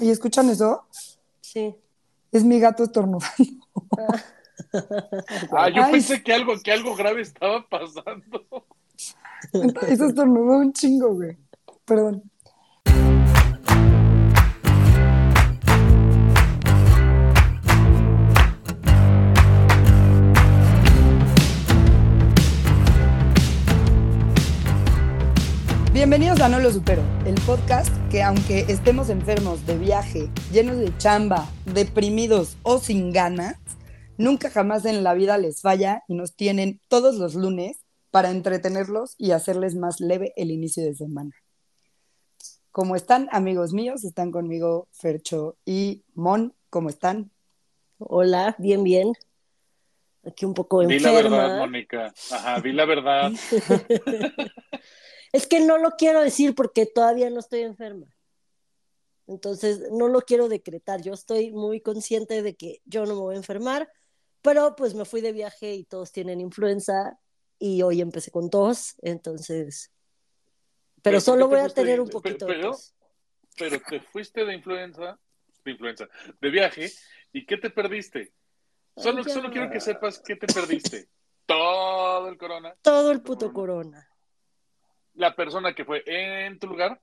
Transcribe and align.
¿Y 0.00 0.10
escuchan 0.10 0.48
eso? 0.50 0.86
Sí. 1.40 1.74
Es 2.30 2.44
mi 2.44 2.60
gato 2.60 2.84
estornudando. 2.84 3.26
Ah, 5.52 5.68
yo 5.68 5.82
Ay. 5.84 5.92
pensé 5.92 6.22
que 6.22 6.32
algo, 6.34 6.54
que 6.62 6.72
algo 6.72 6.94
grave 6.96 7.22
estaba 7.22 7.66
pasando. 7.68 8.44
Eso 9.88 10.06
estornudó 10.06 10.58
un 10.58 10.72
chingo, 10.72 11.14
güey. 11.14 11.36
Perdón. 11.84 12.22
Bienvenidos 25.98 26.40
a 26.40 26.48
No 26.48 26.60
Lo 26.60 26.70
Supero, 26.70 27.02
el 27.26 27.34
podcast 27.44 27.92
que 28.08 28.22
aunque 28.22 28.60
estemos 28.68 29.10
enfermos 29.10 29.66
de 29.66 29.76
viaje, 29.76 30.30
llenos 30.52 30.78
de 30.78 30.96
chamba, 30.96 31.50
deprimidos 31.64 32.56
o 32.62 32.78
sin 32.78 33.12
ganas, 33.12 33.56
nunca 34.16 34.48
jamás 34.48 34.84
en 34.84 35.02
la 35.02 35.14
vida 35.14 35.38
les 35.38 35.60
falla 35.60 36.04
y 36.06 36.14
nos 36.14 36.36
tienen 36.36 36.80
todos 36.86 37.16
los 37.16 37.34
lunes 37.34 37.78
para 38.12 38.30
entretenerlos 38.30 39.16
y 39.18 39.32
hacerles 39.32 39.74
más 39.74 39.98
leve 39.98 40.32
el 40.36 40.52
inicio 40.52 40.84
de 40.84 40.94
semana. 40.94 41.32
¿Cómo 42.70 42.94
están, 42.94 43.28
amigos 43.32 43.72
míos? 43.72 44.04
Están 44.04 44.30
conmigo 44.30 44.86
Fercho 44.92 45.56
y 45.66 46.04
Mon. 46.14 46.54
¿Cómo 46.70 46.90
están? 46.90 47.32
Hola, 47.98 48.54
bien, 48.60 48.84
bien. 48.84 49.14
Aquí 50.24 50.44
un 50.44 50.54
poco 50.54 50.86
Di 50.86 51.00
la 51.00 51.10
verdad, 51.10 51.44
enferma. 51.44 51.58
Mónica. 51.58 52.14
Ajá, 52.30 52.60
di 52.60 52.72
la 52.72 52.84
verdad. 52.84 53.32
Es 55.32 55.46
que 55.46 55.60
no 55.60 55.78
lo 55.78 55.90
quiero 55.92 56.20
decir 56.22 56.54
porque 56.54 56.86
todavía 56.86 57.30
no 57.30 57.40
estoy 57.40 57.60
enferma. 57.60 58.06
Entonces, 59.26 59.90
no 59.92 60.08
lo 60.08 60.22
quiero 60.22 60.48
decretar. 60.48 61.02
Yo 61.02 61.12
estoy 61.12 61.50
muy 61.52 61.80
consciente 61.80 62.42
de 62.42 62.56
que 62.56 62.80
yo 62.86 63.04
no 63.04 63.14
me 63.14 63.20
voy 63.20 63.34
a 63.34 63.38
enfermar, 63.38 63.90
pero 64.40 64.74
pues 64.76 64.94
me 64.94 65.04
fui 65.04 65.20
de 65.20 65.32
viaje 65.32 65.74
y 65.74 65.84
todos 65.84 66.12
tienen 66.12 66.40
influenza 66.40 67.18
y 67.58 67.82
hoy 67.82 68.00
empecé 68.00 68.30
con 68.30 68.48
tos, 68.50 68.94
entonces... 69.02 69.90
Pero, 71.02 71.02
Pero 71.02 71.16
¿por 71.18 71.22
solo 71.22 71.48
voy 71.48 71.58
a 71.60 71.68
tener 71.68 71.96
de- 71.96 72.00
un 72.00 72.08
poquito 72.08 72.46
de 72.46 72.54
pero- 72.54 72.70
tos. 72.70 72.94
Pero 73.56 73.80
te 73.88 74.00
fuiste 74.00 74.44
de 74.44 74.54
influenza, 74.54 75.18
de 75.64 75.70
influenza, 75.72 76.08
de 76.40 76.48
viaje, 76.50 76.90
¿y 77.32 77.44
qué 77.44 77.56
te 77.56 77.70
perdiste? 77.70 78.32
Solo, 78.96 79.22
Ay, 79.26 79.32
solo 79.32 79.50
quiero 79.50 79.68
que 79.70 79.80
sepas 79.80 80.20
qué 80.24 80.36
te 80.36 80.46
perdiste. 80.46 81.08
Todo 81.44 82.28
el 82.28 82.38
corona. 82.38 82.76
Todo 82.82 83.10
el 83.10 83.20
puto 83.22 83.52
corona. 83.52 84.07
La 85.18 85.34
persona 85.34 85.74
que 85.74 85.84
fue 85.84 86.02
en 86.06 86.58
tu 86.58 86.68
lugar, 86.68 87.00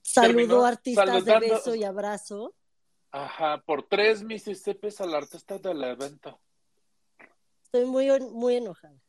Saludó 0.00 0.64
artistas 0.64 1.24
de 1.24 1.38
beso 1.38 1.74
y 1.76 1.84
abrazo. 1.84 2.54
ajá, 3.12 3.62
por 3.64 3.84
tres 3.84 4.22
Mississippis 4.24 5.00
al 5.00 5.14
artista 5.14 5.58
del 5.58 5.82
evento. 5.84 6.40
Estoy 7.62 7.84
muy, 7.84 8.08
muy 8.32 8.56
enojada. 8.56 9.00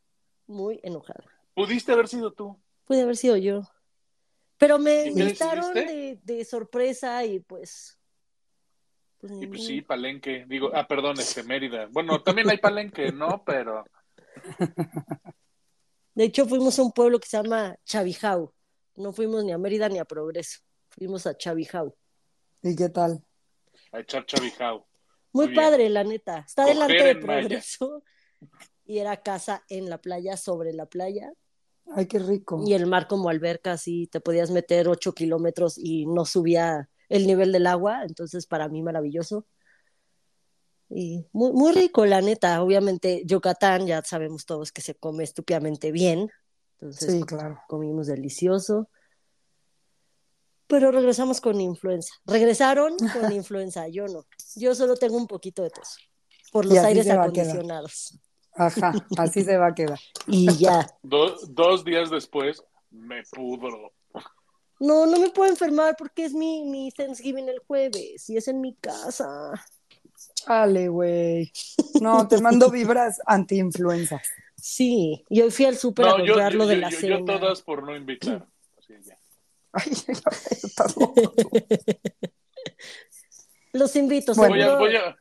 Muy 0.46 0.78
enojada. 0.84 1.24
Pudiste 1.54 1.90
haber 1.92 2.06
sido 2.06 2.32
tú. 2.32 2.56
Pude 2.84 3.02
haber 3.02 3.16
sido 3.16 3.36
yo. 3.36 3.62
Pero 4.56 4.78
me 4.78 5.06
¿Y 5.06 5.14
qué 5.14 5.20
invitaron 5.20 5.74
de, 5.74 6.20
de 6.22 6.44
sorpresa 6.44 7.24
y 7.24 7.40
pues. 7.40 7.98
pues 9.18 9.32
Y 9.42 9.46
pues 9.48 9.66
sí, 9.66 9.82
Palenque. 9.82 10.44
Digo, 10.46 10.70
ah, 10.74 10.86
perdón, 10.86 11.18
este 11.18 11.42
Mérida. 11.42 11.88
Bueno, 11.90 12.22
también 12.22 12.48
hay 12.48 12.58
Palenque, 12.58 13.10
¿no? 13.10 13.42
Pero 13.44 13.84
De 16.14 16.24
hecho, 16.24 16.46
fuimos 16.46 16.78
a 16.78 16.82
un 16.82 16.92
pueblo 16.92 17.18
que 17.18 17.28
se 17.28 17.36
llama 17.36 17.76
Chavijau. 17.84 18.52
No 18.96 19.12
fuimos 19.12 19.44
ni 19.44 19.52
a 19.52 19.58
Mérida 19.58 19.88
ni 19.88 19.98
a 19.98 20.04
Progreso. 20.04 20.60
Fuimos 20.90 21.26
a 21.26 21.36
Chavijau. 21.36 21.94
¿Y 22.62 22.76
qué 22.76 22.88
tal? 22.88 23.24
a 23.94 24.00
echar 24.00 24.26
chavijao. 24.26 24.86
Muy, 25.32 25.46
Muy 25.46 25.54
bien. 25.54 25.64
padre, 25.64 25.88
la 25.88 26.04
neta. 26.04 26.44
Está 26.46 26.62
Coger 26.62 26.74
delante 26.76 27.04
de. 27.04 27.16
Progreso. 27.16 28.02
Y 28.86 28.98
era 28.98 29.16
casa 29.22 29.64
en 29.70 29.88
la 29.88 29.96
playa, 29.96 30.36
sobre 30.36 30.74
la 30.74 30.84
playa. 30.84 31.32
Ay, 31.96 32.04
qué 32.04 32.18
rico. 32.18 32.62
Y 32.66 32.74
el 32.74 32.84
mar 32.84 33.08
como 33.08 33.30
alberca, 33.30 33.72
así 33.72 34.08
te 34.08 34.20
podías 34.20 34.50
meter 34.50 34.88
ocho 34.88 35.14
kilómetros 35.14 35.78
y 35.78 36.04
no 36.04 36.26
subía 36.26 36.90
el 37.08 37.26
nivel 37.26 37.50
del 37.50 37.66
agua. 37.66 38.04
Entonces, 38.04 38.46
para 38.46 38.68
mí, 38.68 38.82
maravilloso. 38.82 39.46
Y 40.90 41.26
muy, 41.32 41.52
muy 41.52 41.72
rico, 41.72 42.04
la 42.06 42.20
neta. 42.20 42.62
Obviamente, 42.62 43.22
Yucatán, 43.24 43.86
ya 43.86 44.02
sabemos 44.02 44.44
todos 44.46 44.70
que 44.72 44.82
se 44.82 44.94
come 44.94 45.24
estúpidamente 45.24 45.90
bien. 45.92 46.30
Entonces, 46.80 47.12
Sí, 47.12 47.22
claro. 47.22 47.60
comimos 47.68 48.06
delicioso. 48.06 48.88
Pero 50.66 50.90
regresamos 50.90 51.40
con 51.40 51.60
influenza. 51.60 52.12
Regresaron 52.26 52.96
con 52.98 53.32
influenza, 53.32 53.88
yo 53.88 54.06
no. 54.06 54.24
Yo 54.56 54.74
solo 54.74 54.96
tengo 54.96 55.16
un 55.16 55.26
poquito 55.26 55.62
de 55.62 55.70
tos 55.70 55.98
por 56.52 56.64
los 56.66 56.78
aires 56.78 57.08
acondicionados. 57.08 58.18
Ajá, 58.56 58.92
así 59.18 59.42
se 59.42 59.56
va 59.56 59.68
a 59.68 59.74
quedar. 59.74 59.98
Y 60.28 60.52
ya. 60.56 60.86
Do- 61.02 61.36
dos 61.48 61.84
días 61.84 62.08
después, 62.10 62.62
me 62.90 63.22
pudro. 63.32 63.92
No, 64.80 65.06
no 65.06 65.18
me 65.18 65.30
puedo 65.30 65.50
enfermar 65.50 65.96
porque 65.98 66.24
es 66.24 66.32
mi, 66.32 66.64
mi 66.64 66.90
Thanksgiving 66.92 67.48
el 67.48 67.58
jueves 67.60 68.28
y 68.30 68.36
es 68.36 68.46
en 68.48 68.60
mi 68.60 68.74
casa. 68.76 69.52
Chale, 70.34 70.88
güey. 70.88 71.52
No, 72.00 72.26
te 72.28 72.40
mando 72.40 72.70
vibras 72.70 73.20
anti-influenza. 73.26 74.20
Sí, 74.56 75.24
y 75.28 75.40
hoy 75.42 75.50
fui 75.50 75.66
al 75.66 75.76
súper 75.76 76.06
a 76.06 76.10
No, 76.10 76.18
yo, 76.24 76.32
comprar 76.34 76.52
yo, 76.52 76.58
lo 76.58 76.66
de 76.66 76.74
yo- 76.76 76.80
la 76.80 76.90
yo- 76.90 76.98
cena. 77.00 77.18
yo 77.18 77.24
todas 77.24 77.62
por 77.62 77.82
no 77.82 77.94
invitar. 77.96 78.46
Así 78.78 78.94
ya. 79.04 79.18
Ay, 79.72 79.92
estás 80.62 80.96
loco. 80.96 81.34
Los 83.72 83.96
invito, 83.96 84.34
Bueno. 84.34 84.54
Voy 84.54 84.60
a, 84.62 84.66
seguro, 84.66 84.78
voy 84.78 84.96
a- 84.96 85.16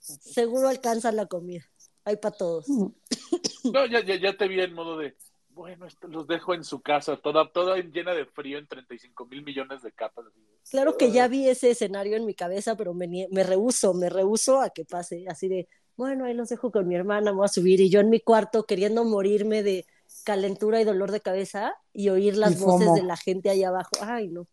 seguro 0.00 0.68
alcanzan 0.68 1.16
la 1.16 1.26
comida. 1.26 1.64
Hay 2.04 2.16
para 2.16 2.36
todos. 2.36 2.66
no, 2.68 3.86
ya, 3.86 4.04
ya, 4.04 4.16
ya 4.16 4.36
te 4.36 4.46
vi 4.48 4.60
en 4.60 4.72
modo 4.74 4.98
de, 4.98 5.16
bueno, 5.56 5.86
esto 5.86 6.06
los 6.06 6.26
dejo 6.26 6.52
en 6.52 6.64
su 6.64 6.82
casa, 6.82 7.16
toda, 7.16 7.50
toda 7.50 7.78
llena 7.78 8.12
de 8.12 8.26
frío 8.26 8.58
en 8.58 8.66
35 8.68 9.24
mil 9.24 9.42
millones 9.42 9.82
de 9.82 9.90
capas. 9.90 10.26
Claro 10.70 10.98
que 10.98 11.10
ya 11.10 11.28
vi 11.28 11.48
ese 11.48 11.70
escenario 11.70 12.14
en 12.16 12.26
mi 12.26 12.34
cabeza, 12.34 12.76
pero 12.76 12.92
me, 12.92 13.08
nie- 13.08 13.28
me 13.30 13.42
rehuso, 13.42 13.94
me 13.94 14.10
rehuso 14.10 14.60
a 14.60 14.68
que 14.68 14.84
pase. 14.84 15.24
Así 15.28 15.48
de, 15.48 15.66
bueno, 15.96 16.26
ahí 16.26 16.34
los 16.34 16.50
dejo 16.50 16.70
con 16.70 16.86
mi 16.86 16.94
hermana, 16.94 17.30
me 17.32 17.38
voy 17.38 17.46
a 17.46 17.48
subir. 17.48 17.80
Y 17.80 17.88
yo 17.88 18.00
en 18.00 18.10
mi 18.10 18.20
cuarto 18.20 18.66
queriendo 18.66 19.02
morirme 19.06 19.62
de 19.62 19.86
calentura 20.24 20.78
y 20.80 20.84
dolor 20.84 21.10
de 21.10 21.22
cabeza 21.22 21.74
y 21.94 22.10
oír 22.10 22.36
las 22.36 22.60
Y 22.60 22.64
voces 22.64 22.92
de 22.94 23.02
la 23.02 23.16
gente 23.16 23.48
ahí 23.48 23.64
abajo. 23.64 23.92
Ay, 24.02 24.28
no, 24.28 24.46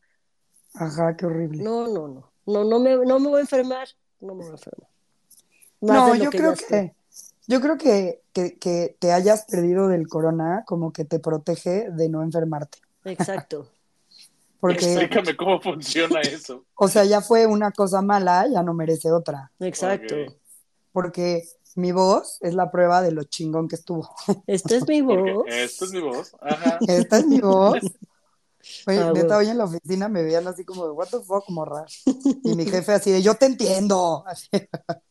Ajá, 0.73 1.17
qué 1.17 1.25
horrible. 1.25 1.61
no, 1.63 1.87
no, 1.87 2.07
no. 2.07 2.31
No, 2.45 2.63
no 2.63 2.79
me, 2.79 2.95
no 2.95 3.19
me 3.19 3.27
voy 3.27 3.37
a 3.39 3.41
enfermar. 3.41 3.89
No 4.21 4.35
me 4.35 4.43
voy 4.43 4.51
a 4.51 4.55
enfermar. 4.55 4.89
Más 5.81 5.97
No, 5.97 6.11
de 6.13 6.17
lo 6.19 6.23
yo 6.25 6.29
que 6.29 6.37
creo 6.37 6.53
ya 6.55 6.61
estoy. 6.61 6.91
Yo 7.47 7.61
creo 7.61 7.77
que, 7.77 8.21
que, 8.33 8.57
que 8.57 8.95
te 8.99 9.11
hayas 9.11 9.45
perdido 9.45 9.87
del 9.87 10.07
corona 10.07 10.63
como 10.65 10.93
que 10.93 11.05
te 11.05 11.19
protege 11.19 11.89
de 11.91 12.09
no 12.09 12.23
enfermarte. 12.23 12.79
Exacto. 13.05 13.67
Porque, 14.59 14.85
Explícame 14.85 15.35
cómo 15.35 15.59
funciona 15.59 16.21
eso. 16.21 16.63
o 16.75 16.87
sea, 16.87 17.03
ya 17.03 17.19
fue 17.21 17.45
una 17.45 17.71
cosa 17.71 18.01
mala, 18.01 18.47
ya 18.47 18.63
no 18.63 18.73
merece 18.73 19.11
otra. 19.11 19.51
Exacto. 19.59 20.15
Porque 20.93 21.43
mi 21.75 21.91
voz 21.91 22.37
es 22.39 22.53
la 22.53 22.71
prueba 22.71 23.01
de 23.01 23.11
lo 23.11 23.23
chingón 23.23 23.67
que 23.67 23.75
estuvo. 23.75 24.09
Esta 24.47 24.75
es 24.75 24.87
mi 24.87 25.03
Porque 25.03 25.33
voz. 25.33 25.45
esta 25.49 25.83
es 25.85 25.91
mi 25.91 25.99
voz. 25.99 26.35
Ajá. 26.39 26.77
Esta 26.87 27.17
es 27.17 27.27
mi 27.27 27.41
voz. 27.41 27.79
Oye, 28.87 28.99
Ah, 28.99 29.11
neta, 29.13 29.37
hoy 29.37 29.47
en 29.49 29.57
la 29.57 29.65
oficina 29.65 30.07
me 30.07 30.23
veían 30.23 30.47
así 30.47 30.63
como 30.63 30.85
de, 30.85 30.91
what 30.91 31.07
the 31.09 31.19
fuck, 31.19 31.49
morra. 31.49 31.85
Y 32.43 32.55
mi 32.55 32.65
jefe 32.65 32.93
así 32.93 33.11
de, 33.11 33.21
yo 33.21 33.35
te 33.35 33.45
entiendo. 33.45 34.23
Así. 34.25 34.47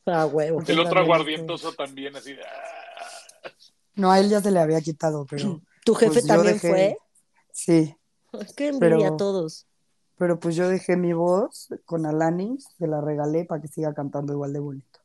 Ah, 0.06 0.26
huevo. 0.26 0.62
El 0.66 0.80
otro 0.80 1.00
aguardientoso 1.00 1.72
también, 1.72 2.16
así 2.16 2.32
de, 2.34 2.42
ah. 2.42 3.50
No, 3.94 4.10
a 4.10 4.18
él 4.20 4.30
ya 4.30 4.40
se 4.40 4.50
le 4.50 4.58
había 4.60 4.80
quitado, 4.80 5.26
pero 5.28 5.60
¿Tu 5.84 5.94
jefe 5.94 6.12
Pues 6.12 6.26
también 6.26 6.54
dejé- 6.56 6.68
fue? 6.70 6.96
sí. 7.52 7.96
Qué 8.56 8.68
envidia 8.68 8.96
Pero- 8.98 9.14
a 9.14 9.16
todos. 9.16 9.66
Pero 10.16 10.38
pues 10.38 10.54
yo 10.54 10.68
dejé 10.68 10.96
mi 10.96 11.12
voz 11.12 11.68
con 11.84 12.06
Alanis, 12.06 12.68
se 12.78 12.86
la 12.86 13.00
regalé 13.00 13.44
para 13.44 13.60
que 13.60 13.66
siga 13.66 13.92
cantando 13.92 14.32
igual 14.32 14.52
de 14.52 14.60
bonito. 14.60 15.00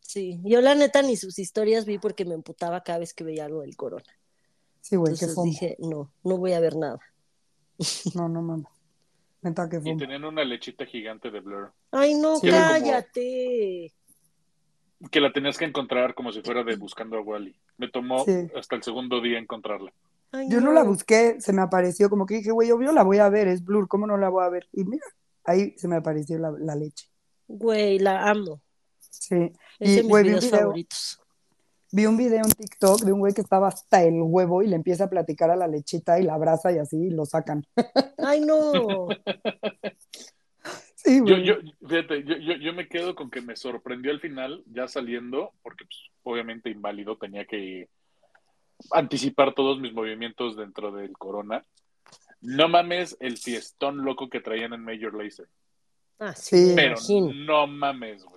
Sí, 0.00 0.40
yo 0.44 0.60
la 0.62 0.74
neta 0.74 1.02
ni 1.02 1.16
sus 1.16 1.38
historias 1.38 1.84
vi 1.84 1.98
porque 1.98 2.24
me 2.24 2.32
emputaba 2.34 2.82
cada 2.82 3.00
vez 3.00 3.12
que 3.12 3.24
veía 3.24 3.44
algo 3.44 3.60
del 3.60 3.76
corona. 3.76 4.04
Sí, 4.80 4.96
güey, 4.96 5.14
qué 5.14 5.26
Entonces 5.26 5.44
dije, 5.44 5.76
no, 5.80 6.10
no 6.24 6.38
voy 6.38 6.54
a 6.54 6.60
ver 6.60 6.76
nada. 6.76 6.98
No, 8.14 8.28
no 8.28 8.42
mames. 8.42 8.66
Neta, 9.42 9.68
qué 9.68 9.80
Y 9.84 9.96
tenían 9.96 10.24
una 10.24 10.44
lechita 10.44 10.86
gigante 10.86 11.30
de 11.30 11.40
Blur. 11.40 11.72
Ay, 11.92 12.14
no, 12.14 12.36
Sí. 12.36 12.48
cállate. 12.50 13.92
Que 15.10 15.20
la 15.20 15.32
tenías 15.32 15.58
que 15.58 15.66
encontrar 15.66 16.14
como 16.14 16.32
si 16.32 16.40
fuera 16.42 16.64
de 16.64 16.76
buscando 16.76 17.16
a 17.18 17.20
Wally. 17.20 17.54
Me 17.76 17.88
tomó 17.90 18.24
Sí. 18.24 18.48
hasta 18.56 18.76
el 18.76 18.82
segundo 18.82 19.20
día 19.20 19.38
encontrarla. 19.38 19.92
Ay, 20.32 20.48
Yo 20.50 20.60
no 20.60 20.72
la 20.72 20.82
busqué, 20.82 21.40
se 21.40 21.52
me 21.52 21.62
apareció 21.62 22.08
como 22.10 22.26
que 22.26 22.36
dije, 22.36 22.50
güey, 22.50 22.70
obvio 22.70 22.92
la 22.92 23.02
voy 23.04 23.18
a 23.18 23.28
ver, 23.28 23.46
es 23.48 23.62
Blur, 23.64 23.86
¿cómo 23.88 24.06
no 24.06 24.16
la 24.16 24.28
voy 24.30 24.44
a 24.44 24.48
ver? 24.48 24.68
Y 24.72 24.84
mira, 24.84 25.04
ahí 25.44 25.74
se 25.76 25.86
me 25.86 25.96
apareció 25.96 26.38
la, 26.38 26.50
la 26.58 26.74
leche. 26.74 27.08
Güey, 27.46 27.98
la 27.98 28.28
amo. 28.28 28.60
Sí. 28.98 29.52
Es 29.78 29.90
Y, 29.90 29.94
de 29.96 30.02
mis 30.02 30.08
güey, 30.10 30.22
vi 30.24 30.28
un 30.30 30.34
videos 30.36 30.44
video, 30.50 30.60
favoritos. 30.60 31.20
Vi 31.96 32.04
un 32.04 32.18
video 32.18 32.44
en 32.44 32.50
TikTok 32.52 33.00
de 33.00 33.12
un 33.12 33.20
güey 33.20 33.32
que 33.32 33.40
estaba 33.40 33.68
hasta 33.68 34.02
el 34.04 34.20
huevo 34.20 34.62
y 34.62 34.66
le 34.66 34.76
empieza 34.76 35.04
a 35.04 35.08
platicar 35.10 35.50
a 35.50 35.56
la 35.56 35.66
lechita 35.66 36.20
y 36.20 36.24
la 36.24 36.34
abraza 36.34 36.70
y 36.70 36.76
así 36.76 36.96
y 37.06 37.10
lo 37.10 37.24
sacan. 37.24 37.66
Ay, 38.18 38.40
no. 38.42 39.08
Sí, 40.94 41.18
Yo, 41.18 41.22
güey. 41.36 41.44
yo, 41.44 41.54
fíjate, 41.88 42.22
yo, 42.24 42.36
yo, 42.36 42.54
yo 42.56 42.74
me 42.74 42.86
quedo 42.88 43.14
con 43.14 43.30
que 43.30 43.40
me 43.40 43.56
sorprendió 43.56 44.10
al 44.12 44.20
final, 44.20 44.62
ya 44.66 44.88
saliendo, 44.88 45.52
porque 45.62 45.86
pues, 45.86 45.98
obviamente 46.22 46.68
inválido, 46.68 47.16
tenía 47.16 47.46
que 47.46 47.88
anticipar 48.90 49.54
todos 49.54 49.80
mis 49.80 49.94
movimientos 49.94 50.54
dentro 50.54 50.92
del 50.92 51.12
corona. 51.16 51.64
No 52.42 52.68
mames 52.68 53.16
el 53.20 53.38
fiestón 53.38 54.04
loco 54.04 54.28
que 54.28 54.40
traían 54.40 54.74
en 54.74 54.84
Major 54.84 55.14
Lazer. 55.14 55.48
Ah, 56.18 56.34
Sí. 56.34 56.72
Pero 56.76 56.96
imagino. 56.96 57.32
no 57.46 57.66
mames, 57.66 58.22
güey. 58.24 58.35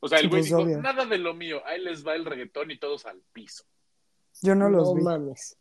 O 0.00 0.08
sea, 0.08 0.18
el 0.18 0.28
güey 0.28 0.40
pues, 0.42 0.46
dijo, 0.46 0.58
obvio. 0.62 0.80
nada 0.82 1.04
de 1.06 1.18
lo 1.18 1.34
mío, 1.34 1.60
ahí 1.66 1.80
les 1.82 2.06
va 2.06 2.14
el 2.14 2.24
reggaetón 2.24 2.70
y 2.70 2.78
todos 2.78 3.06
al 3.06 3.20
piso. 3.32 3.64
Yo 4.42 4.54
no 4.54 4.68
los 4.68 4.88
no 4.88 4.94
vi. 4.94 5.02
mames. 5.02 5.56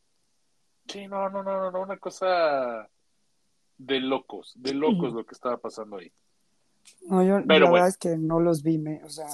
Sí, 0.87 1.07
no, 1.07 1.29
no, 1.29 1.41
no, 1.43 1.57
no, 1.59 1.71
no, 1.71 1.81
una 1.81 1.97
cosa 1.97 2.87
de 3.77 3.99
locos, 3.99 4.53
de 4.55 4.73
locos 4.73 5.13
lo 5.13 5.25
que 5.25 5.33
estaba 5.33 5.57
pasando 5.57 5.97
ahí. 5.97 6.11
No, 7.07 7.23
yo 7.23 7.37
Pero 7.47 7.65
la 7.65 7.69
bueno. 7.69 7.71
verdad 7.73 7.87
es 7.89 7.97
que 7.97 8.17
no 8.17 8.39
los 8.39 8.61
vi, 8.61 8.77
me, 8.77 9.03
o 9.03 9.09
sea, 9.09 9.27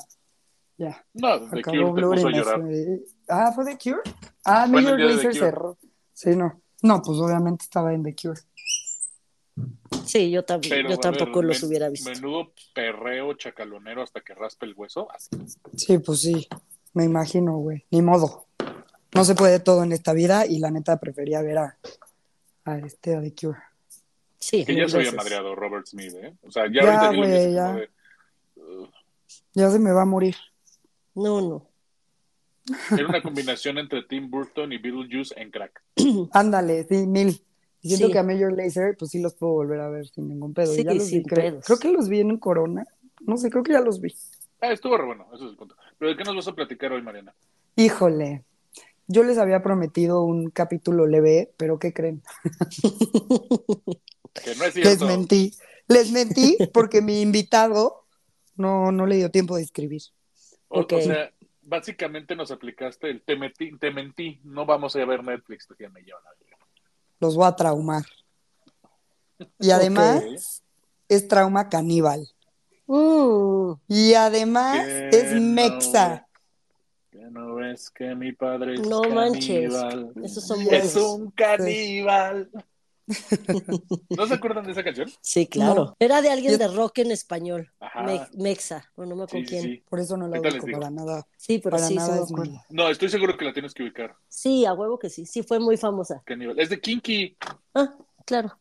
ya. 0.77 1.05
No, 1.13 1.39
The 1.49 1.59
Acabó 1.59 1.77
Cure 1.77 1.85
te 1.85 1.91
Blur 1.91 2.15
puso 2.15 2.29
y 2.29 2.31
a 2.31 2.31
me 2.31 2.37
llorar. 2.37 2.61
fue- 2.61 2.99
Ah, 3.27 3.51
¿fue 3.53 3.65
The 3.65 3.77
Cure? 3.77 4.01
Ah, 4.45 4.67
The 4.71 4.81
Lazer 4.81 5.21
Cure. 5.23 5.33
cerró. 5.33 5.77
Sí, 6.13 6.35
no. 6.35 6.61
No, 6.83 7.01
pues 7.01 7.17
obviamente 7.19 7.63
estaba 7.63 7.93
en 7.93 8.03
The 8.03 8.15
Cure. 8.15 8.39
Sí, 10.05 10.29
yo, 10.31 10.45
tam- 10.45 10.61
Pero, 10.67 10.89
yo 10.89 10.97
tampoco 10.97 11.39
ver, 11.39 11.45
los 11.49 11.61
men- 11.61 11.67
hubiera 11.69 11.89
visto. 11.89 12.09
Menudo 12.09 12.51
perreo 12.73 13.33
chacalonero 13.33 14.01
hasta 14.03 14.21
que 14.21 14.33
raspe 14.33 14.65
el 14.65 14.73
hueso. 14.75 15.09
Así. 15.11 15.29
Sí, 15.75 15.97
pues 15.99 16.21
sí, 16.21 16.47
me 16.93 17.03
imagino, 17.05 17.57
güey. 17.57 17.85
Ni 17.91 18.01
modo. 18.01 18.47
No 19.13 19.23
se 19.25 19.35
puede 19.35 19.59
todo 19.59 19.83
en 19.83 19.91
esta 19.91 20.13
vida 20.13 20.45
y 20.45 20.59
la 20.59 20.71
neta 20.71 20.97
prefería 20.99 21.41
ver 21.41 21.57
a, 21.57 21.77
a 22.65 22.77
este, 22.79 23.15
a 23.15 23.21
The 23.21 23.33
Cure. 23.35 23.59
Sí, 24.39 24.65
Que 24.65 24.75
ya 24.75 24.87
se 24.89 24.97
había 24.97 25.11
madreado 25.11 25.53
Robert 25.55 25.85
Smith, 25.85 26.13
¿eh? 26.15 26.33
O 26.41 26.51
sea, 26.51 26.65
ya, 26.65 26.81
Ya, 26.83 26.99
ahorita 27.07 27.49
ya. 27.49 27.73
de, 27.73 27.89
uh, 28.55 28.87
Ya 29.53 29.69
se 29.69 29.79
me 29.79 29.91
va 29.91 30.01
a 30.03 30.05
morir. 30.05 30.35
No, 31.13 31.41
no. 31.41 31.67
Era 32.97 33.07
una 33.07 33.21
combinación 33.21 33.77
entre 33.79 34.03
Tim 34.03 34.29
Burton 34.31 34.71
y 34.71 34.77
Beetlejuice 34.77 35.33
en 35.39 35.51
crack. 35.51 35.81
Ándale, 36.31 36.85
sí, 36.87 37.05
mil. 37.05 37.43
Y 37.81 37.89
Siento 37.89 38.07
Sí. 38.07 38.13
que 38.13 38.19
a 38.19 38.23
Major 38.23 38.51
Lazer, 38.53 38.95
pues 38.97 39.11
sí 39.11 39.19
los 39.21 39.33
puedo 39.33 39.53
volver 39.53 39.79
a 39.79 39.89
ver 39.89 40.07
sin 40.07 40.27
ningún 40.27 40.53
pedo. 40.53 40.73
Sí, 40.73 40.83
ya 40.83 40.93
los 40.93 41.03
vi, 41.05 41.09
sin 41.09 41.23
creo, 41.23 41.59
creo 41.61 41.79
que 41.79 41.89
los 41.89 42.07
vi 42.09 42.19
en 42.19 42.37
Corona. 42.37 42.85
No 43.21 43.37
sé, 43.37 43.49
creo 43.49 43.63
que 43.63 43.73
ya 43.73 43.81
los 43.81 43.99
vi. 44.01 44.13
Ah, 44.61 44.71
estuvo 44.71 44.95
re 44.97 45.05
bueno, 45.05 45.25
eso 45.33 45.45
es 45.45 45.51
el 45.51 45.57
punto. 45.57 45.75
Pero 45.97 46.11
¿de 46.11 46.17
qué 46.17 46.23
nos 46.23 46.35
vas 46.35 46.47
a 46.47 46.53
platicar 46.53 46.91
hoy, 46.91 47.01
Mariana? 47.01 47.33
Híjole, 47.75 48.43
yo 49.07 49.23
les 49.23 49.37
había 49.39 49.63
prometido 49.63 50.23
un 50.23 50.49
capítulo 50.51 51.07
leve, 51.07 51.51
pero 51.57 51.79
¿qué 51.79 51.93
creen? 51.93 52.21
Que 54.33 54.55
no 54.55 54.63
es 54.65 54.75
Les 54.75 54.85
cierto. 54.85 55.05
mentí. 55.07 55.53
Les 55.87 56.11
mentí 56.11 56.57
porque 56.73 57.01
mi 57.01 57.21
invitado 57.21 58.05
no, 58.55 58.91
no 58.91 59.05
le 59.05 59.17
dio 59.17 59.29
tiempo 59.31 59.55
de 59.57 59.63
escribir. 59.63 60.01
O, 60.69 60.81
Ok. 60.81 60.93
o 60.93 61.01
sea, 61.01 61.31
básicamente 61.63 62.35
nos 62.35 62.49
aplicaste 62.51 63.09
el 63.09 63.21
te 63.23 63.35
mentí, 63.35 63.77
te 63.77 63.91
mentí, 63.91 64.39
no 64.43 64.65
vamos 64.65 64.95
a 64.95 65.03
ver 65.05 65.23
Netflix, 65.23 65.67
te 65.77 65.89
me 65.89 66.01
llevan 66.01 66.23
a 66.25 66.29
ver. 66.39 66.50
Los 67.21 67.35
voy 67.37 67.45
a 67.45 67.55
traumar. 67.55 68.03
Y 69.59 69.71
además 69.71 70.61
es 71.07 71.27
trauma 71.27 71.69
caníbal. 71.69 72.27
Mm, 72.87 73.73
Y 73.87 74.13
además 74.15 74.85
es 74.85 75.31
no, 75.33 75.41
mexa. 75.41 76.27
Que 77.11 77.19
no 77.19 77.55
ves 77.55 77.89
que 77.89 78.13
mi 78.15 78.33
padre 78.33 78.73
es 78.75 78.81
no 78.81 79.03
manches. 79.03 79.71
caníbal. 79.73 80.13
Esos 80.23 80.45
son 80.45 80.59
Yes. 80.59 80.71
Es 80.73 80.93
buenos. 80.95 81.11
un 81.19 81.31
caníbal. 81.31 82.49
¿No 84.09 84.27
se 84.27 84.33
acuerdan 84.33 84.65
de 84.65 84.71
esa 84.71 84.83
canción? 84.83 85.09
Sí, 85.21 85.47
claro. 85.47 85.95
Era 85.99 86.21
de 86.21 86.29
alguien 86.29 86.57
de 86.57 86.67
rock 86.67 86.99
en 86.99 87.11
español. 87.11 87.71
Me- 88.05 88.27
Mexa. 88.37 88.89
O 88.95 89.05
no 89.05 89.15
me 89.15 89.23
acuerdo 89.23 89.45
Sí, 89.45 89.49
quién. 89.49 89.63
sí. 89.63 89.83
Por 89.89 89.99
eso 89.99 90.17
no 90.17 90.27
la 90.27 90.39
ubico 90.39 90.65
para 90.71 90.89
nada. 90.89 91.27
Sí, 91.37 91.59
pero 91.59 91.75
Para 91.75 91.87
sí, 91.87 91.95
nada 91.95 92.15
me 92.17 92.21
es 92.23 92.31
mi- 92.31 92.59
No, 92.69 92.89
estoy 92.89 93.09
seguro 93.09 93.37
que 93.37 93.45
la 93.45 93.53
tienes 93.53 93.73
que 93.73 93.83
ubicar. 93.83 94.15
Sí, 94.27 94.65
a 94.65 94.73
huevo 94.73 94.97
que 94.99 95.09
sí. 95.09 95.25
Sí, 95.25 95.43
fue 95.43 95.59
muy 95.59 95.77
famosa. 95.77 96.21
Caníbal. 96.25 96.59
Es 96.59 96.69
de 96.69 96.79
Kinky. 96.79 97.37
Ah, 97.73 97.95
claro. 98.25 98.57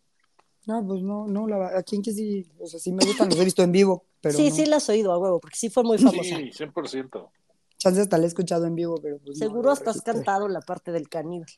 No, 0.66 0.86
pues 0.86 1.02
no, 1.02 1.26
no, 1.26 1.46
la, 1.48 1.78
a 1.78 1.82
que 1.82 2.12
sí, 2.12 2.46
o 2.60 2.66
sea, 2.66 2.78
sí 2.78 2.92
me 2.92 3.04
gustan, 3.04 3.28
los 3.30 3.38
he 3.40 3.44
visto 3.44 3.62
en 3.62 3.72
vivo, 3.72 4.04
pero 4.20 4.36
sí, 4.36 4.50
no. 4.50 4.54
sí 4.56 4.66
la 4.66 4.76
has 4.76 4.88
oído 4.90 5.10
a 5.12 5.18
huevo, 5.18 5.40
porque 5.40 5.56
sí 5.56 5.70
fue 5.70 5.82
muy 5.82 5.96
famosa. 5.98 6.22
Sí, 6.22 6.50
100%. 6.52 7.30
Chance 7.78 8.00
hasta 8.02 8.18
la 8.18 8.24
he 8.24 8.26
escuchado 8.26 8.66
en 8.66 8.74
vivo, 8.74 8.96
pero 9.02 9.18
pues 9.18 9.38
Seguro 9.38 9.70
hasta 9.70 9.90
has 9.90 10.02
cantado 10.02 10.48
la 10.48 10.60
parte 10.60 10.92
del 10.92 11.08
caníbal. 11.08 11.48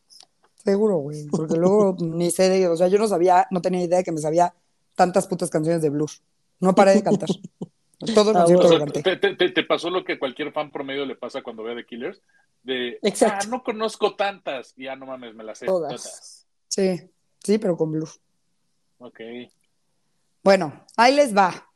Seguro, 0.64 0.99
güey, 0.99 1.26
porque 1.29 1.56
luego 1.56 1.97
ni 2.00 2.31
sé 2.31 2.49
de, 2.49 2.69
o 2.69 2.76
sea, 2.76 2.88
yo 2.88 2.99
no 2.99 3.09
sabía, 3.09 3.47
no 3.50 3.61
tenía 3.61 3.82
idea 3.82 3.99
de 3.99 4.05
que 4.05 4.12
me 4.12 4.20
sabía 4.20 4.55
tantas 4.94 5.26
putas 5.26 5.50
canciones 5.50 5.82
de 5.82 5.91
blues. 5.91 6.23
No 6.61 6.75
paré 6.75 6.94
de 6.94 7.03
cantar. 7.03 7.29
Todo 8.14 8.32
Ah, 8.37 8.44
O 8.44 8.69
sea, 8.69 8.85
te, 8.87 9.17
te- 9.17 9.37
te- 9.37 9.50
te 9.50 9.62
pasó 9.64 9.88
lo 9.88 10.05
que 10.05 10.19
cualquier 10.19 10.53
fan 10.53 10.73
promedio 10.73 11.06
le 11.06 11.14
pasa 11.14 11.41
cuando 11.43 11.62
ve 11.62 11.75
The 11.76 11.87
Killers. 11.87 12.20
De, 12.62 12.99
Exacto. 13.03 13.44
ah, 13.47 13.49
no 13.49 13.62
conozco 13.62 14.17
tantas. 14.17 14.75
Y 14.76 14.85
ya 14.85 14.97
no 14.97 15.06
mames, 15.06 15.35
me 15.37 15.44
las 15.44 15.59
sé 15.59 15.67
Todas. 15.67 16.03
todas. 16.03 16.47
Sí, 16.69 17.11
sí, 17.43 17.59
pero 17.59 17.76
con 17.76 17.93
blues. 17.93 18.20
Ok. 18.99 19.20
Bueno, 20.43 20.85
ahí 20.97 21.14
les 21.14 21.37
va. 21.37 21.69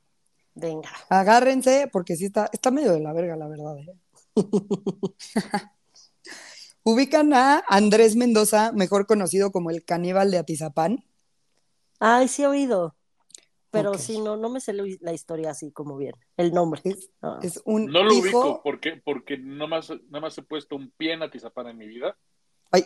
Venga. 0.54 0.90
Agárrense, 1.08 1.88
porque 1.92 2.16
sí 2.16 2.26
está, 2.26 2.48
está 2.52 2.70
medio 2.72 2.92
de 2.92 3.00
la 3.00 3.12
verga, 3.12 3.36
la 3.36 3.46
verdad. 3.46 3.76
¿eh? 3.78 3.94
Ubican 6.90 7.34
a 7.34 7.64
Andrés 7.68 8.14
Mendoza, 8.14 8.70
mejor 8.70 9.06
conocido 9.08 9.50
como 9.50 9.70
el 9.70 9.84
caníbal 9.84 10.30
de 10.30 10.38
Atizapán. 10.38 11.04
Ay, 11.98 12.28
sí 12.28 12.44
he 12.44 12.46
oído. 12.46 12.94
Pero 13.72 13.90
Ok. 13.90 13.98
sí, 13.98 14.20
no, 14.20 14.36
no 14.36 14.48
me 14.50 14.60
sé 14.60 14.72
la 14.72 15.12
historia 15.12 15.50
así 15.50 15.72
como 15.72 15.96
bien. 15.96 16.14
El 16.36 16.52
nombre. 16.54 16.80
Es, 16.84 17.10
Ah. 17.20 17.40
es 17.42 17.60
un 17.64 17.86
No 17.86 18.04
lo 18.04 18.12
hijo. 18.12 18.22
ubico. 18.22 18.62
¿Por 18.62 18.78
qué? 18.78 19.02
Porque 19.04 19.36
no 19.36 19.66
más, 19.66 19.90
nada 19.90 20.20
más 20.20 20.38
he 20.38 20.42
puesto 20.42 20.76
un 20.76 20.92
pie 20.92 21.14
en 21.14 21.24
Atizapán 21.24 21.66
en 21.66 21.76
mi 21.78 21.88
vida. 21.88 22.16
Ay, 22.70 22.84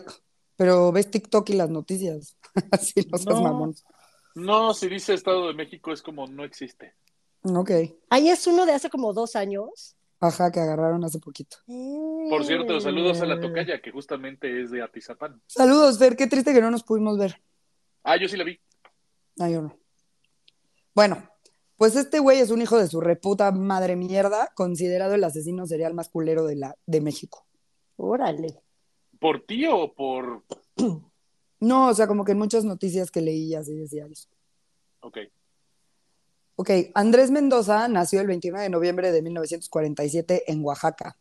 pero 0.57 0.91
ves 0.93 1.11
TikTok 1.11 1.51
y 1.51 1.53
las 1.53 1.69
noticias. 1.69 2.39
Así 2.73 3.07
no 3.13 3.19
seas 3.19 3.37
No. 3.37 3.43
mamón. 3.43 3.75
No, 4.35 4.73
si 4.73 4.89
dice 4.89 5.13
Estado 5.13 5.47
de 5.49 5.53
México 5.53 5.93
es 5.93 6.01
como 6.01 6.27
no 6.27 6.43
existe. 6.43 6.95
Ok. 7.43 7.71
Ahí 8.09 8.31
es 8.31 8.47
uno 8.47 8.65
de 8.65 8.73
hace 8.73 8.89
como 8.89 9.13
dos 9.13 9.37
años. 9.37 9.95
Ajá, 10.21 10.53
que 10.53 10.61
agarraron 10.61 11.03
hace 11.03 11.19
poquito. 11.19 11.57
Por 11.67 12.45
cierto, 12.45 12.79
saludos 12.81 13.23
a 13.23 13.27
la 13.27 13.41
tocaya, 13.41 13.81
que 13.81 13.91
justamente 13.91 14.63
es 14.63 14.71
de 14.71 14.83
Atizapán. 14.83 15.41
Saludos, 15.47 15.99
Fer. 15.99 16.15
Qué 16.15 16.27
triste 16.27 16.53
que 16.53 16.61
no 16.61 16.71
nos 16.71 16.83
pudimos 16.83 17.19
ver. 17.19 17.41
Ah, 18.03 18.17
yo 18.19 18.29
sí 18.29 18.37
la 18.37 18.45
vi. 18.45 18.61
Ah, 19.39 19.49
yo 19.49 19.63
no. 19.63 19.79
Bueno, 20.95 21.27
pues 21.77 21.97
este 21.97 22.19
güey 22.19 22.41
es 22.41 22.51
un 22.51 22.61
hijo 22.61 22.77
de 22.77 22.89
su 22.89 23.01
reputa 23.01 23.51
madre 23.53 23.97
mierda, 23.97 24.53
considerado 24.55 25.15
el 25.15 25.25
asesino 25.25 25.67
serial 25.67 25.95
más 25.95 26.11
culero 26.11 26.45
de, 26.45 26.57
la, 26.57 26.77
de 26.85 27.01
México. 27.01 27.47
Órale. 27.97 28.63
¿Por 29.19 29.47
ti 29.47 29.67
o 29.67 29.93
por...? 29.95 30.45
No, 31.63 31.89
o 31.89 31.95
sea, 31.95 32.07
como 32.07 32.25
que 32.25 32.33
en 32.33 32.39
muchas 32.39 32.65
noticias 32.65 33.11
que 33.11 33.21
leí 33.21 33.55
así 33.55 33.77
decía 33.77 34.07
eso. 34.07 34.31
Ok. 35.01 35.19
Ok, 36.61 36.69
Andrés 36.93 37.31
Mendoza 37.31 37.89
nació 37.89 38.21
el 38.21 38.27
29 38.27 38.65
de 38.65 38.69
noviembre 38.69 39.13
de 39.13 39.23
1947 39.23 40.53
en 40.53 40.63
Oaxaca. 40.63 41.17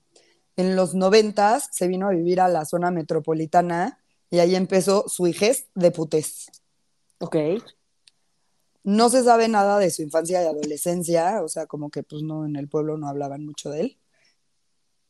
En 0.57 0.75
los 0.75 0.95
90 0.95 1.61
se 1.61 1.87
vino 1.87 2.07
a 2.07 2.11
vivir 2.11 2.41
a 2.41 2.49
la 2.49 2.65
zona 2.65 2.91
metropolitana 2.91 3.99
y 4.29 4.39
ahí 4.39 4.53
empezó 4.55 5.05
su 5.07 5.27
hijez 5.27 5.67
de 5.75 5.91
putés. 5.91 6.47
Ok. 7.19 7.37
No 8.83 9.07
se 9.07 9.23
sabe 9.23 9.47
nada 9.47 9.79
de 9.79 9.91
su 9.91 10.01
infancia 10.01 10.43
y 10.43 10.45
adolescencia, 10.45 11.41
o 11.41 11.47
sea, 11.47 11.67
como 11.67 11.89
que 11.89 12.03
pues 12.03 12.21
no, 12.21 12.45
en 12.45 12.57
el 12.57 12.67
pueblo 12.67 12.97
no 12.97 13.07
hablaban 13.07 13.45
mucho 13.45 13.69
de 13.69 13.79
él. 13.79 13.97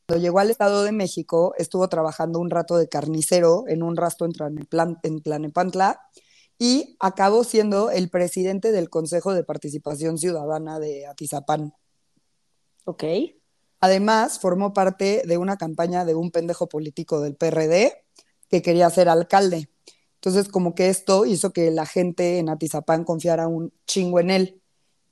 Cuando 0.05 0.21
llegó 0.21 0.37
al 0.37 0.51
Estado 0.51 0.83
de 0.83 0.91
México, 0.91 1.55
estuvo 1.57 1.89
trabajando 1.89 2.37
un 2.37 2.51
rato 2.51 2.77
de 2.77 2.87
carnicero 2.87 3.63
en 3.67 3.81
un 3.81 3.97
rastro 3.97 4.27
en, 4.27 5.23
Tlanepantla 5.23 5.99
y 6.59 6.97
acabó 6.99 7.45
siendo 7.45 7.89
el 7.89 8.09
presidente 8.09 8.73
del 8.73 8.89
Consejo 8.89 9.33
de 9.33 9.45
Participación 9.45 10.17
Ciudadana 10.17 10.77
de 10.77 11.07
Atizapán. 11.07 11.73
Ok. 12.83 13.03
Además, 13.79 14.39
formó 14.39 14.73
parte 14.73 15.23
de 15.25 15.37
una 15.37 15.55
campaña 15.55 16.03
de 16.03 16.15
un 16.15 16.31
pendejo 16.31 16.67
político 16.67 17.21
del 17.21 17.37
PRD 17.37 18.03
que 18.49 18.61
quería 18.61 18.89
ser 18.89 19.07
alcalde. 19.07 19.69
Entonces, 20.15 20.49
como 20.49 20.75
que 20.75 20.89
esto 20.89 21.25
hizo 21.25 21.53
que 21.53 21.71
la 21.71 21.85
gente 21.85 22.39
en 22.39 22.49
Atizapán 22.49 23.05
confiara 23.05 23.47
un 23.47 23.71
chingo 23.87 24.19
en 24.19 24.29
él. 24.29 24.61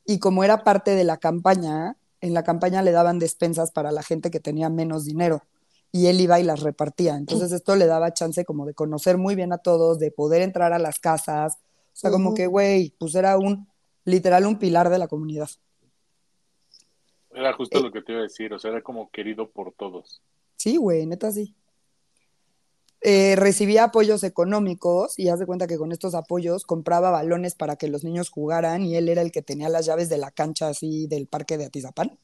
Y 0.06 0.20
como 0.20 0.44
era 0.44 0.66
parte 0.66 0.96
de 0.96 1.06
la 1.06 1.16
campaña, 1.16 1.96
en 2.20 2.34
la 2.34 2.44
campaña 2.44 2.82
le 2.82 2.92
daban 2.92 3.20
despensas 3.20 3.72
para 3.72 3.94
la 3.94 4.04
gente 4.04 4.32
que 4.32 4.42
tenía 4.42 4.70
menos 4.70 5.06
dinero. 5.06 5.44
Y 5.92 6.08
él 6.08 6.20
iba 6.22 6.40
y 6.40 6.44
las 6.44 6.62
repartía. 6.62 7.16
Entonces, 7.16 7.52
esto 7.52 7.76
le 7.76 7.86
daba 7.86 8.14
chance 8.14 8.44
como 8.46 8.66
de 8.66 8.74
conocer 8.74 9.18
muy 9.18 9.36
bien 9.36 9.54
a 9.54 9.58
todos, 9.58 10.00
de 10.00 10.12
poder 10.12 10.42
entrar 10.42 10.74
a 10.74 10.80
las 10.80 11.00
casas. 11.00 11.58
O 11.94 11.96
sea, 12.00 12.12
como 12.12 12.34
que, 12.36 12.46
güey, 12.48 12.94
pues 13.00 13.16
era 13.16 13.38
un, 13.38 13.68
literal, 14.04 14.46
un 14.46 14.60
pilar 14.60 14.90
de 14.90 15.00
la 15.00 15.08
comunidad. 15.08 15.50
Era 17.32 17.54
justo 17.54 17.80
Eh. 17.80 17.82
lo 17.84 17.92
que 17.92 18.02
te 18.02 18.12
iba 18.12 18.22
a 18.22 18.24
decir, 18.24 18.54
o 18.54 18.60
sea, 18.60 18.72
era 18.72 18.82
como 18.82 19.10
querido 19.12 19.50
por 19.50 19.72
todos. 19.74 20.22
Sí, 20.56 20.78
güey, 20.78 21.06
neta 21.06 21.32
sí. 21.32 21.56
eh, 23.02 23.36
recibía 23.38 23.84
apoyos 23.86 24.24
económicos 24.24 25.18
y 25.20 25.30
haz 25.30 25.38
de 25.40 25.46
cuenta 25.46 25.68
que 25.68 25.78
con 25.78 25.92
estos 25.92 26.16
apoyos 26.16 26.66
compraba 26.66 27.12
balones 27.12 27.54
para 27.54 27.76
que 27.76 27.88
los 27.88 28.04
niños 28.04 28.30
jugaran 28.30 28.84
y 28.84 28.96
él 28.96 29.08
era 29.08 29.22
el 29.22 29.32
que 29.32 29.44
tenía 29.44 29.70
las 29.70 29.86
llaves 29.86 30.10
de 30.10 30.18
la 30.18 30.32
cancha 30.32 30.68
así 30.70 31.06
del 31.08 31.28
parque 31.28 31.58
de 31.60 31.66
Atizapán. 31.66 32.18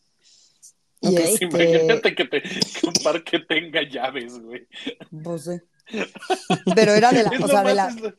Y 1.03 1.07
Ok. 1.15 1.19
este, 1.23 1.45
Imagínate 1.45 2.15
que, 2.15 2.25
te- 2.25 2.41
que 2.41 2.87
un 2.87 2.93
parque 3.03 3.39
tenga 3.39 3.81
llaves, 3.87 4.39
güey. 4.39 4.67
pues, 5.23 5.43
sí. 5.43 5.61
Pero 6.75 6.93
era 6.93 7.11
de 7.11 7.23
la, 7.23 7.31
o 7.43 7.47
sea, 7.47 7.61
de 7.63 7.75
la, 7.75 7.87
es 7.89 7.95
las 7.99 8.09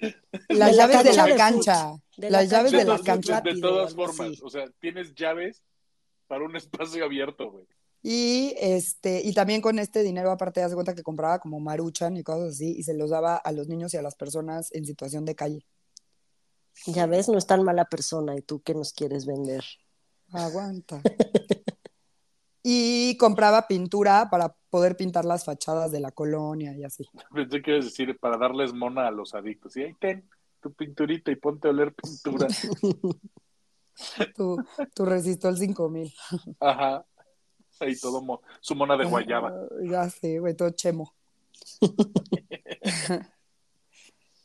De 0.49 0.55
la 0.59 0.71
llaves 0.73 1.05
de 1.05 1.12
la 1.14 1.37
cancha, 1.37 1.93
de 2.19 2.31
las 2.31 2.50
llaves 2.50 2.73
cancha 2.73 2.85
de 2.85 2.85
la 2.85 2.99
cancha. 3.03 3.41
de 3.41 3.61
todas 3.61 3.95
formas, 3.95 4.43
o 4.43 4.50
sea, 4.50 4.67
tienes 4.81 5.14
llaves 5.14 5.62
para 6.26 6.45
un 6.45 6.55
espacio 6.57 7.05
abierto, 7.05 7.50
güey. 7.50 7.64
Y 8.03 8.55
este, 8.59 9.23
y 9.25 9.33
también 9.33 9.62
con 9.62 9.79
este 9.79 10.03
dinero, 10.03 10.31
aparte, 10.31 10.62
hace 10.62 10.75
cuenta 10.75 10.95
que 10.95 11.03
compraba 11.03 11.38
como 11.38 11.59
maruchan 11.59 12.19
y 12.19 12.23
cosas 12.23 12.50
así, 12.50 12.75
y 12.76 12.83
se 12.83 12.93
los 12.93 13.09
daba 13.09 13.37
a 13.37 13.50
los 13.50 13.67
niños 13.69 13.95
y 13.95 13.97
a 13.97 14.03
las 14.03 14.14
personas 14.14 14.71
en 14.75 14.85
situación 14.85 15.25
de 15.25 15.35
calle. 15.35 15.64
Ya 16.87 17.07
ves, 17.07 17.31
no 17.31 17.38
es 17.38 17.47
tan 17.47 17.62
mala 17.62 17.87
persona 17.87 18.37
y 18.37 18.43
tú 18.43 18.61
qué 18.62 18.75
nos 18.75 18.93
quieres 18.93 19.25
vender. 19.25 19.64
Aguanta. 20.33 21.00
Y 22.66 23.16
compraba 23.18 23.66
pintura 23.68 24.28
para 24.30 24.56
poder 24.71 24.97
pintar 24.97 25.26
las 25.26 25.44
fachadas 25.44 25.92
de 25.92 26.00
la 26.00 26.11
colonia 26.12 26.75
y 26.75 26.83
así. 26.83 27.06
Pensé 27.33 27.61
que 27.61 27.73
ibas 27.73 27.85
decir 27.85 28.18
para 28.18 28.38
darles 28.38 28.73
mona 28.73 29.06
a 29.06 29.11
los 29.11 29.35
adictos. 29.35 29.76
Y 29.76 29.83
ahí 29.83 29.94
ten 30.00 30.26
tu 30.62 30.73
pinturita 30.73 31.30
y 31.30 31.37
ponte 31.37 31.68
a 31.68 31.73
oler 31.73 31.94
pintura. 31.94 32.49
Tu, 34.35 34.56
tu 34.92 35.04
resistol 35.04 35.56
5000. 35.56 36.12
Ajá. 36.59 37.06
Ahí 37.78 37.94
todo 37.97 38.21
mo- 38.21 38.40
su 38.61 38.75
mona 38.75 38.97
de 38.97 39.04
guayaba. 39.04 39.54
Ya 39.85 40.11
sé, 40.11 40.40
güey, 40.40 40.54
todo 40.54 40.71
chemo. 40.71 41.14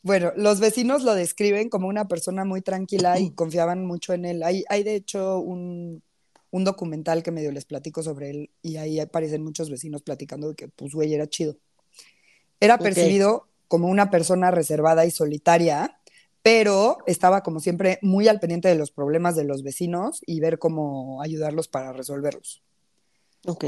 Bueno, 0.02 0.32
los 0.38 0.62
vecinos 0.62 1.04
lo 1.04 1.14
describen 1.14 1.70
como 1.70 1.88
una 1.90 2.08
persona 2.08 2.46
muy 2.46 2.62
tranquila 2.62 3.20
y 3.20 3.32
confiaban 3.32 3.86
mucho 3.86 4.14
en 4.14 4.24
él. 4.26 4.44
Hay, 4.44 4.64
hay 4.70 4.84
de 4.84 4.96
hecho 4.96 5.40
un, 5.40 6.02
un 6.52 6.64
documental 6.64 7.24
que 7.24 7.32
medio 7.32 7.52
les 7.52 7.66
platico 7.66 8.04
sobre 8.04 8.30
él 8.32 8.50
y 8.62 8.78
ahí 8.78 9.00
aparecen 9.00 9.44
muchos 9.44 9.70
vecinos 9.70 10.02
platicando 10.02 10.50
de 10.50 10.56
que, 10.56 10.68
pues, 10.68 10.94
güey, 10.94 11.14
era 11.14 11.28
chido. 11.28 11.58
Era 12.60 12.78
percibido 12.78 13.48
como 13.68 13.88
una 13.88 14.10
persona 14.10 14.52
reservada 14.52 15.06
y 15.06 15.12
solitaria, 15.12 16.00
pero 16.42 16.98
estaba 17.06 17.44
como 17.44 17.60
siempre 17.60 18.00
muy 18.02 18.28
al 18.28 18.40
pendiente 18.40 18.68
de 18.68 18.76
los 18.76 18.92
problemas 18.92 19.36
de 19.36 19.44
los 19.44 19.64
vecinos 19.64 20.22
y 20.26 20.40
ver 20.40 20.58
cómo 20.60 21.22
ayudarlos 21.22 21.68
para 21.68 21.94
resolverlos. 21.94 22.62
Ok. 23.46 23.64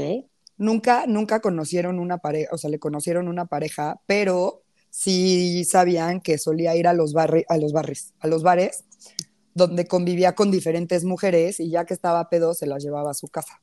Nunca, 0.58 1.06
nunca 1.06 1.40
conocieron 1.40 1.98
una 1.98 2.18
pareja, 2.18 2.50
o 2.52 2.58
sea, 2.58 2.70
le 2.70 2.78
conocieron 2.78 3.28
una 3.28 3.46
pareja, 3.46 4.00
pero 4.06 4.62
sí 4.90 5.64
sabían 5.64 6.20
que 6.20 6.36
solía 6.38 6.76
ir 6.76 6.86
a 6.86 6.92
los 6.92 7.14
barri- 7.14 7.46
a 7.48 7.56
los 7.56 7.72
barris, 7.72 8.12
a 8.20 8.26
los 8.26 8.42
bares, 8.42 8.84
donde 9.54 9.86
convivía 9.86 10.34
con 10.34 10.50
diferentes 10.50 11.04
mujeres 11.04 11.60
y 11.60 11.70
ya 11.70 11.84
que 11.84 11.94
estaba 11.94 12.28
pedo 12.30 12.54
se 12.54 12.66
las 12.66 12.82
llevaba 12.82 13.10
a 13.10 13.14
su 13.14 13.28
casa. 13.28 13.60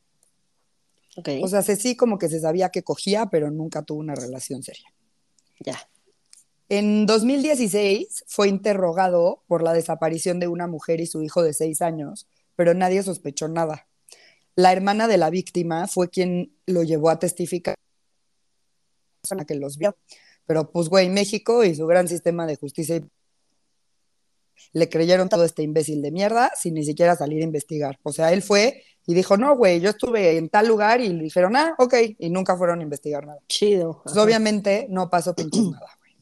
Ok. 1.17 1.29
O 1.41 1.47
sea, 1.47 1.61
se- 1.63 1.75
sí 1.75 1.95
como 1.95 2.17
que 2.17 2.29
se 2.29 2.39
sabía 2.39 2.69
que 2.69 2.83
cogía, 2.83 3.25
pero 3.27 3.49
nunca 3.51 3.81
tuvo 3.83 3.99
una 3.99 4.15
relación 4.15 4.63
seria. 4.63 4.87
ya. 5.59 5.77
En 6.69 7.07
2016 7.07 8.23
fue 8.27 8.47
interrogado 8.47 9.43
por 9.47 9.63
la 9.63 9.73
desaparición 9.73 10.39
de 10.39 10.47
una 10.47 10.67
mujer 10.67 11.01
y 11.01 11.07
su 11.07 11.23
hijo 11.23 11.41
de 11.41 11.53
seis 11.53 11.81
años, 11.81 12.27
pero 12.55 12.75
nadie 12.75 13.01
sospechó 13.01 13.47
nada. 13.47 13.87
La 14.55 14.71
hermana 14.71 15.07
de 15.07 15.17
la 15.17 15.31
víctima 15.31 15.87
fue 15.87 16.09
quien 16.09 16.53
lo 16.67 16.83
llevó 16.83 17.09
a 17.09 17.17
testificar 17.17 17.75
persona 19.21 19.45
que 19.45 19.55
los 19.55 19.77
vio. 19.77 19.97
Pero 20.45 20.71
pues, 20.71 20.89
güey, 20.89 21.09
México 21.09 21.63
y 21.63 21.73
su 21.75 21.85
gran 21.87 22.07
sistema 22.07 22.45
de 22.45 22.55
justicia 22.55 22.97
y- 22.97 23.05
le 24.73 24.89
creyeron 24.89 25.29
todo 25.29 25.43
este 25.45 25.63
imbécil 25.63 26.01
de 26.01 26.11
mierda 26.11 26.51
sin 26.55 26.73
ni 26.73 26.83
siquiera 26.83 27.15
salir 27.15 27.41
a 27.41 27.45
investigar. 27.45 27.99
O 28.03 28.11
sea, 28.11 28.31
él 28.33 28.41
fue 28.41 28.83
y 29.05 29.13
dijo, 29.13 29.37
no, 29.37 29.55
güey, 29.55 29.79
yo 29.79 29.89
estuve 29.89 30.37
en 30.37 30.49
tal 30.49 30.67
lugar 30.67 31.01
y 31.01 31.09
le 31.09 31.23
dijeron, 31.23 31.55
ah, 31.55 31.73
ok, 31.77 31.95
y 32.17 32.29
nunca 32.29 32.55
fueron 32.55 32.79
a 32.79 32.83
investigar 32.83 33.25
nada. 33.25 33.39
Chido. 33.47 34.01
Pues 34.03 34.15
obviamente 34.17 34.87
no 34.89 35.09
pasó 35.09 35.33
pinches 35.33 35.63
nada, 35.63 35.87
güey. 35.99 36.15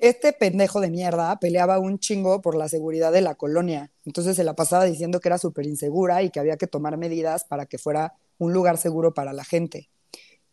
Este 0.00 0.32
pendejo 0.32 0.80
de 0.80 0.90
mierda 0.90 1.38
peleaba 1.38 1.78
un 1.78 1.98
chingo 1.98 2.40
por 2.40 2.56
la 2.56 2.68
seguridad 2.68 3.12
de 3.12 3.20
la 3.20 3.34
colonia. 3.34 3.92
Entonces 4.04 4.34
se 4.34 4.44
la 4.44 4.54
pasaba 4.54 4.84
diciendo 4.84 5.20
que 5.20 5.28
era 5.28 5.38
súper 5.38 5.66
insegura 5.66 6.22
y 6.22 6.30
que 6.30 6.40
había 6.40 6.56
que 6.56 6.66
tomar 6.66 6.96
medidas 6.96 7.44
para 7.44 7.66
que 7.66 7.78
fuera 7.78 8.14
un 8.38 8.52
lugar 8.52 8.78
seguro 8.78 9.12
para 9.12 9.32
la 9.32 9.44
gente. 9.44 9.90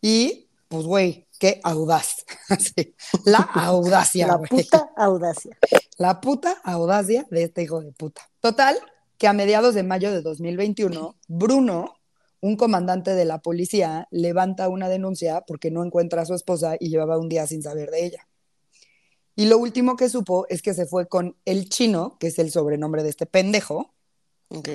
Y, 0.00 0.48
pues, 0.68 0.84
güey, 0.84 1.26
qué 1.38 1.60
audaz. 1.64 2.24
Sí, 2.58 2.94
La 3.24 3.38
audacia, 3.38 4.26
La 4.26 4.38
puta 4.38 4.90
audacia. 4.96 5.56
La 5.98 6.20
puta 6.20 6.56
audacia 6.64 7.26
de 7.30 7.44
este 7.44 7.62
hijo 7.62 7.80
de 7.80 7.92
puta. 7.92 8.22
Total, 8.40 8.76
que 9.18 9.26
a 9.28 9.32
mediados 9.32 9.74
de 9.74 9.82
mayo 9.82 10.12
de 10.12 10.22
2021, 10.22 11.16
Bruno, 11.28 11.94
un 12.40 12.56
comandante 12.56 13.14
de 13.14 13.24
la 13.24 13.38
policía, 13.40 14.06
levanta 14.10 14.68
una 14.68 14.88
denuncia 14.88 15.42
porque 15.46 15.70
no 15.70 15.84
encuentra 15.84 16.22
a 16.22 16.26
su 16.26 16.34
esposa 16.34 16.76
y 16.78 16.88
llevaba 16.88 17.18
un 17.18 17.28
día 17.28 17.46
sin 17.46 17.62
saber 17.62 17.90
de 17.90 18.06
ella. 18.06 18.28
Y 19.34 19.46
lo 19.46 19.58
último 19.58 19.96
que 19.96 20.08
supo 20.08 20.46
es 20.48 20.62
que 20.62 20.74
se 20.74 20.86
fue 20.86 21.06
con 21.08 21.36
el 21.44 21.68
chino, 21.68 22.16
que 22.18 22.28
es 22.28 22.38
el 22.38 22.50
sobrenombre 22.50 23.02
de 23.02 23.10
este 23.10 23.26
pendejo, 23.26 23.94
Ok. 24.50 24.68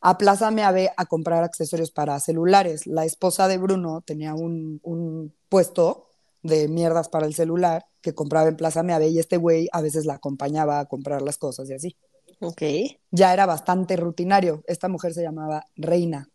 a 0.00 0.18
Plaza 0.18 0.50
Meave 0.50 0.90
a 0.96 1.06
comprar 1.06 1.44
accesorios 1.44 1.90
para 1.90 2.18
celulares. 2.20 2.86
La 2.86 3.04
esposa 3.04 3.46
de 3.48 3.58
Bruno 3.58 4.02
tenía 4.02 4.34
un, 4.34 4.80
un 4.82 5.34
puesto 5.50 6.06
de 6.42 6.68
mierdas 6.68 7.10
para 7.10 7.26
el 7.26 7.34
celular 7.34 7.84
que 8.00 8.14
compraba 8.14 8.48
en 8.48 8.56
Plaza 8.56 8.82
Meave 8.82 9.08
y 9.08 9.18
este 9.18 9.36
güey 9.36 9.68
a 9.72 9.82
veces 9.82 10.06
la 10.06 10.14
acompañaba 10.14 10.80
a 10.80 10.86
comprar 10.86 11.20
las 11.20 11.36
cosas 11.36 11.68
y 11.68 11.74
así. 11.74 11.96
Ok. 12.40 12.62
Ya 13.10 13.34
era 13.34 13.44
bastante 13.44 13.96
rutinario. 13.96 14.64
Esta 14.66 14.88
mujer 14.88 15.12
se 15.12 15.22
llamaba 15.22 15.66
Reina. 15.76 16.30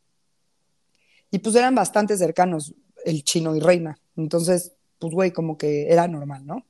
Y 1.31 1.39
pues 1.39 1.55
eran 1.55 1.73
bastante 1.73 2.15
cercanos 2.17 2.75
el 3.03 3.23
chino 3.23 3.55
y 3.55 3.59
Reina. 3.59 3.97
Entonces, 4.15 4.73
pues 4.99 5.13
güey, 5.13 5.31
como 5.31 5.57
que 5.57 5.91
era 5.91 6.07
normal, 6.07 6.45
¿no? 6.45 6.63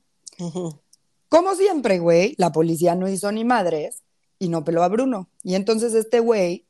Como 1.28 1.54
siempre, 1.54 1.98
güey, 1.98 2.34
la 2.38 2.52
policía 2.52 2.94
no 2.94 3.08
hizo 3.08 3.30
ni 3.32 3.44
madres 3.44 4.02
y 4.38 4.48
no 4.48 4.64
peló 4.64 4.82
a 4.82 4.88
Bruno. 4.88 5.28
Y 5.42 5.54
entonces 5.54 5.92
este 5.94 6.20
güey 6.20 6.66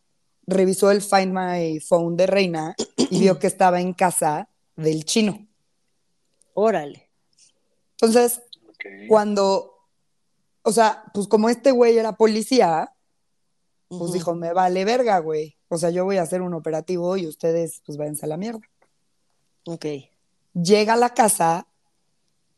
revisó 0.47 0.91
el 0.91 1.03
Find 1.03 1.33
My 1.33 1.81
Phone 1.81 2.17
de 2.17 2.27
Reina 2.27 2.75
y 2.97 3.21
vio 3.21 3.39
que 3.39 3.47
estaba 3.47 3.81
en 3.81 3.93
casa 3.93 4.49
del 4.77 5.05
chino. 5.05 5.46
Órale. 6.59 7.11
Entonces, 7.93 8.41
cuando, 9.09 9.75
o 10.63 10.73
sea, 10.73 11.05
pues 11.13 11.29
como 11.29 11.51
este 11.51 11.71
güey 11.71 11.99
era 11.99 12.17
policía, 12.17 12.95
pues 13.89 14.13
dijo, 14.13 14.35
me 14.35 14.55
vale 14.55 14.87
verga, 14.87 15.19
güey. 15.19 15.55
O 15.69 15.77
sea, 15.77 15.91
yo 15.91 16.07
voy 16.07 16.17
a 16.17 16.23
hacer 16.23 16.41
un 16.41 16.55
operativo 16.55 17.19
y 17.19 17.27
ustedes, 17.27 17.83
pues 17.85 17.99
váyanse 17.99 18.25
a 18.25 18.29
la 18.31 18.39
mierda. 18.39 18.61
Ok. 19.67 19.85
Llega 20.55 20.95
a 20.95 20.97
la 20.97 21.11
casa, 21.11 21.67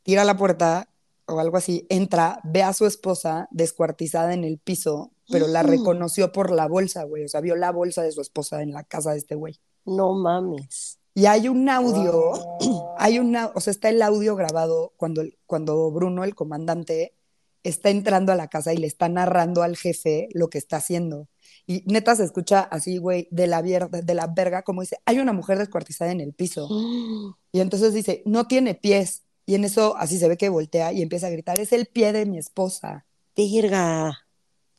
tira 0.04 0.24
la 0.24 0.36
puerta 0.36 0.88
o 1.26 1.40
algo 1.40 1.56
así, 1.56 1.84
entra, 1.90 2.40
ve 2.44 2.62
a 2.62 2.72
su 2.74 2.86
esposa 2.86 3.48
descuartizada 3.50 4.32
en 4.32 4.44
el 4.44 4.58
piso, 4.58 5.10
pero 5.28 5.48
la 5.48 5.64
reconoció 5.64 6.30
por 6.30 6.52
la 6.52 6.68
bolsa, 6.68 7.02
güey. 7.02 7.24
O 7.24 7.28
sea, 7.28 7.40
vio 7.40 7.56
la 7.56 7.72
bolsa 7.72 8.02
de 8.02 8.12
su 8.12 8.20
esposa 8.20 8.62
en 8.62 8.72
la 8.72 8.84
casa 8.84 9.10
de 9.10 9.18
este 9.18 9.34
güey. 9.34 9.58
No 9.84 10.14
mames. 10.14 11.00
Y 11.14 11.26
hay 11.26 11.48
un 11.48 11.68
audio, 11.68 12.32
Ah. 12.60 12.87
Hay 12.98 13.18
una, 13.18 13.46
o 13.54 13.60
sea, 13.60 13.70
está 13.70 13.88
el 13.88 14.02
audio 14.02 14.36
grabado 14.36 14.92
cuando, 14.96 15.22
cuando 15.46 15.90
Bruno, 15.90 16.24
el 16.24 16.34
comandante, 16.34 17.14
está 17.62 17.90
entrando 17.90 18.32
a 18.32 18.36
la 18.36 18.48
casa 18.48 18.72
y 18.72 18.76
le 18.76 18.86
está 18.86 19.08
narrando 19.08 19.62
al 19.62 19.76
jefe 19.76 20.28
lo 20.32 20.48
que 20.48 20.58
está 20.58 20.76
haciendo. 20.76 21.28
Y 21.66 21.82
neta 21.86 22.16
se 22.16 22.24
escucha 22.24 22.60
así, 22.60 22.98
güey, 22.98 23.28
de 23.30 23.46
la, 23.46 23.62
de 23.62 24.14
la 24.14 24.26
verga, 24.26 24.62
como 24.62 24.80
dice, 24.82 24.98
hay 25.04 25.18
una 25.18 25.32
mujer 25.32 25.58
descuartizada 25.58 26.12
en 26.12 26.20
el 26.20 26.32
piso. 26.32 26.68
Y 27.50 27.60
entonces 27.60 27.94
dice, 27.94 28.22
no 28.26 28.46
tiene 28.46 28.74
pies. 28.74 29.22
Y 29.46 29.54
en 29.54 29.64
eso 29.64 29.96
así 29.96 30.18
se 30.18 30.28
ve 30.28 30.36
que 30.36 30.50
voltea 30.50 30.92
y 30.92 31.00
empieza 31.00 31.28
a 31.28 31.30
gritar, 31.30 31.58
es 31.58 31.72
el 31.72 31.86
pie 31.86 32.12
de 32.12 32.26
mi 32.26 32.36
esposa. 32.38 33.06
Verga. 33.34 34.18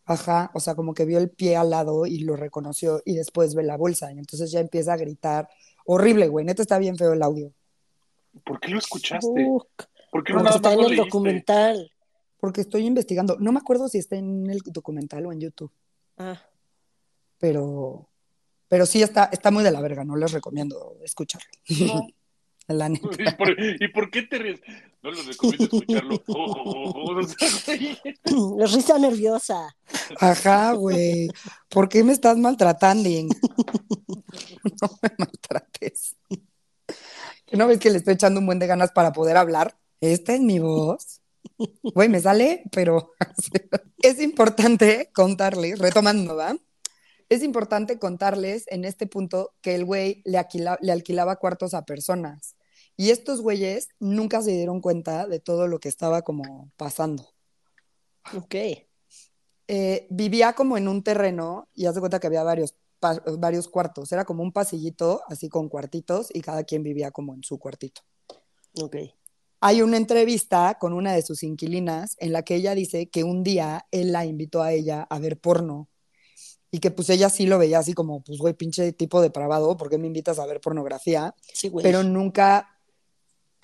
Ajá, 0.05 0.51
o 0.53 0.59
sea, 0.59 0.75
como 0.75 0.93
que 0.93 1.05
vio 1.05 1.17
el 1.17 1.31
pie 1.31 1.55
al 1.55 1.71
lado 1.71 2.05
y 2.05 2.19
lo 2.19 2.35
reconoció 2.35 3.01
y 3.05 3.15
después 3.15 3.55
ve 3.55 3.63
la 3.63 3.77
bolsa. 3.77 4.11
Y 4.11 4.19
entonces 4.19 4.51
ya 4.51 4.59
empieza 4.59 4.93
a 4.93 4.97
gritar. 4.97 5.49
Horrible, 5.85 6.27
güey, 6.27 6.45
neta 6.45 6.61
está 6.61 6.77
bien 6.77 6.97
feo 6.97 7.13
el 7.13 7.23
audio. 7.23 7.51
¿Por 8.49 8.59
qué 8.59 8.71
lo 8.71 8.79
escuchaste? 8.79 9.45
Fuck. 9.45 9.83
¿Por 10.11 10.23
qué 10.23 10.33
no 10.33 10.39
Porque 10.39 10.43
nada 10.43 10.55
está 10.55 10.69
más 10.69 10.73
en 10.73 10.77
lo 10.81 10.87
el 10.87 10.89
leíste? 10.95 11.05
documental. 11.05 11.91
Porque 12.39 12.61
estoy 12.61 12.85
investigando. 12.87 13.37
No 13.39 13.51
me 13.51 13.59
acuerdo 13.59 13.87
si 13.89 13.99
está 13.99 14.15
en 14.15 14.49
el 14.49 14.59
documental 14.65 15.25
o 15.27 15.31
en 15.31 15.39
YouTube, 15.41 15.71
Ah. 16.17 16.41
pero, 17.37 18.09
pero 18.67 18.85
sí 18.85 19.01
está, 19.03 19.25
está 19.31 19.51
muy 19.51 19.63
de 19.63 19.71
la 19.71 19.81
verga, 19.81 20.03
no 20.03 20.15
les 20.17 20.31
recomiendo 20.31 20.97
escucharlo. 21.03 21.47
La 22.67 22.87
neta. 22.89 23.07
¿Y 23.17 23.31
por, 23.35 23.55
¿Y 23.81 23.87
por 23.87 24.11
qué 24.11 24.21
te 24.23 24.37
ríes? 24.37 24.61
No 25.01 25.09
les 25.11 25.25
recomiendo 25.25 25.63
escucharlo. 25.65 26.21
Oh, 26.27 26.53
oh, 26.65 26.91
oh, 26.95 27.19
o 27.19 27.23
sea, 27.23 27.47
güey. 27.65 27.97
Es 28.63 28.73
risa 28.73 28.99
nerviosa. 28.99 29.75
Ajá, 30.19 30.73
güey. 30.73 31.29
¿Por 31.69 31.89
qué 31.89 32.03
me 32.03 32.13
estás 32.13 32.37
maltratando? 32.37 33.09
No 33.09 34.89
me 35.01 35.09
maltrates. 35.17 36.15
¿No 37.51 37.67
ves 37.67 37.79
que 37.79 37.89
le 37.89 37.97
estoy 37.97 38.13
echando 38.13 38.39
un 38.39 38.45
buen 38.45 38.59
de 38.59 38.67
ganas 38.67 38.91
para 38.91 39.11
poder 39.13 39.37
hablar? 39.37 39.77
Esta 40.01 40.33
es 40.33 40.41
mi 40.41 40.59
voz. 40.59 41.21
Güey, 41.83 42.09
me 42.09 42.19
sale, 42.19 42.63
pero 42.71 43.13
es 44.01 44.19
importante 44.21 45.09
contarles, 45.13 45.79
retomando, 45.79 46.35
¿va? 46.35 46.55
Es 47.27 47.43
importante 47.43 47.99
contarles 47.99 48.65
en 48.67 48.85
este 48.85 49.07
punto 49.07 49.53
que 49.61 49.75
el 49.75 49.85
güey 49.85 50.21
le, 50.25 50.43
le 50.81 50.91
alquilaba 50.91 51.35
cuartos 51.35 51.73
a 51.73 51.85
personas. 51.85 52.55
Y 52.97 53.11
estos 53.11 53.41
güeyes 53.41 53.89
nunca 53.99 54.41
se 54.41 54.51
dieron 54.51 54.81
cuenta 54.81 55.27
de 55.27 55.39
todo 55.39 55.67
lo 55.67 55.79
que 55.79 55.89
estaba 55.89 56.21
como 56.21 56.71
pasando. 56.75 57.29
Ok. 58.35 58.55
Eh, 59.67 60.07
vivía 60.09 60.53
como 60.53 60.77
en 60.77 60.87
un 60.87 61.03
terreno 61.03 61.69
y 61.75 61.85
hace 61.85 61.99
cuenta 61.99 62.19
que 62.19 62.27
había 62.27 62.43
varios, 62.43 62.75
varios 63.37 63.67
cuartos. 63.67 64.11
Era 64.11 64.25
como 64.25 64.43
un 64.43 64.51
pasillito, 64.51 65.21
así 65.27 65.49
con 65.49 65.69
cuartitos, 65.69 66.29
y 66.33 66.41
cada 66.41 66.63
quien 66.63 66.83
vivía 66.83 67.11
como 67.11 67.33
en 67.33 67.43
su 67.43 67.57
cuartito. 67.57 68.01
Ok. 68.81 68.97
Hay 69.61 69.81
una 69.81 69.97
entrevista 69.97 70.77
con 70.79 70.93
una 70.93 71.13
de 71.13 71.21
sus 71.21 71.43
inquilinas 71.43 72.15
en 72.19 72.31
la 72.31 72.43
que 72.43 72.55
ella 72.55 72.75
dice 72.75 73.09
que 73.09 73.23
un 73.23 73.43
día 73.43 73.85
él 73.91 74.11
la 74.13 74.25
invitó 74.25 74.61
a 74.61 74.71
ella 74.71 75.05
a 75.09 75.19
ver 75.19 75.37
porno 75.39 75.89
y 76.71 76.79
que 76.79 76.91
pues 76.91 77.09
ella 77.09 77.29
sí 77.29 77.45
lo 77.45 77.57
veía 77.57 77.79
así 77.79 77.93
como, 77.93 78.21
pues 78.21 78.37
güey, 78.37 78.53
pinche 78.53 78.93
tipo 78.93 79.21
depravado, 79.21 79.75
¿por 79.75 79.89
qué 79.89 79.97
me 79.97 80.07
invitas 80.07 80.39
a 80.39 80.45
ver 80.45 80.61
pornografía? 80.61 81.35
Sí, 81.53 81.67
güey. 81.67 81.83
Pero 81.83 82.03
nunca, 82.03 82.79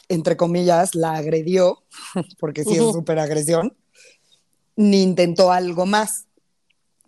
entre 0.09 0.35
comillas, 0.35 0.95
la 0.95 1.13
agredió, 1.13 1.83
porque 2.39 2.63
sí 2.63 2.73
es 2.73 2.91
súper 2.91 3.19
agresión 3.19 3.77
ni 4.75 5.01
intentó 5.03 5.51
algo 5.51 5.85
más. 5.85 6.27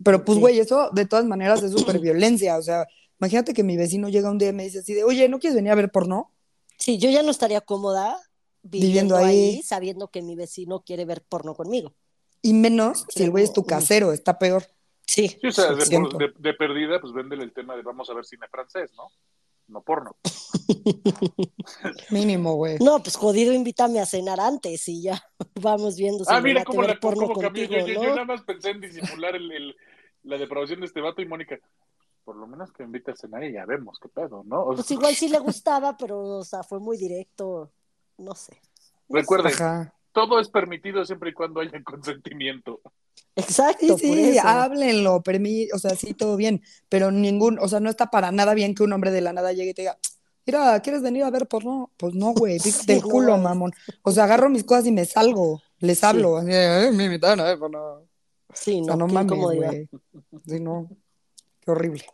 Pero 0.04 0.24
pues, 0.24 0.38
güey, 0.38 0.58
eso 0.58 0.90
de 0.92 1.06
todas 1.06 1.24
maneras 1.24 1.62
es 1.62 1.72
súper 1.76 1.98
violencia. 1.98 2.56
O 2.56 2.62
sea, 2.62 2.86
imagínate 3.20 3.54
que 3.54 3.62
mi 3.62 3.76
vecino 3.76 4.08
llega 4.08 4.30
un 4.30 4.38
día 4.38 4.48
y 4.48 4.52
me 4.52 4.64
dice 4.64 4.80
así 4.80 4.94
de, 4.94 5.04
oye, 5.04 5.28
¿no 5.28 5.38
quieres 5.38 5.56
venir 5.56 5.72
a 5.72 5.76
ver 5.76 5.90
porno? 5.90 6.32
Sí, 6.78 6.98
yo 6.98 7.10
ya 7.10 7.22
no 7.22 7.30
estaría 7.30 7.60
cómoda 7.60 8.16
viviendo, 8.62 9.16
ahí. 9.16 9.62
sabiendo 9.62 10.08
que 10.08 10.22
mi 10.22 10.36
vecino 10.36 10.82
quiere 10.84 11.04
ver 11.04 11.22
porno 11.22 11.54
conmigo. 11.54 11.94
Y 12.42 12.52
menos 12.52 13.04
si 13.08 13.24
el 13.24 13.30
güey 13.30 13.44
es 13.44 13.52
tu 13.52 13.64
casero, 13.64 14.12
está 14.12 14.38
peor. 14.38 14.64
Sí. 15.06 15.38
o 15.42 15.50
sea, 15.50 15.72
de, 15.72 16.32
de, 16.38 16.54
perdida, 16.54 17.00
pues 17.00 17.12
véndele 17.14 17.42
el 17.42 17.52
tema 17.52 17.74
de 17.74 17.82
vamos 17.82 18.10
a 18.10 18.14
ver 18.14 18.26
cine 18.26 18.46
francés, 18.50 18.92
¿no? 18.94 19.08
No 19.66 19.82
porno. 19.82 20.16
Mínimo, 22.10 22.54
güey. 22.54 22.78
No, 22.78 23.02
pues 23.02 23.16
jodido, 23.16 23.52
invítame 23.52 24.00
a 24.00 24.06
cenar 24.06 24.40
antes 24.40 24.88
y 24.88 25.02
ya 25.02 25.22
vamos 25.54 25.96
viendo 25.96 26.24
si 26.24 26.32
Ah, 26.32 26.40
mira 26.40 26.64
cómo 26.64 26.82
la 26.82 26.98
porno 26.98 27.28
contigo, 27.28 27.74
yo, 27.74 27.86
yo, 27.86 28.02
nada 28.02 28.24
más 28.24 28.42
pensé 28.42 28.70
en 28.70 28.80
disimular 28.80 29.34
el, 29.36 29.76
la 30.24 30.38
depravación 30.38 30.80
de 30.80 30.86
este 30.86 31.00
vato 31.00 31.22
y 31.22 31.26
Mónica, 31.26 31.58
por 32.24 32.36
lo 32.36 32.46
menos 32.46 32.70
que 32.72 32.82
me 32.82 32.88
invite 32.88 33.12
a 33.12 33.16
cenar 33.16 33.42
y 33.44 33.52
ya 33.52 33.64
vemos 33.64 33.98
qué 34.00 34.08
pedo, 34.08 34.42
¿no? 34.44 34.66
pues 34.66 34.90
igual 34.90 35.14
sí 35.14 35.28
le 35.28 35.38
gustaba, 35.38 35.96
pero, 35.96 36.20
o 36.20 36.44
sea, 36.44 36.62
fue 36.62 36.78
muy 36.78 36.98
directo, 36.98 37.70
no 38.18 38.34
sé. 38.34 38.60
Recuerden, 39.08 39.54
todo 40.12 40.40
es 40.40 40.48
permitido 40.48 41.04
siempre 41.04 41.30
y 41.30 41.32
cuando 41.32 41.60
haya 41.60 41.82
consentimiento. 41.82 42.80
Exacto. 43.36 43.96
Sí, 43.96 44.32
sí, 44.32 44.38
háblenlo, 44.38 45.22
o 45.72 45.78
sea, 45.78 45.94
sí, 45.94 46.12
todo 46.12 46.36
bien, 46.36 46.62
pero 46.88 47.10
ningún, 47.10 47.58
o 47.60 47.68
sea, 47.68 47.80
no 47.80 47.88
está 47.88 48.10
para 48.10 48.32
nada 48.32 48.54
bien 48.54 48.74
que 48.74 48.82
un 48.82 48.92
hombre 48.92 49.10
de 49.10 49.20
la 49.20 49.32
nada 49.32 49.52
llegue 49.52 49.70
y 49.70 49.74
te 49.74 49.82
diga, 49.82 49.98
mira, 50.44 50.80
¿quieres 50.80 51.02
venir 51.02 51.24
a 51.24 51.30
ver 51.30 51.46
porno? 51.46 51.92
Pues 51.96 52.14
no, 52.14 52.32
güey, 52.32 52.58
fíjate 52.60 52.94
el 52.94 53.02
culo, 53.02 53.38
mamón. 53.38 53.72
O 54.02 54.10
sea, 54.10 54.24
agarro 54.24 54.50
mis 54.50 54.64
cosas 54.64 54.86
y 54.86 54.92
me 54.92 55.04
salgo, 55.04 55.62
les 55.78 56.02
hablo, 56.02 56.42
me 56.42 57.04
invitan 57.04 57.40
a 57.40 57.44
ver 57.44 57.58
porno. 57.58 58.07
Sí, 58.52 58.80
no, 58.80 58.82
o 58.82 58.86
sea, 58.86 58.96
no 58.96 59.06
mames, 59.08 59.38
güey. 59.38 59.88
Sí, 60.46 60.60
no, 60.60 60.88
qué 61.60 61.70
horrible. 61.70 62.04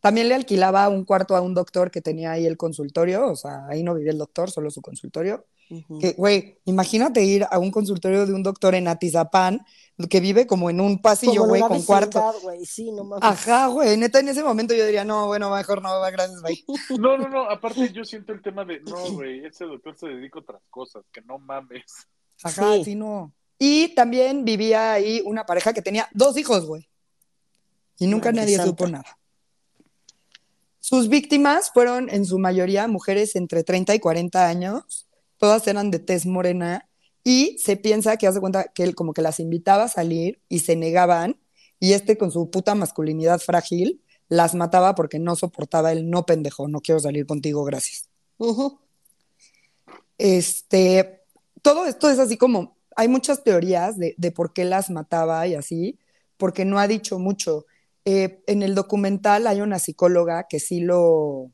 También 0.00 0.28
le 0.28 0.34
alquilaba 0.34 0.88
un 0.90 1.04
cuarto 1.04 1.34
a 1.34 1.40
un 1.40 1.54
doctor 1.54 1.90
que 1.90 2.02
tenía 2.02 2.32
ahí 2.32 2.44
el 2.44 2.58
consultorio, 2.58 3.26
o 3.26 3.36
sea, 3.36 3.66
ahí 3.68 3.82
no 3.82 3.94
vivía 3.94 4.12
el 4.12 4.18
doctor, 4.18 4.50
solo 4.50 4.70
su 4.70 4.82
consultorio. 4.82 5.46
Que, 5.98 6.12
güey, 6.12 6.58
imagínate 6.66 7.24
ir 7.24 7.46
a 7.50 7.58
un 7.58 7.70
consultorio 7.70 8.26
de 8.26 8.34
un 8.34 8.42
doctor 8.42 8.74
en 8.74 8.86
Atizapán 8.86 9.64
que 10.10 10.20
vive 10.20 10.46
como 10.46 10.68
en 10.68 10.80
un 10.80 11.00
pasillo, 11.00 11.44
güey, 11.44 11.62
con 11.62 11.82
cuarto. 11.84 12.22
Sí, 12.64 12.92
no 12.92 13.04
mames. 13.04 13.24
Ajá, 13.24 13.68
güey, 13.68 13.96
neta, 13.96 14.20
en 14.20 14.28
ese 14.28 14.42
momento 14.42 14.74
yo 14.74 14.84
diría, 14.84 15.04
no, 15.04 15.26
bueno, 15.26 15.50
mejor 15.50 15.80
no, 15.80 15.98
gracias, 16.00 16.42
bye. 16.42 16.62
No, 17.00 17.16
no, 17.16 17.28
no, 17.28 17.48
aparte 17.48 17.90
yo 17.92 18.04
siento 18.04 18.34
el 18.34 18.42
tema 18.42 18.64
de, 18.66 18.80
no, 18.80 19.12
güey, 19.12 19.46
ese 19.46 19.64
doctor 19.64 19.96
se 19.96 20.08
dedica 20.08 20.38
a 20.38 20.42
otras 20.42 20.62
cosas, 20.68 21.04
que 21.10 21.22
no 21.22 21.38
mames. 21.38 22.06
Ajá, 22.42 22.74
sí, 22.84 22.94
no. 22.94 23.32
Y 23.58 23.94
también 23.94 24.44
vivía 24.44 24.92
ahí 24.92 25.22
una 25.24 25.46
pareja 25.46 25.72
que 25.72 25.82
tenía 25.82 26.08
dos 26.12 26.36
hijos, 26.36 26.66
güey. 26.66 26.88
Y 27.98 28.06
nunca 28.06 28.32
nadie 28.32 28.58
supo 28.58 28.86
nada. 28.88 29.18
Sus 30.80 31.08
víctimas 31.08 31.70
fueron 31.72 32.10
en 32.10 32.26
su 32.26 32.38
mayoría 32.38 32.86
mujeres 32.88 33.36
entre 33.36 33.64
30 33.64 33.94
y 33.94 34.00
40 34.00 34.46
años, 34.46 35.06
todas 35.38 35.66
eran 35.66 35.90
de 35.90 35.98
tez 35.98 36.26
morena 36.26 36.88
y 37.22 37.56
se 37.58 37.76
piensa 37.76 38.18
que 38.18 38.26
hace 38.26 38.38
cuenta 38.38 38.64
que 38.64 38.82
él 38.82 38.94
como 38.94 39.14
que 39.14 39.22
las 39.22 39.40
invitaba 39.40 39.84
a 39.84 39.88
salir 39.88 40.42
y 40.50 40.58
se 40.58 40.76
negaban 40.76 41.40
y 41.80 41.94
este 41.94 42.18
con 42.18 42.30
su 42.30 42.50
puta 42.50 42.74
masculinidad 42.74 43.40
frágil 43.40 44.02
las 44.28 44.54
mataba 44.54 44.94
porque 44.94 45.18
no 45.18 45.36
soportaba 45.36 45.92
el 45.92 46.10
no 46.10 46.26
pendejo, 46.26 46.68
no 46.68 46.80
quiero 46.80 47.00
salir 47.00 47.26
contigo, 47.26 47.64
gracias. 47.64 48.08
Este, 50.18 51.22
todo 51.62 51.86
esto 51.86 52.10
es 52.10 52.18
así 52.18 52.36
como, 52.36 52.73
hay 52.96 53.08
muchas 53.08 53.44
teorías 53.44 53.98
de, 53.98 54.14
de, 54.16 54.32
por 54.32 54.52
qué 54.52 54.64
las 54.64 54.90
mataba 54.90 55.46
y 55.46 55.54
así, 55.54 55.98
porque 56.36 56.64
no 56.64 56.78
ha 56.78 56.88
dicho 56.88 57.18
mucho. 57.18 57.66
Eh, 58.04 58.42
en 58.46 58.62
el 58.62 58.74
documental 58.74 59.46
hay 59.46 59.60
una 59.60 59.78
psicóloga 59.78 60.46
que 60.48 60.60
sí 60.60 60.80
lo, 60.80 61.50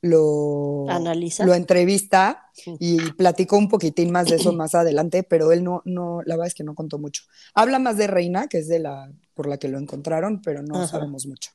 lo, 0.00 0.86
Analiza. 0.88 1.46
lo 1.46 1.54
entrevista 1.54 2.50
y 2.80 2.98
platicó 3.12 3.56
un 3.56 3.68
poquitín 3.68 4.10
más 4.10 4.26
de 4.26 4.36
eso 4.36 4.52
más 4.52 4.74
adelante, 4.74 5.22
pero 5.22 5.52
él 5.52 5.62
no, 5.62 5.82
no, 5.84 6.20
la 6.26 6.34
verdad 6.34 6.48
es 6.48 6.54
que 6.54 6.64
no 6.64 6.74
contó 6.74 6.98
mucho. 6.98 7.22
Habla 7.54 7.78
más 7.78 7.96
de 7.96 8.08
Reina, 8.08 8.48
que 8.48 8.58
es 8.58 8.68
de 8.68 8.80
la 8.80 9.10
por 9.34 9.46
la 9.46 9.58
que 9.58 9.68
lo 9.68 9.78
encontraron, 9.78 10.42
pero 10.42 10.62
no 10.62 10.86
sabemos 10.86 11.26
mucho. 11.26 11.52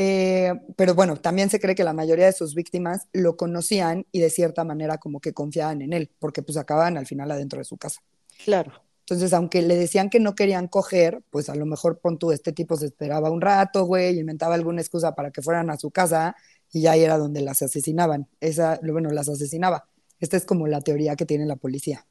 Eh, 0.00 0.52
pero 0.76 0.94
bueno, 0.94 1.16
también 1.16 1.50
se 1.50 1.58
cree 1.58 1.74
que 1.74 1.82
la 1.82 1.92
mayoría 1.92 2.26
de 2.26 2.32
sus 2.32 2.54
víctimas 2.54 3.08
lo 3.12 3.36
conocían 3.36 4.06
y 4.12 4.20
de 4.20 4.30
cierta 4.30 4.62
manera 4.62 4.98
como 4.98 5.18
que 5.18 5.32
confiaban 5.32 5.82
en 5.82 5.92
él, 5.92 6.08
porque 6.20 6.40
pues 6.40 6.56
acababan 6.56 6.96
al 6.96 7.04
final 7.04 7.32
adentro 7.32 7.58
de 7.58 7.64
su 7.64 7.76
casa. 7.78 8.00
Claro. 8.44 8.74
Entonces, 9.00 9.32
aunque 9.32 9.60
le 9.60 9.74
decían 9.74 10.08
que 10.08 10.20
no 10.20 10.36
querían 10.36 10.68
coger, 10.68 11.24
pues 11.30 11.48
a 11.48 11.56
lo 11.56 11.66
mejor 11.66 11.98
pon 11.98 12.16
tú, 12.16 12.30
este 12.30 12.52
tipo 12.52 12.76
se 12.76 12.86
esperaba 12.86 13.28
un 13.28 13.40
rato, 13.40 13.86
güey, 13.86 14.20
inventaba 14.20 14.54
alguna 14.54 14.82
excusa 14.82 15.16
para 15.16 15.32
que 15.32 15.42
fueran 15.42 15.68
a 15.68 15.76
su 15.76 15.90
casa 15.90 16.36
y 16.70 16.82
ya 16.82 16.94
era 16.94 17.18
donde 17.18 17.40
las 17.40 17.60
asesinaban. 17.62 18.28
Esa, 18.38 18.78
bueno, 18.84 19.10
las 19.10 19.28
asesinaba. 19.28 19.88
Esta 20.20 20.36
es 20.36 20.44
como 20.44 20.68
la 20.68 20.80
teoría 20.80 21.16
que 21.16 21.26
tiene 21.26 21.44
la 21.44 21.56
policía. 21.56 22.06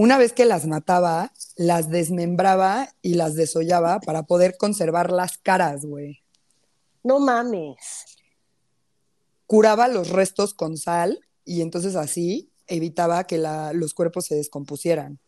Una 0.00 0.16
vez 0.16 0.32
que 0.32 0.46
las 0.46 0.66
mataba, 0.66 1.30
las 1.56 1.90
desmembraba 1.90 2.88
y 3.02 3.16
las 3.16 3.34
desollaba 3.34 4.00
para 4.00 4.22
poder 4.22 4.56
conservar 4.56 5.12
las 5.12 5.36
caras, 5.36 5.84
güey. 5.84 6.22
No 7.02 7.18
mames. 7.20 8.16
Curaba 9.46 9.88
los 9.88 10.08
restos 10.08 10.54
con 10.54 10.78
sal 10.78 11.20
y 11.44 11.60
entonces 11.60 11.96
así 11.96 12.50
evitaba 12.66 13.24
que 13.24 13.36
los 13.74 13.92
cuerpos 13.92 14.24
se 14.24 14.36
descompusieran. 14.36 15.20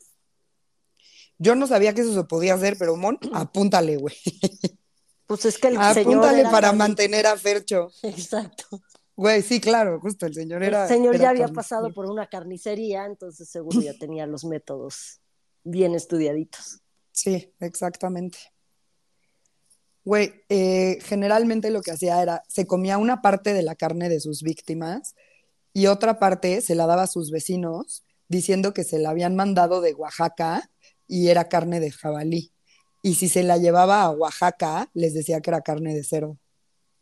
Yo 1.36 1.54
no 1.54 1.66
sabía 1.66 1.92
que 1.92 2.00
eso 2.00 2.14
se 2.14 2.24
podía 2.24 2.54
hacer, 2.54 2.78
pero 2.78 2.96
Mon, 2.96 3.18
apúntale, 3.34 3.98
güey. 3.98 4.16
Pues 5.26 5.44
es 5.44 5.58
que 5.58 5.68
el 5.68 5.76
Apúntale 5.76 6.44
para 6.44 6.72
mantener 6.72 7.26
a 7.26 7.36
Fercho. 7.36 7.90
Exacto. 8.02 8.80
Güey, 9.16 9.42
sí, 9.42 9.60
claro, 9.60 10.00
justo, 10.00 10.26
el 10.26 10.34
señor 10.34 10.62
era... 10.62 10.84
El 10.84 10.88
señor 10.88 11.18
ya 11.18 11.30
había 11.30 11.48
pasado 11.48 11.92
por 11.92 12.10
una 12.10 12.28
carnicería, 12.28 13.04
entonces 13.04 13.48
seguro 13.48 13.80
ya 13.80 13.92
tenía 13.98 14.26
los 14.26 14.44
métodos 14.44 15.20
bien 15.64 15.94
estudiaditos. 15.94 16.80
Sí, 17.12 17.52
exactamente. 17.60 18.38
Güey, 20.04 20.32
eh, 20.48 20.98
generalmente 21.02 21.70
lo 21.70 21.82
que 21.82 21.92
hacía 21.92 22.22
era, 22.22 22.42
se 22.48 22.66
comía 22.66 22.98
una 22.98 23.22
parte 23.22 23.54
de 23.54 23.62
la 23.62 23.76
carne 23.76 24.08
de 24.08 24.18
sus 24.18 24.42
víctimas 24.42 25.14
y 25.72 25.86
otra 25.86 26.18
parte 26.18 26.60
se 26.60 26.74
la 26.74 26.86
daba 26.86 27.04
a 27.04 27.06
sus 27.06 27.30
vecinos 27.30 28.04
diciendo 28.28 28.72
que 28.72 28.82
se 28.82 28.98
la 28.98 29.10
habían 29.10 29.36
mandado 29.36 29.80
de 29.80 29.94
Oaxaca 29.94 30.70
y 31.06 31.28
era 31.28 31.48
carne 31.48 31.78
de 31.78 31.90
jabalí. 31.90 32.52
Y 33.02 33.14
si 33.14 33.28
se 33.28 33.42
la 33.42 33.58
llevaba 33.58 34.02
a 34.02 34.10
Oaxaca, 34.10 34.90
les 34.94 35.12
decía 35.12 35.40
que 35.40 35.50
era 35.50 35.60
carne 35.60 35.94
de 35.94 36.02
cerdo. 36.02 36.38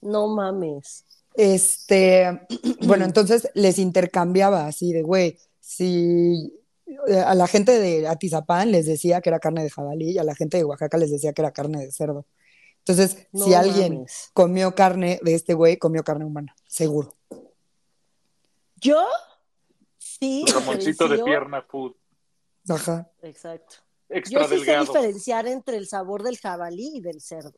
No 0.00 0.26
mames. 0.28 1.04
Este, 1.34 2.46
bueno, 2.86 3.04
entonces 3.04 3.48
les 3.54 3.78
intercambiaba 3.78 4.66
así 4.66 4.92
de, 4.92 5.02
güey, 5.02 5.38
si 5.60 6.60
eh, 7.06 7.18
a 7.18 7.34
la 7.34 7.46
gente 7.46 7.78
de 7.78 8.08
Atizapán 8.08 8.72
les 8.72 8.86
decía 8.86 9.20
que 9.20 9.30
era 9.30 9.38
carne 9.38 9.62
de 9.62 9.70
jabalí 9.70 10.12
y 10.12 10.18
a 10.18 10.24
la 10.24 10.34
gente 10.34 10.56
de 10.56 10.64
Oaxaca 10.64 10.98
les 10.98 11.10
decía 11.10 11.32
que 11.32 11.42
era 11.42 11.52
carne 11.52 11.84
de 11.84 11.92
cerdo. 11.92 12.26
Entonces, 12.78 13.28
si 13.34 13.54
alguien 13.54 14.06
comió 14.32 14.74
carne 14.74 15.20
de 15.22 15.34
este 15.34 15.54
güey, 15.54 15.76
comió 15.76 16.02
carne 16.02 16.24
humana, 16.24 16.56
seguro. 16.66 17.14
Yo 18.76 19.06
sí. 19.98 20.44
Ramoncito 20.52 21.06
de 21.06 21.22
pierna 21.22 21.62
food. 21.62 21.92
Ajá. 22.68 23.10
Exacto. 23.22 23.76
Yo 24.28 24.42
sí 24.48 24.64
sé 24.64 24.80
diferenciar 24.80 25.46
entre 25.46 25.76
el 25.76 25.86
sabor 25.86 26.22
del 26.22 26.38
jabalí 26.38 26.96
y 26.96 27.00
del 27.00 27.20
cerdo. 27.20 27.54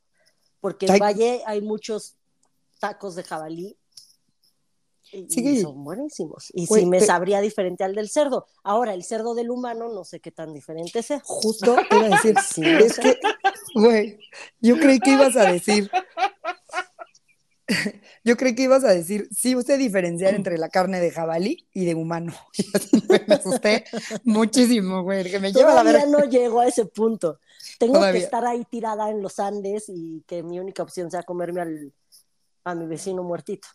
Porque 0.61 0.87
en 0.87 0.99
Valle 0.99 1.43
hay 1.47 1.63
muchos 1.63 2.19
tacos 2.83 3.15
de 3.15 3.23
jabalí. 3.23 3.79
Y, 5.13 5.27
Sí. 5.29 5.47
y 5.47 5.61
son 5.61 5.85
buenísimos. 5.85 6.49
Y 6.55 6.67
sí 6.67 6.87
me 6.87 6.99
te- 6.99 7.07
sabría 7.07 7.41
diferente 7.41 7.85
al 7.85 7.95
del 7.95 8.09
cerdo. 8.09 8.47
Ahora, 8.65 8.95
el 8.95 9.05
cerdo 9.05 9.35
del 9.35 9.51
humano 9.51 9.89
no 9.93 10.05
sé 10.05 10.21
qué 10.21 10.33
tan 10.33 10.53
diferente 10.53 11.03
sea. 11.03 11.21
Justo 11.25 11.77
te 11.89 11.97
iba 11.97 12.07
a 12.07 12.11
decir, 12.11 12.35
Sí, 12.55 12.63
es 12.65 12.99
que, 12.99 13.19
güey, 13.75 14.19
yo 14.61 14.77
creí 14.79 14.99
que 15.01 15.11
ibas 15.13 15.37
a 15.37 15.51
decir, 15.53 15.91
yo 18.25 18.37
creí 18.37 18.55
que 18.55 18.63
ibas 18.63 18.85
a 18.85 18.89
decir, 18.93 19.29
sí, 19.37 19.55
usted 19.55 19.79
diferenciar 19.79 20.35
entre 20.35 20.59
la 20.59 20.69
carne 20.69 21.01
de 21.01 21.11
jabalí 21.11 21.67
y 21.73 21.85
de 21.85 21.95
humano. 21.95 22.33
Me 23.29 23.35
asusté 23.35 23.85
muchísimo, 24.25 25.03
güey, 25.03 25.31
que 25.31 25.41
me 25.41 25.53
lleva 25.53 25.73
a 25.73 25.75
la 25.75 25.81
Todavía 25.83 26.07
verga. 26.07 26.19
no 26.25 26.31
llego 26.31 26.61
a 26.61 26.67
ese 26.69 26.87
punto. 26.87 27.39
Tengo 27.79 27.95
Todavía. 27.95 28.21
que 28.21 28.25
estar 28.25 28.45
ahí 28.47 28.65
tirada 28.65 29.11
en 29.11 29.23
los 29.23 29.39
Andes 29.39 29.85
y 29.89 30.23
que 30.27 30.43
mi 30.43 30.59
única 30.59 30.83
opción 30.83 31.11
sea 31.11 31.23
comerme 31.23 31.61
al, 31.61 31.93
a 32.65 32.75
mi 32.75 32.87
vecino 32.87 33.23
muertito. 33.23 33.69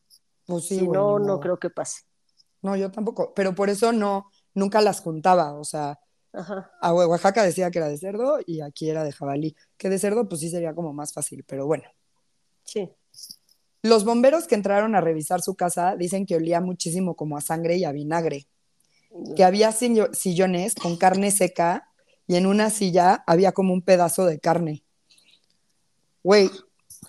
Pues 0.45 0.65
sí, 0.67 0.79
si 0.79 0.85
güey, 0.85 0.97
no, 0.97 1.19
no 1.19 1.39
creo 1.39 1.57
que 1.59 1.69
pase. 1.69 2.01
No, 2.61 2.75
yo 2.75 2.91
tampoco, 2.91 3.33
pero 3.33 3.53
por 3.53 3.69
eso 3.69 3.91
no, 3.91 4.31
nunca 4.53 4.81
las 4.81 5.01
juntaba, 5.01 5.53
o 5.53 5.63
sea, 5.63 5.99
Ajá. 6.33 6.71
a 6.81 6.93
Oaxaca 6.93 7.43
decía 7.43 7.69
que 7.71 7.79
era 7.79 7.87
de 7.89 7.97
cerdo 7.97 8.39
y 8.45 8.61
aquí 8.61 8.89
era 8.89 9.03
de 9.03 9.11
jabalí, 9.11 9.55
que 9.77 9.89
de 9.89 9.99
cerdo 9.99 10.27
pues 10.27 10.41
sí 10.41 10.49
sería 10.49 10.73
como 10.73 10.93
más 10.93 11.13
fácil, 11.13 11.43
pero 11.45 11.65
bueno. 11.65 11.83
Sí. 12.63 12.89
Los 13.83 14.03
bomberos 14.05 14.47
que 14.47 14.55
entraron 14.55 14.95
a 14.95 15.01
revisar 15.01 15.41
su 15.41 15.55
casa 15.55 15.95
dicen 15.95 16.25
que 16.25 16.35
olía 16.35 16.59
muchísimo 16.61 17.15
como 17.15 17.37
a 17.37 17.41
sangre 17.41 17.77
y 17.77 17.85
a 17.85 17.91
vinagre, 17.91 18.47
que 19.35 19.43
había 19.43 19.71
sillo- 19.71 20.13
sillones 20.13 20.75
con 20.75 20.97
carne 20.97 21.31
seca 21.31 21.89
y 22.25 22.35
en 22.35 22.45
una 22.45 22.69
silla 22.69 23.23
había 23.27 23.51
como 23.51 23.73
un 23.73 23.81
pedazo 23.81 24.25
de 24.25 24.39
carne. 24.39 24.83
Güey, 26.23 26.49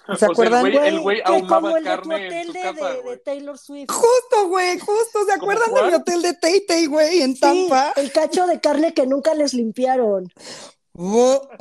O 0.11 0.15
¿se 0.15 0.19
sea, 0.21 0.27
el 0.29 0.33
acuerdan? 0.33 0.65
güey- 0.65 0.87
el 0.87 1.01
güey 1.01 1.23
como 1.47 1.77
el 1.77 1.85
de 1.85 1.91
tu 1.91 1.97
carne 1.97 2.17
en 2.17 2.27
hotel 2.49 2.53
de, 2.55 2.61
casa, 2.63 2.91
de- 2.93 3.01
güey. 3.03 3.17
de 3.17 3.23
Taylor 3.23 3.59
Swift. 3.59 3.91
Justo, 3.91 4.49
güey, 4.49 4.79
justo, 4.79 5.19
¿se 5.27 5.39
¿Cómo 5.39 5.53
acuerdan 5.53 5.75
de 5.75 5.83
mi 5.91 5.95
hotel 5.95 6.23
de 6.23 6.33
Tay 6.35 6.67
Tay, 6.67 6.87
güey, 6.87 7.21
en 7.23 7.35
Sí, 7.35 7.41
Tampa? 7.41 7.93
el 7.97 8.11
cacho 8.13 8.47
de 8.47 8.59
carne 8.61 8.95
que 8.95 9.07
nunca 9.07 9.35
les 9.35 9.53
limpiaron. 9.55 10.33
Oh. 10.95 11.43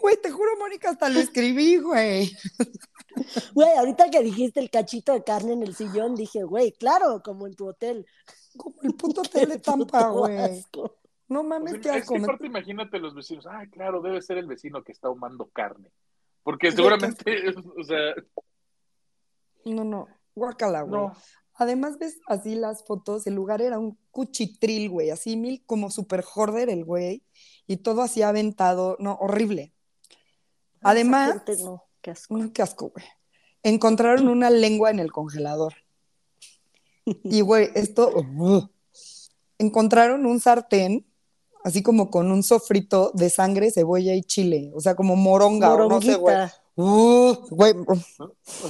Güey, 0.00 0.16
te 0.22 0.30
juro, 0.30 0.56
Mónica, 0.58 0.90
hasta 0.90 1.08
lo 1.08 1.18
escribí, 1.18 1.76
güey. 1.78 2.30
Güey, 3.52 3.68
ahorita 3.76 4.10
que 4.10 4.22
dijiste 4.22 4.60
el 4.60 4.70
cachito 4.70 5.12
de 5.12 5.24
carne 5.24 5.54
en 5.54 5.62
el 5.64 5.74
sillón, 5.74 6.14
dije, 6.14 6.44
güey, 6.44 6.70
claro, 6.72 7.20
como 7.24 7.46
en 7.48 7.54
tu 7.56 7.66
hotel. 7.68 8.06
Como 8.56 8.76
el 8.82 8.94
puto 8.94 9.22
hotel 9.22 9.48
de 9.48 9.58
Tampa, 9.58 10.08
güey. 10.10 10.36
asco. 10.38 10.97
No 11.28 11.40
O 11.40 11.44
mames, 11.44 11.72
sea, 11.72 11.80
qué 11.80 11.88
es 11.90 12.02
asco. 12.02 12.14
que 12.14 12.20
aparte 12.22 12.46
imagínate 12.46 12.98
los 12.98 13.14
vecinos, 13.14 13.46
ay, 13.46 13.68
claro, 13.68 14.00
debe 14.00 14.22
ser 14.22 14.38
el 14.38 14.46
vecino 14.46 14.82
que 14.82 14.92
está 14.92 15.08
ahumando 15.08 15.48
carne. 15.48 15.92
Porque 16.42 16.72
seguramente, 16.72 17.44
o 17.78 17.84
sea, 17.84 18.14
No, 19.64 19.84
no, 19.84 20.08
guácala, 20.34 20.82
güey. 20.82 21.00
no. 21.02 21.12
Además, 21.60 21.98
ves 21.98 22.20
así 22.28 22.54
las 22.54 22.84
fotos, 22.84 23.26
el 23.26 23.34
lugar 23.34 23.60
era 23.60 23.80
un 23.80 23.98
cuchitril, 24.12 24.90
güey, 24.90 25.10
así 25.10 25.36
mil, 25.36 25.64
como 25.66 25.90
super 25.90 26.22
hoarder 26.24 26.70
el 26.70 26.84
güey, 26.84 27.24
y 27.66 27.78
todo 27.78 28.02
así 28.02 28.22
aventado, 28.22 28.96
no, 29.00 29.14
horrible. 29.16 29.74
Además, 30.82 31.42
no, 31.64 31.84
qué 32.00 32.12
asco. 32.12 32.36
no, 32.38 32.52
qué 32.52 32.62
asco, 32.62 32.90
güey. 32.90 33.04
Encontraron 33.64 34.28
una 34.28 34.50
lengua 34.50 34.90
en 34.90 35.00
el 35.00 35.10
congelador. 35.12 35.74
Y, 37.24 37.40
güey, 37.40 37.70
esto, 37.74 38.12
ugh. 38.36 38.70
encontraron 39.58 40.26
un 40.26 40.38
sartén, 40.40 41.06
así 41.64 41.82
como 41.82 42.10
con 42.10 42.30
un 42.30 42.42
sofrito 42.42 43.10
de 43.14 43.30
sangre, 43.30 43.70
cebolla 43.70 44.14
y 44.14 44.22
chile, 44.22 44.70
o 44.74 44.80
sea, 44.80 44.94
como 44.94 45.16
moronga, 45.16 45.72
o 45.74 45.88
no 45.88 46.00
sé, 46.00 46.14
güey. 46.16 46.34
Moronguita. 46.34 46.68
Uh, 46.76 47.34
güey. 47.50 47.74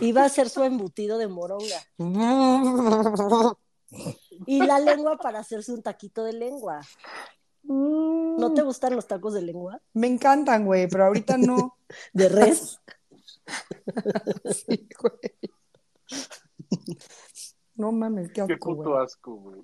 Iba 0.01 0.25
a 0.25 0.29
ser 0.31 0.49
su 0.49 0.63
embutido 0.63 1.19
de 1.19 1.29
moronga. 1.29 1.83
Y 4.47 4.65
la 4.65 4.79
lengua 4.79 5.17
para 5.17 5.39
hacerse 5.39 5.73
un 5.73 5.83
taquito 5.83 6.23
de 6.23 6.35
lengua. 6.35 6.81
¿No 7.63 8.53
te 8.55 8.63
gustan 8.63 8.95
los 8.95 9.07
tacos 9.07 9.35
de 9.35 9.43
lengua? 9.43 9.81
Me 9.95 10.07
encantan, 10.07 10.65
güey, 10.65 10.89
pero 10.89 11.07
ahorita 11.07 11.37
no. 11.39 11.77
De 12.13 12.29
res. 12.29 12.79
Sí, 14.45 14.89
güey. 15.01 15.51
No 17.75 17.93
mames, 17.93 18.29
qué 18.29 18.45
Qué 18.47 18.55
asco, 18.55 18.77
puto 18.77 18.91
güey. 18.91 19.05
asco, 19.05 19.35
güey. 19.37 19.61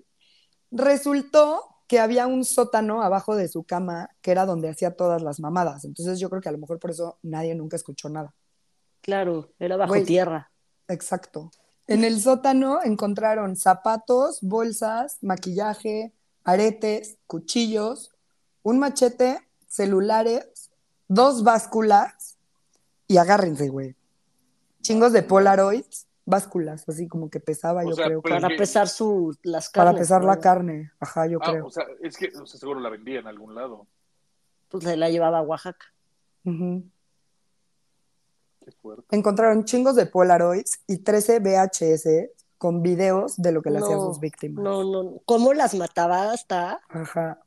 Resultó 0.71 1.63
que 1.95 2.01
había 2.01 2.27
un 2.27 2.45
sótano 2.45 3.03
abajo 3.03 3.37
de 3.37 3.47
su 3.47 3.63
cama 3.63 4.11
que 4.21 4.33
era 4.33 4.47
donde 4.47 4.69
hacía 4.69 4.97
todas 4.97 5.23
las 5.23 5.39
mamadas. 5.39 5.85
Entonces 5.85 6.19
yo 6.19 6.29
creo 6.29 6.43
que 6.43 6.49
a 6.49 6.53
lo 6.53 6.59
mejor 6.59 6.81
por 6.81 6.91
eso 6.91 7.19
nadie 7.23 7.55
nunca 7.55 7.77
escuchó 7.77 8.09
nada. 8.09 8.35
Claro, 9.01 9.53
era 9.61 9.77
bajo 9.77 9.95
tierra. 10.03 10.51
Exacto. 10.89 11.53
En 11.87 12.03
el 12.03 12.21
sótano 12.21 12.81
encontraron 12.83 13.55
zapatos, 13.55 14.41
bolsas, 14.43 15.19
maquillaje, 15.23 16.13
aretes, 16.43 17.17
cuchillos, 17.29 18.11
un 18.65 18.81
machete, 18.81 19.39
celulares, 19.69 20.73
dos 21.07 21.45
básculas 21.45 22.39
y 23.07 23.19
agárrense, 23.19 23.69
güey. 23.69 23.95
Chingos 24.83 25.13
de 25.13 25.23
Polaroids, 25.23 26.09
básculas, 26.27 26.89
así 26.89 27.07
como 27.09 27.29
que 27.31 27.41
pesaba, 27.41 27.83
O 27.85 27.91
yo 27.91 27.95
sea, 27.95 28.07
creo 28.07 28.23
pero- 28.23 28.37
Para 28.37 28.49
que- 28.49 28.57
pesar 28.57 28.89
su, 28.89 29.37
las 29.43 29.71
para 29.71 29.87
carnes. 29.91 30.01
pesar 30.01 30.25
la 30.25 30.35
¿no? 30.37 30.41
carne. 30.41 30.93
Ajá, 31.01 31.27
yo 31.27 31.39
Ah, 31.43 31.51
creo. 31.51 31.67
o 31.67 31.71
sea, 31.71 31.85
es 32.03 32.17
que 32.17 32.29
o 32.29 32.47
sea, 32.47 32.59
seguro 32.59 32.81
la 32.81 32.89
vendía 32.91 33.21
en 33.21 33.27
algún 33.27 33.55
lado. 33.55 33.87
Pues 34.69 34.85
se 34.85 34.97
la 34.97 35.11
llevaba 35.11 35.39
a 35.39 35.43
Oaxaca. 35.43 35.87
Ujú. 36.45 36.85
Qué 38.61 38.73
fuerte. 38.73 39.15
Encontraron 39.17 39.65
chingos 39.65 39.95
de 39.97 40.07
Polaroids 40.07 40.81
y 40.87 40.99
13 40.99 41.39
VHS 41.41 42.31
con 42.59 42.83
videos 42.83 43.37
de 43.37 43.53
lo 43.53 43.61
que 43.63 43.71
le 43.71 43.79
hacían 43.79 43.99
No, 43.99 44.07
sus 44.07 44.21
víctimas. 44.21 44.65
No, 44.65 44.83
no. 44.85 45.21
¿Cómo 45.27 45.53
las 45.53 45.75
mataba 45.75 46.33
hasta? 46.33 46.81
Ajá. 46.89 47.41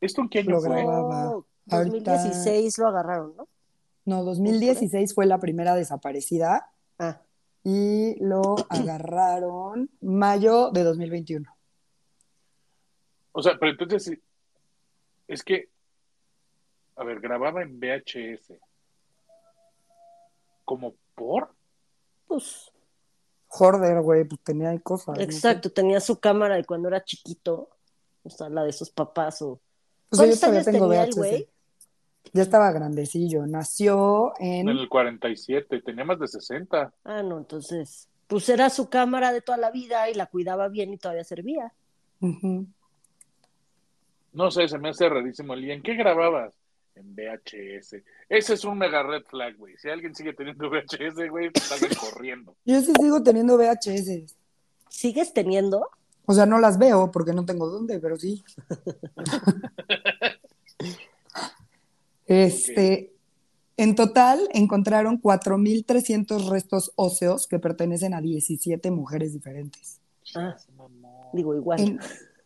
¿Esto 0.00 0.22
en 0.22 0.28
qué 0.28 0.40
año 0.40 0.50
Lo 0.50 0.60
fue? 0.60 0.70
grababa. 0.70 1.24
No, 1.24 1.46
Ahorita- 1.70 2.12
2016 2.12 2.78
lo 2.78 2.88
agarraron, 2.88 3.36
¿no? 3.36 3.48
No, 4.06 4.24
2016 4.24 5.14
fue 5.14 5.26
la 5.26 5.38
primera 5.38 5.74
desaparecida 5.76 6.72
Ah, 7.02 7.18
y 7.64 8.22
lo 8.22 8.56
agarraron 8.68 9.88
mayo 10.02 10.70
de 10.70 10.82
2021. 10.82 11.50
O 13.32 13.42
sea, 13.42 13.56
pero 13.58 13.72
entonces 13.72 14.18
es 15.26 15.42
que, 15.42 15.70
a 16.96 17.04
ver, 17.04 17.20
grababa 17.20 17.62
en 17.62 17.80
VHS. 17.80 18.52
¿Como 20.66 20.94
por? 21.14 21.54
pues 22.26 22.70
Jorder, 23.48 24.02
güey, 24.02 24.24
pues 24.24 24.40
tenía 24.42 24.68
ahí 24.70 24.78
cosas. 24.78 25.08
no 25.08 25.14
sé. 25.16 25.22
exacto, 25.22 25.72
tenía 25.72 26.00
su 26.00 26.20
cámara 26.20 26.56
de 26.56 26.64
cuando 26.64 26.88
era 26.88 27.02
chiquito, 27.02 27.70
o 28.22 28.30
sea, 28.30 28.48
la 28.50 28.62
de 28.62 28.72
sus 28.72 28.90
papás 28.90 29.40
o... 29.40 29.58
Pues 30.08 30.18
yo 30.18 30.18
¿Cuántos 30.18 30.40
todavía 30.40 30.60
años 30.60 30.72
tengo 30.72 30.88
tenía 30.88 31.02
el 31.04 31.08
VHS. 31.08 31.16
güey? 31.16 31.48
Ya 32.32 32.42
estaba 32.42 32.70
grandecillo. 32.72 33.46
Nació 33.46 34.32
En 34.38 34.68
en. 34.68 34.76
el 34.78 34.88
47, 34.88 35.82
tenía 35.82 36.04
más 36.04 36.18
de 36.20 36.28
60. 36.28 36.92
Ah, 37.04 37.22
no, 37.22 37.38
entonces, 37.38 38.08
pues 38.26 38.48
era 38.48 38.70
su 38.70 38.88
cámara 38.88 39.32
de 39.32 39.40
toda 39.40 39.58
la 39.58 39.70
vida 39.70 40.08
y 40.10 40.14
la 40.14 40.26
cuidaba 40.26 40.68
bien 40.68 40.92
y 40.92 40.98
todavía 40.98 41.24
servía. 41.24 41.72
No 44.32 44.50
sé, 44.50 44.68
se 44.68 44.78
me 44.78 44.90
hace 44.90 45.08
rarísimo. 45.08 45.56
¿Y 45.56 45.70
en 45.72 45.82
qué 45.82 45.94
grababas? 45.94 46.54
En 46.94 47.14
VHS. 47.14 47.96
Ese 48.28 48.54
es 48.54 48.64
un 48.64 48.78
mega 48.78 49.02
red 49.02 49.22
flag, 49.24 49.56
güey. 49.56 49.76
Si 49.78 49.88
alguien 49.88 50.14
sigue 50.14 50.32
teniendo 50.34 50.68
VHS, 50.70 51.28
güey, 51.30 51.50
pues 51.50 51.64
salgan 51.64 51.90
corriendo. 52.00 52.54
Yo 52.64 52.80
sí 52.80 52.92
sigo 53.00 53.22
teniendo 53.22 53.56
VHS. 53.56 54.34
¿Sigues 54.88 55.32
teniendo? 55.32 55.88
O 56.26 56.34
sea, 56.34 56.46
no 56.46 56.58
las 56.58 56.78
veo 56.78 57.10
porque 57.10 57.32
no 57.32 57.44
tengo 57.44 57.68
dónde, 57.68 57.98
pero 57.98 58.16
sí. 58.16 58.44
Este, 62.30 63.12
en 63.76 63.94
total 63.96 64.48
encontraron 64.52 65.20
4.300 65.20 66.48
restos 66.48 66.92
óseos 66.94 67.46
que 67.46 67.58
pertenecen 67.58 68.14
a 68.14 68.20
17 68.20 68.90
mujeres 68.90 69.32
diferentes. 69.32 69.98
Ah, 70.36 70.56
digo, 71.32 71.56
igual. 71.56 71.80
En, 71.80 71.98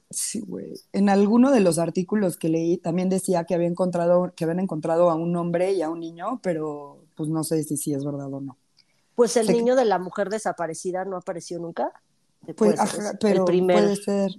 sí, 0.09 0.41
güey. 0.41 0.73
En 0.93 1.09
alguno 1.11 1.51
de 1.51 1.61
los 1.61 1.79
artículos 1.79 2.39
que 2.39 2.49
leí 2.49 2.79
también 2.79 3.11
decía 3.11 3.45
que 3.45 3.55
había 3.55 3.67
encontrado, 3.69 4.33
que 4.35 4.45
habían 4.45 4.61
encontrado 4.61 5.11
a 5.11 5.15
un 5.17 5.37
hombre 5.37 5.73
y 5.73 5.83
a 5.83 5.91
un 5.91 6.01
niño, 6.01 6.41
pero 6.43 6.99
pues 7.15 7.29
no 7.29 7.45
sé 7.45 7.63
si 7.63 7.77
sí 7.77 7.93
es 7.93 8.05
verdad 8.05 8.33
o 8.33 8.41
no. 8.41 8.57
Pues 9.15 9.37
el 9.37 9.47
se- 9.47 9.53
niño 9.53 9.77
de 9.77 9.85
la 9.85 9.99
mujer 9.99 10.31
desaparecida 10.31 11.05
no 11.05 11.17
apareció 11.19 11.59
nunca. 11.59 11.93
Pues, 12.57 12.81
ajá, 12.81 13.13
pero 13.21 13.41
el 13.41 13.45
primero. 13.45 13.81
puede 13.81 13.97
ser. 13.97 14.31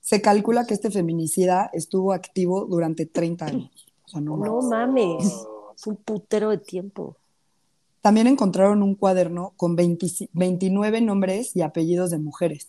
Se 0.00 0.20
calcula 0.20 0.66
que 0.66 0.74
este 0.74 0.90
feminicida 0.90 1.70
estuvo 1.72 2.12
activo 2.12 2.66
durante 2.66 3.06
30 3.06 3.46
años. 3.46 3.83
O 4.04 4.08
sea, 4.08 4.20
no 4.20 4.36
No 4.36 4.60
mames. 4.62 5.24
mames, 5.24 5.46
es 5.76 5.86
un 5.86 5.96
putero 5.96 6.50
de 6.50 6.58
tiempo. 6.58 7.16
También 8.00 8.26
encontraron 8.26 8.82
un 8.82 8.94
cuaderno 8.96 9.54
con 9.56 9.76
20 9.76 10.28
29 10.32 11.00
nombres 11.00 11.56
y 11.56 11.62
apellidos 11.62 12.10
de 12.10 12.18
mujeres. 12.18 12.68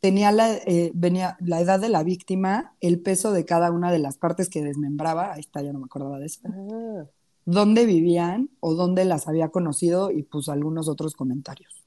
Tenía 0.00 0.30
la, 0.32 0.52
eh, 0.54 0.92
venía 0.94 1.36
la 1.40 1.60
edad 1.60 1.80
de 1.80 1.88
la 1.88 2.02
víctima, 2.04 2.74
el 2.80 3.00
peso 3.00 3.32
de 3.32 3.44
cada 3.44 3.70
una 3.72 3.90
de 3.90 3.98
las 3.98 4.16
partes 4.18 4.48
que 4.50 4.62
desmembraba, 4.62 5.32
ahí 5.32 5.40
está, 5.40 5.62
ya 5.62 5.72
no 5.72 5.78
me 5.78 5.86
acordaba 5.86 6.18
de 6.18 6.26
eso, 6.26 6.40
Ah, 6.44 7.04
dónde 7.46 7.84
vivían 7.86 8.50
o 8.60 8.74
dónde 8.74 9.04
las 9.06 9.26
había 9.28 9.48
conocido 9.48 10.10
y 10.10 10.22
puso 10.22 10.52
algunos 10.52 10.88
otros 10.88 11.14
comentarios. 11.14 11.84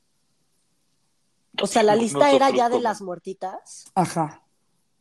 O 1.61 1.67
sea, 1.67 1.83
la 1.83 1.95
lista 1.95 2.19
Nosotros 2.19 2.35
era 2.35 2.55
ya 2.57 2.69
de 2.69 2.81
las 2.81 3.01
muertitas. 3.01 3.85
Ajá, 3.95 4.41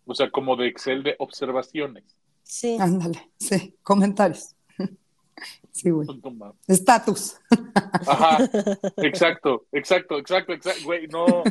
O 0.06 0.14
sea, 0.14 0.30
como 0.30 0.54
de 0.56 0.68
Excel 0.68 1.02
de 1.02 1.16
observaciones. 1.18 2.04
Sí. 2.48 2.76
ándale, 2.80 3.30
sí, 3.38 3.74
comentarios. 3.82 4.54
Sí, 5.70 5.90
güey. 5.90 6.08
Estatus. 6.66 7.36
Ajá, 8.06 8.38
exacto, 8.96 9.66
exacto, 9.72 10.16
exacto, 10.16 10.54
exacto, 10.54 10.84
güey, 10.86 11.06
no, 11.08 11.26
no, 11.26 11.44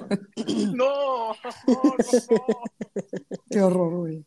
no, 0.74 1.36
no, 1.68 1.96
no. 2.32 2.38
Qué 3.48 3.62
horror, 3.62 3.94
güey. 3.98 4.26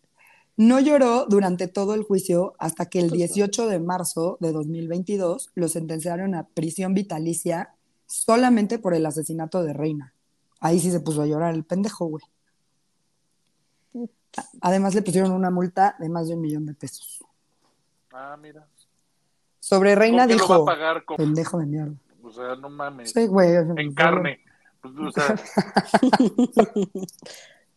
No 0.56 0.78
lloró 0.78 1.26
durante 1.28 1.66
todo 1.66 1.94
el 1.94 2.04
juicio 2.04 2.54
hasta 2.60 2.86
que 2.86 3.00
el 3.00 3.08
Pues 3.08 3.18
no. 3.20 3.26
18 3.26 3.66
de 3.66 3.80
marzo 3.80 4.38
de 4.40 4.52
2022 4.52 5.50
lo 5.54 5.66
sentenciaron 5.66 6.36
a 6.36 6.46
prisión 6.46 6.94
vitalicia 6.94 7.74
solamente 8.06 8.78
por 8.78 8.94
el 8.94 9.04
asesinato 9.06 9.64
de 9.64 9.72
Reina. 9.72 10.14
Ahí 10.60 10.78
sí 10.78 10.92
se 10.92 11.00
puso 11.00 11.22
a 11.22 11.26
llorar 11.26 11.54
el 11.54 11.64
pendejo, 11.64 12.06
güey. 12.06 12.24
Además 14.60 14.94
le 14.94 15.02
pusieron 15.02 15.32
una 15.32 15.50
multa 15.50 15.96
de 15.98 16.08
más 16.08 16.28
de 16.28 16.34
un 16.34 16.40
millón 16.40 16.66
de 16.66 16.74
pesos. 16.74 17.24
Ah, 18.12 18.36
mira. 18.40 18.66
Sobre 19.60 19.94
Reina 19.94 20.26
¿Con 20.26 20.28
qué 20.28 20.34
lo 20.34 20.48
va 20.48 20.54
a 20.54 20.58
dijo, 20.58 20.64
pagar? 20.64 21.04
Con, 21.04 21.16
pendejo 21.16 21.58
de 21.58 21.66
mierda. 21.66 21.94
o 22.22 22.30
sea, 22.30 22.56
no 22.56 22.70
mames. 22.70 23.10
Sí, 23.10 23.26
güey. 23.26 23.54
En 23.76 23.94
carne. 23.94 24.40
Pues, 24.80 24.94
o 24.96 25.10
sea, 25.10 25.34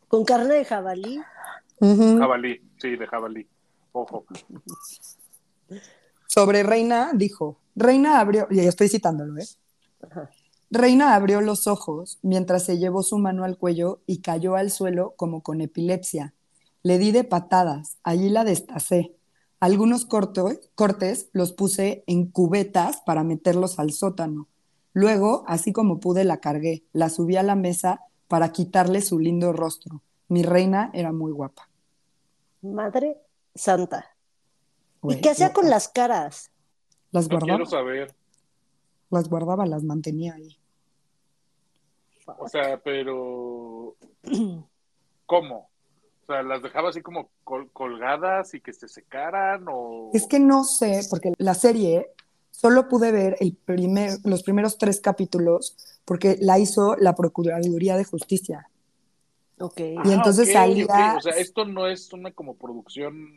Con 0.07 0.23
carne 0.25 0.53
de 0.53 0.65
jabalí. 0.65 1.21
Jabalí, 1.79 2.61
sí, 2.77 2.95
de 2.95 3.07
jabalí. 3.07 3.47
Ojo. 3.91 4.25
Sobre 6.27 6.63
Reina 6.63 7.11
dijo, 7.13 7.59
Reina 7.75 8.19
abrió, 8.19 8.47
y 8.49 8.59
estoy 8.59 8.87
citándolo, 8.87 9.37
¿eh? 9.39 9.47
Ajá. 10.01 10.29
Reina 10.73 11.15
abrió 11.15 11.41
los 11.41 11.67
ojos 11.67 12.17
mientras 12.21 12.63
se 12.63 12.77
llevó 12.77 13.03
su 13.03 13.17
mano 13.17 13.43
al 13.43 13.57
cuello 13.57 13.99
y 14.07 14.21
cayó 14.21 14.55
al 14.55 14.71
suelo 14.71 15.13
como 15.17 15.43
con 15.43 15.59
epilepsia. 15.59 16.33
Le 16.83 16.97
di 16.97 17.11
de 17.11 17.23
patadas, 17.23 17.97
allí 18.03 18.29
la 18.29 18.43
destacé. 18.43 19.15
Algunos 19.59 20.05
corto- 20.05 20.59
cortes 20.75 21.29
los 21.33 21.53
puse 21.53 22.03
en 22.07 22.25
cubetas 22.31 23.01
para 23.05 23.23
meterlos 23.23 23.77
al 23.79 23.91
sótano. 23.91 24.47
Luego, 24.93 25.43
así 25.47 25.71
como 25.71 25.99
pude, 25.99 26.23
la 26.23 26.37
cargué, 26.41 26.83
la 26.93 27.09
subí 27.09 27.35
a 27.37 27.43
la 27.43 27.55
mesa 27.55 28.01
para 28.27 28.51
quitarle 28.51 29.01
su 29.01 29.19
lindo 29.19 29.53
rostro. 29.53 30.01
Mi 30.27 30.41
reina 30.43 30.89
era 30.93 31.11
muy 31.11 31.31
guapa. 31.31 31.69
Madre 32.61 33.17
santa. 33.53 34.05
Güey, 35.01 35.17
¿Y 35.17 35.21
qué 35.21 35.29
hacía 35.31 35.53
con 35.53 35.69
las 35.69 35.87
caras? 35.87 36.51
Las 37.11 37.25
No 37.27 37.37
guardaba, 37.37 37.57
quiero 37.57 37.65
saber. 37.69 38.15
las 39.09 39.29
guardaba, 39.29 39.65
las 39.65 39.83
mantenía 39.83 40.33
ahí. 40.35 40.57
O 42.39 42.47
sea, 42.47 42.79
pero. 42.81 43.95
¿Cómo? 45.25 45.69
O 46.31 46.33
sea, 46.33 46.43
¿las 46.43 46.61
dejaba 46.61 46.91
así 46.91 47.01
como 47.01 47.29
col- 47.43 47.69
colgadas 47.73 48.53
y 48.53 48.61
que 48.61 48.71
se 48.71 48.87
secaran? 48.87 49.65
O... 49.67 50.11
Es 50.13 50.27
que 50.27 50.39
no 50.39 50.63
sé, 50.63 51.01
porque 51.09 51.33
la 51.37 51.53
serie 51.55 52.11
solo 52.51 52.87
pude 52.87 53.11
ver 53.11 53.35
el 53.41 53.53
primer, 53.53 54.11
los 54.23 54.41
primeros 54.41 54.77
tres 54.77 55.01
capítulos 55.01 55.75
porque 56.05 56.37
la 56.39 56.57
hizo 56.57 56.95
la 56.95 57.15
Procuraduría 57.15 57.97
de 57.97 58.05
Justicia. 58.05 58.69
Ok. 59.59 59.81
Ah, 59.97 60.03
y 60.05 60.11
entonces 60.13 60.47
ok, 60.47 60.53
salía-. 60.53 61.15
O 61.17 61.21
sea, 61.21 61.33
esto 61.33 61.65
no 61.65 61.85
es 61.87 62.13
una 62.13 62.31
como 62.31 62.55
producción. 62.55 63.27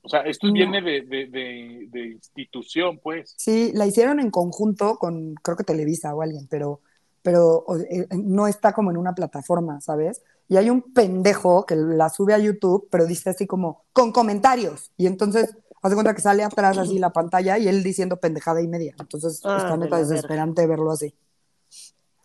O 0.00 0.08
sea, 0.08 0.20
esto 0.22 0.46
No. 0.46 0.54
viene 0.54 0.80
de, 0.80 1.02
de, 1.02 1.26
de, 1.26 1.88
de 1.90 2.06
institución, 2.06 3.00
pues. 3.02 3.34
Sí, 3.36 3.70
la 3.74 3.84
hicieron 3.86 4.18
en 4.18 4.30
conjunto 4.30 4.96
con, 4.96 5.34
creo 5.34 5.58
que 5.58 5.64
Televisa 5.64 6.14
o 6.14 6.22
alguien, 6.22 6.46
pero, 6.48 6.80
pero 7.20 7.64
o- 7.66 7.76
eh, 7.76 8.06
no 8.16 8.48
está 8.48 8.72
como 8.72 8.90
en 8.90 8.96
una 8.96 9.14
plataforma, 9.14 9.78
¿sabes? 9.82 10.22
Y 10.48 10.56
hay 10.56 10.68
un 10.70 10.82
pendejo 10.92 11.64
que 11.66 11.76
la 11.76 12.08
sube 12.10 12.34
a 12.34 12.38
YouTube, 12.38 12.88
pero 12.90 13.06
dice 13.06 13.30
así 13.30 13.46
como, 13.46 13.84
con 13.92 14.12
comentarios. 14.12 14.90
Y 14.96 15.06
entonces, 15.06 15.56
hace 15.82 15.94
cuenta 15.94 16.14
que 16.14 16.20
sale 16.20 16.44
atrás 16.44 16.76
así 16.78 16.98
la 16.98 17.10
pantalla 17.10 17.58
y 17.58 17.68
él 17.68 17.82
diciendo 17.82 18.18
pendejada 18.18 18.60
y 18.60 18.68
media. 18.68 18.94
Entonces, 19.00 19.40
Ah, 19.44 19.56
está 19.58 19.76
neta 19.76 19.98
desesperante 19.98 20.66
verlo 20.66 20.90
así. 20.90 21.14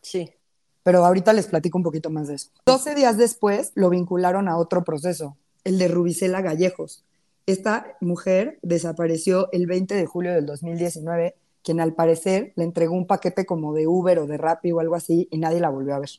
Sí. 0.01 0.31
pero 0.83 1.05
ahorita 1.05 1.33
les 1.33 1.47
platico 1.47 1.77
un 1.77 1.83
poquito 1.83 2.09
más 2.09 2.29
de 2.29 2.35
eso. 2.35 2.49
12 2.65 2.95
días 2.95 3.17
después 3.17 3.73
lo 3.75 3.89
vincularon 3.89 4.47
a 4.47 4.57
otro 4.57 4.85
proceso, 4.85 5.35
el 5.65 5.77
de 5.79 5.89
Rubicela 5.89 6.41
Gallejos. 6.41 7.03
Esta 7.45 7.97
mujer 7.99 8.57
desapareció 8.61 9.49
el 9.51 9.67
20 9.67 9.95
de 9.95 10.05
julio 10.05 10.31
del 10.33 10.45
2019, 10.45 11.35
quien 11.61 11.81
al 11.81 11.93
parecer 11.93 12.53
le 12.55 12.63
entregó 12.63 12.93
un 12.95 13.05
paquete 13.05 13.45
como 13.45 13.73
de 13.73 13.85
Uber 13.85 14.19
o 14.19 14.27
de 14.27 14.37
Rappi 14.37 14.71
o 14.71 14.79
algo 14.79 14.95
así 14.95 15.27
y 15.29 15.37
nadie 15.39 15.59
la 15.59 15.67
volvió 15.69 15.93
a 15.95 15.99
ver. 15.99 16.09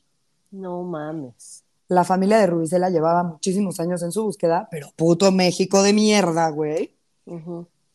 No 0.50 0.82
mames. 0.82 1.64
La 1.88 2.04
familia 2.04 2.38
de 2.38 2.46
Rubicela 2.46 2.90
llevaba 2.90 3.22
muchísimos 3.22 3.80
años 3.80 4.02
en 4.02 4.12
su 4.12 4.22
búsqueda, 4.22 4.68
pero 4.70 4.92
puto 4.94 5.32
México 5.32 5.82
de 5.82 5.94
mierda, 5.94 6.50
güey, 6.50 6.94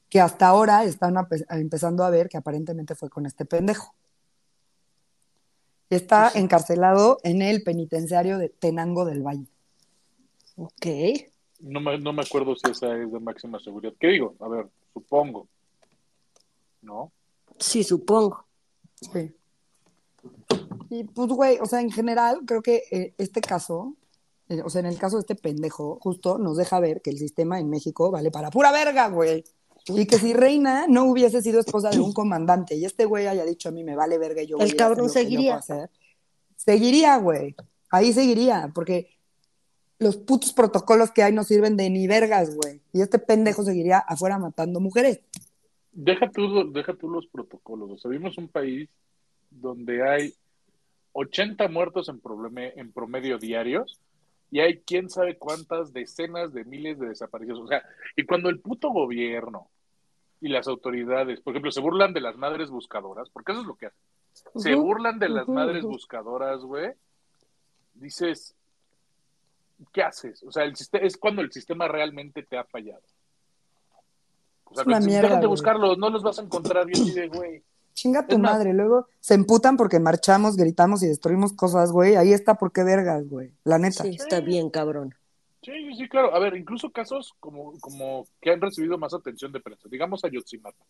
que 0.10 0.20
hasta 0.20 0.48
ahora 0.48 0.84
están 0.84 1.16
empezando 1.50 2.04
a 2.04 2.10
ver 2.10 2.28
que 2.28 2.38
aparentemente 2.38 2.96
fue 2.96 3.10
con 3.10 3.26
este 3.28 3.46
pendejo. 3.46 3.94
Está 5.92 6.32
encarcelado 6.34 7.20
en 7.24 7.44
el 7.44 7.62
penitenciario 7.62 8.40
de 8.40 8.50
Tenango 8.50 9.06
del 9.06 9.22
Valle. 9.22 9.46
Ok. 10.56 10.88
No 11.60 11.80
me, 11.80 12.00
no 12.00 12.14
me 12.14 12.24
acuerdo 12.24 12.56
si 12.56 12.72
esa 12.72 12.98
es 12.98 13.12
de 13.12 13.20
máxima 13.20 13.60
seguridad. 13.60 13.94
¿Qué 14.00 14.08
digo? 14.08 14.36
A 14.40 14.48
ver, 14.48 14.68
supongo. 14.92 15.48
¿No? 16.82 17.12
Sí, 17.60 17.84
supongo. 17.84 18.46
Sí. 19.00 19.34
Y 20.94 21.06
pues, 21.06 21.28
güey, 21.30 21.58
o 21.60 21.66
sea, 21.66 21.82
en 21.82 21.90
general, 21.90 22.42
creo 22.46 22.62
que 22.62 22.84
eh, 22.92 23.16
este 23.18 23.42
caso, 23.42 23.96
eh, 24.48 24.62
o 24.64 24.70
sea, 24.70 24.82
en 24.82 24.86
el 24.86 25.00
caso 25.00 25.16
de 25.16 25.22
este 25.22 25.34
pendejo, 25.34 25.98
justo 26.00 26.38
nos 26.38 26.56
deja 26.56 26.80
ver 26.80 27.02
que 27.02 27.10
el 27.10 27.18
sistema 27.18 27.60
en 27.60 27.68
México 27.68 28.12
vale 28.12 28.30
para 28.30 28.52
pura 28.52 28.72
verga, 28.72 29.08
güey. 29.10 29.44
Y 29.88 30.06
que 30.06 30.20
si 30.20 30.34
Reina 30.34 30.86
no 30.88 31.06
hubiese 31.06 31.42
sido 31.42 31.60
esposa 31.60 31.90
de 31.90 32.00
un 32.00 32.14
comandante 32.14 32.76
y 32.76 32.86
este 32.86 33.06
güey 33.06 33.26
haya 33.26 33.44
dicho 33.44 33.70
a 33.70 33.72
mí 33.72 33.84
me 33.84 33.96
vale 33.96 34.20
verga 34.20 34.44
y 34.44 34.48
yo 34.48 34.58
voy 34.58 34.66
El 34.66 34.70
a 34.70 34.74
hacer 34.74 34.78
cabrón 34.78 35.08
que 35.08 35.14
yo 35.14 35.14
seguiría. 35.14 35.52
puedo 35.60 35.60
hacer", 35.60 35.90
seguiría, 36.56 37.18
güey. 37.18 37.56
Ahí 37.90 38.14
seguiría, 38.14 38.72
porque 38.76 39.18
los 39.98 40.18
putos 40.18 40.54
protocolos 40.54 41.10
que 41.10 41.24
hay 41.24 41.34
no 41.34 41.44
sirven 41.44 41.76
de 41.76 41.90
ni 41.90 42.06
vergas, 42.06 42.56
güey. 42.56 42.82
Y 42.92 43.02
este 43.02 43.18
pendejo 43.18 43.64
seguiría 43.64 43.98
afuera 43.98 44.38
matando 44.38 44.80
mujeres. 44.80 45.22
Deja 45.92 46.30
tú, 46.30 46.72
deja 46.72 46.94
tú 46.94 47.10
los 47.10 47.26
protocolos. 47.26 47.90
O 47.90 47.98
sea, 47.98 48.12
vimos 48.12 48.38
un 48.38 48.48
país 48.48 48.90
donde 49.50 50.08
hay 50.08 50.34
80 51.14 51.68
muertos 51.70 52.10
en, 52.10 52.22
en 52.58 52.92
promedio 52.92 53.38
diarios 53.38 54.00
y 54.52 54.60
hay 54.60 54.82
quién 54.82 55.10
sabe 55.10 55.38
cuántas 55.38 55.94
decenas 55.94 56.54
de 56.54 56.64
miles 56.64 57.00
de 57.00 57.08
desaparecidos. 57.08 57.62
O 57.62 57.68
sea, 57.68 57.84
y 58.16 58.24
cuando 58.24 58.50
el 58.50 58.60
puto 58.60 58.90
gobierno 58.90 59.68
y 60.42 60.50
las 60.50 60.68
autoridades, 60.68 61.42
por 61.42 61.54
ejemplo, 61.54 61.72
se 61.72 61.80
burlan 61.80 62.14
de 62.14 62.22
las 62.22 62.38
madres 62.38 62.70
buscadoras, 62.70 63.30
porque 63.30 63.54
eso 63.54 63.62
es 63.62 63.68
lo 63.68 63.76
que 63.76 63.88
hacen. 63.88 64.00
Se 64.56 64.76
burlan 64.76 65.18
de 65.18 65.30
las 65.30 65.48
madres 65.48 65.84
buscadoras, 65.84 66.62
güey. 66.62 66.92
Dices, 67.96 68.56
¿qué 69.92 70.04
haces? 70.04 70.44
O 70.44 70.52
sea, 70.52 70.64
el 70.66 70.74
es 71.02 71.18
cuando 71.18 71.42
el 71.42 71.52
sistema 71.52 71.88
realmente 71.88 72.44
te 72.44 72.58
ha 72.58 72.64
fallado. 72.64 73.02
O 74.66 74.76
sea, 74.76 75.00
dejan 75.00 75.42
de 75.42 75.48
buscarlos, 75.48 75.98
no 75.98 76.10
los 76.10 76.24
vas 76.24 76.40
a 76.40 76.44
encontrar 76.44 76.86
bien 76.86 77.02
así 77.02 77.12
de, 77.12 77.28
güey. 77.28 77.64
Chinga 77.94 78.26
tu 78.28 78.36
Es 78.36 78.42
más- 78.42 78.54
madre, 78.54 78.74
luego 78.74 79.08
se 79.20 79.36
emputan 79.36 79.78
porque 79.78 80.00
marchamos, 80.00 80.56
gritamos 80.58 81.04
y 81.04 81.08
destruimos 81.08 81.54
cosas, 81.54 81.92
güey. 81.92 82.16
Ahí 82.16 82.34
está 82.34 82.56
por 82.56 82.72
qué 82.72 82.84
vergas, 82.84 83.28
güey. 83.30 83.52
La 83.64 83.78
neta. 83.78 84.04
Sí, 84.04 84.10
está 84.16 84.40
bien, 84.40 84.70
cabrón. 84.70 85.14
Sí, 85.62 85.72
sí, 85.72 85.96
sí, 85.96 86.10
claro. 86.10 86.36
A 86.36 86.40
ver, 86.40 86.56
incluso 86.58 86.92
casos 86.92 87.34
como, 87.40 87.80
como 87.80 88.28
que 88.42 88.52
han 88.52 88.60
recibido 88.62 88.98
más 88.98 89.14
atención 89.14 89.52
de 89.52 89.60
prensa. 89.62 89.88
Digamos 89.90 90.24
Ayotzinapa. 90.26 90.84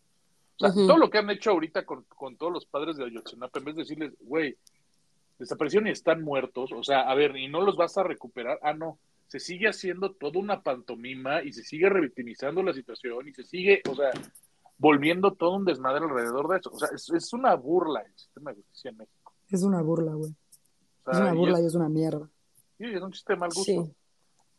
O 0.56 0.58
sea, 0.58 0.72
todo 0.72 0.98
lo 0.98 1.10
que 1.10 1.18
han 1.18 1.28
hecho 1.30 1.50
ahorita 1.50 1.84
con, 1.84 2.04
con 2.04 2.36
todos 2.36 2.52
los 2.52 2.64
padres 2.66 2.96
de 2.96 3.04
Ayotzinapa, 3.04 3.58
en 3.58 3.64
vez 3.64 3.74
de 3.76 3.82
decirles, 3.82 4.12
güey, 4.20 4.56
desaparecieron 5.38 5.88
y 5.88 5.90
están 5.90 6.22
muertos, 6.22 6.70
o 6.72 6.82
sea, 6.84 7.02
a 7.10 7.14
ver, 7.14 7.36
y 7.36 7.48
no 7.48 7.60
los 7.62 7.76
vas 7.76 7.98
a 7.98 8.02
recuperar. 8.04 8.58
Ah, 8.62 8.72
no. 8.72 8.98
Se 9.26 9.40
sigue 9.40 9.68
haciendo 9.68 10.12
toda 10.12 10.38
una 10.38 10.62
pantomima 10.62 11.42
y 11.42 11.52
se 11.52 11.64
sigue 11.64 11.88
revictimizando 11.88 12.62
la 12.62 12.72
situación 12.72 13.26
y 13.28 13.32
se 13.34 13.42
sigue, 13.44 13.82
o 13.90 13.94
sea, 13.96 14.10
volviendo 14.78 15.32
todo 15.34 15.56
un 15.56 15.64
desmadre 15.64 16.04
alrededor 16.04 16.48
de 16.48 16.58
eso. 16.58 16.70
O 16.72 16.78
sea, 16.78 16.88
es, 16.94 17.08
es 17.10 17.32
una 17.32 17.54
burla 17.54 18.00
el 18.00 18.12
sistema 18.16 18.50
de 18.52 18.56
justicia 18.56 18.90
en 18.90 18.96
México. 18.98 19.32
Es 19.50 19.62
una 19.62 19.82
burla, 19.82 20.12
güey. 20.14 20.34
O 21.06 21.10
Es 21.10 21.18
una 21.18 21.34
y 21.34 21.36
burla 21.36 21.58
es- 21.58 21.64
y 21.64 21.66
es 21.66 21.74
una 21.74 21.88
mierda. 21.88 22.28
Sí, 22.78 22.84
es 22.84 23.02
un 23.02 23.12
chiste 23.12 23.32
de 23.34 23.38
mal 23.38 23.50
gusto. 23.54 23.64
Sí. 23.84 23.94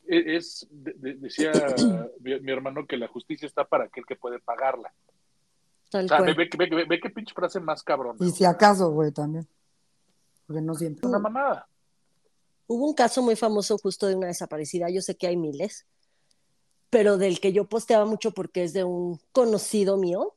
E- 0.07 0.35
Es, 0.37 0.67
de- 0.69 0.93
de- 0.93 1.13
decía 1.15 1.51
mi, 2.21 2.39
mi 2.39 2.51
hermano 2.51 2.85
que 2.87 2.97
la 2.97 3.07
justicia 3.07 3.45
está 3.47 3.65
para 3.65 3.85
aquel 3.85 4.05
que 4.05 4.15
puede 4.15 4.39
pagarla. 4.39 4.93
Tal 5.89 6.05
O 6.05 6.07
sea, 6.07 6.21
ve, 6.21 6.35
cual. 6.35 6.47
ve, 6.57 6.65
ve, 6.69 6.75
ve- 6.75 6.85
ve 6.85 6.99
qué 6.99 7.09
pinche 7.09 7.33
frase 7.33 7.59
más 7.59 7.83
cabrón. 7.83 8.17
Y 8.19 8.31
si 8.31 8.45
acaso, 8.45 8.91
güey, 8.91 9.11
también. 9.11 9.47
Porque 10.47 10.61
no 10.61 10.75
siempre. 10.75 11.07
Una 11.07 11.19
mamada. 11.19 11.67
Hubo 12.67 12.87
un 12.87 12.93
caso 12.95 13.21
muy 13.21 13.35
famoso 13.35 13.77
justo 13.77 14.07
de 14.07 14.15
una 14.15 14.27
desaparecida, 14.27 14.89
yo 14.89 15.01
sé 15.01 15.15
que 15.15 15.27
hay 15.27 15.37
miles, 15.37 15.85
pero 16.95 17.17
del 17.17 17.41
que 17.41 17.51
yo 17.51 17.65
posteaba 17.65 18.05
mucho 18.05 18.31
porque 18.31 18.63
es 18.63 18.71
de 18.71 18.85
un 18.85 19.19
conocido 19.33 19.97
mío, 19.97 20.33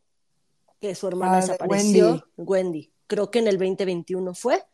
que 0.80 0.96
su 0.96 1.06
hermana 1.06 1.34
Ah, 1.34 1.36
de 1.36 1.42
desapareció, 1.42 2.24
Wendy. 2.36 2.90
Creo 3.06 3.30
que 3.30 3.38
en 3.38 3.46
el 3.46 3.58
2021 3.58 4.34
fue. 4.34 4.64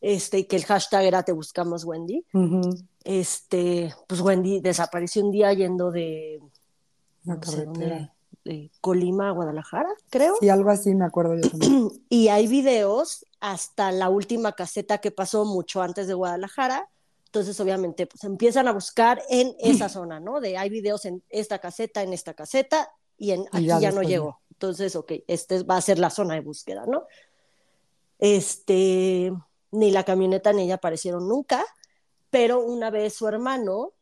Este, 0.00 0.38
y 0.38 0.44
que 0.44 0.54
el 0.54 0.64
hashtag 0.64 1.02
era 1.06 1.24
Te 1.24 1.32
buscamos 1.32 1.84
Wendy. 1.84 2.24
Este, 3.02 3.92
pues 4.06 4.20
Wendy 4.20 4.60
desapareció 4.60 5.24
un 5.24 5.32
día 5.32 5.52
yendo 5.52 5.90
de, 5.90 6.40
La 7.24 7.34
no 7.34 7.42
sé, 7.42 7.66
de, 8.44 8.70
Colima 8.80 9.30
a 9.30 9.32
Guadalajara, 9.32 9.88
creo. 10.08 10.36
Sí, 10.38 10.50
algo 10.50 10.70
así 10.70 10.94
me 10.94 11.04
acuerdo 11.04 11.34
yo 11.34 11.50
también. 11.50 11.90
Y 12.10 12.28
hay 12.28 12.46
videos 12.46 13.26
hasta 13.40 13.90
la 13.90 14.08
última 14.08 14.52
caseta 14.52 14.98
que 14.98 15.10
pasó 15.10 15.44
mucho 15.44 15.82
antes 15.82 16.06
de 16.06 16.14
Guadalajara. 16.14 16.88
Entonces, 17.32 17.58
obviamente, 17.60 18.06
pues 18.06 18.24
empiezan 18.24 18.68
a 18.68 18.72
buscar 18.72 19.22
en 19.30 19.56
esa 19.58 19.88
zona, 19.88 20.20
¿no? 20.20 20.38
De 20.38 20.58
hay 20.58 20.68
videos 20.68 21.06
en 21.06 21.22
esta 21.30 21.58
caseta, 21.58 22.02
en 22.02 22.12
esta 22.12 22.34
caseta, 22.34 22.90
y 23.16 23.30
en 23.30 23.44
Y 23.44 23.46
aquí 23.56 23.66
ya 23.66 23.80
ya, 23.80 23.90
no 23.90 24.02
llegó. 24.02 24.40
Entonces, 24.50 24.94
ok, 24.96 25.12
este 25.26 25.62
va 25.62 25.78
a 25.78 25.80
ser 25.80 25.98
la 25.98 26.10
zona 26.10 26.34
de 26.34 26.40
búsqueda, 26.42 26.84
¿no? 26.86 27.06
Este, 28.18 29.32
ni 29.70 29.90
la 29.90 30.04
camioneta 30.04 30.52
ni 30.52 30.64
ella 30.64 30.74
aparecieron 30.74 31.26
nunca, 31.26 31.64
pero 32.28 32.60
una 32.60 32.90
vez 32.90 33.14
su 33.14 33.26
hermano 33.26 33.94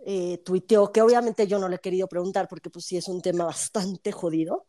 eh, 0.00 0.42
tuiteó, 0.44 0.92
que 0.92 1.00
obviamente 1.00 1.46
yo 1.46 1.58
no 1.58 1.70
le 1.70 1.76
he 1.76 1.80
querido 1.80 2.08
preguntar 2.08 2.46
porque 2.46 2.68
pues 2.68 2.84
sí 2.84 2.98
es 2.98 3.08
un 3.08 3.22
tema 3.22 3.46
bastante 3.46 4.12
jodido, 4.12 4.66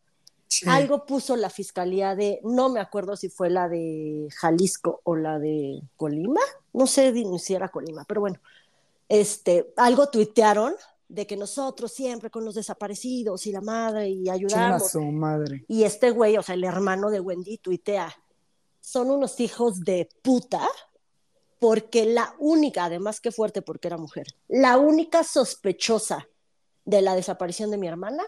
Sí. 0.50 0.68
algo 0.70 1.06
puso 1.06 1.36
la 1.36 1.50
fiscalía 1.50 2.16
de, 2.16 2.40
no 2.44 2.70
me 2.70 2.80
acuerdo 2.80 3.18
si 3.18 3.30
fue 3.30 3.50
la 3.50 3.68
de 3.68 4.30
Jalisco 4.36 5.02
o 5.04 5.16
la 5.16 5.40
de 5.40 5.82
Colima, 5.98 6.42
no 6.74 6.88
sé 6.88 7.14
si 7.40 7.54
era 7.54 7.70
Colima, 7.70 8.06
pero 8.06 8.22
bueno, 8.22 8.40
este, 9.10 9.74
algo 9.76 10.10
tuitearon 10.10 10.74
de 11.10 11.26
que 11.26 11.38
nosotros 11.38 11.92
siempre 11.92 12.30
con 12.30 12.44
los 12.44 12.56
desaparecidos 12.56 13.48
y 13.48 13.52
la 13.52 13.62
madre 13.62 14.10
y 14.10 14.30
ayudamos. 14.30 14.92
su 14.92 15.02
madre. 15.02 15.66
Y 15.68 15.84
este 15.84 16.12
güey, 16.12 16.38
o 16.38 16.44
sea, 16.44 16.56
el 16.56 16.64
hermano 16.64 17.10
de 17.10 17.20
Wendy, 17.20 17.58
tuitea, 17.58 18.14
son 18.82 19.12
unos 19.12 19.40
hijos 19.40 19.82
de 19.82 20.10
puta, 20.22 20.68
porque 21.60 22.06
la 22.06 22.36
única, 22.40 22.86
además 22.86 23.20
que 23.20 23.32
fuerte 23.32 23.62
porque 23.62 23.88
era 23.88 23.98
mujer, 23.98 24.28
la 24.48 24.78
única 24.78 25.24
sospechosa 25.24 26.28
de 26.86 27.02
la 27.02 27.16
desaparición 27.16 27.72
de 27.72 27.78
mi 27.78 27.88
hermana, 27.88 28.24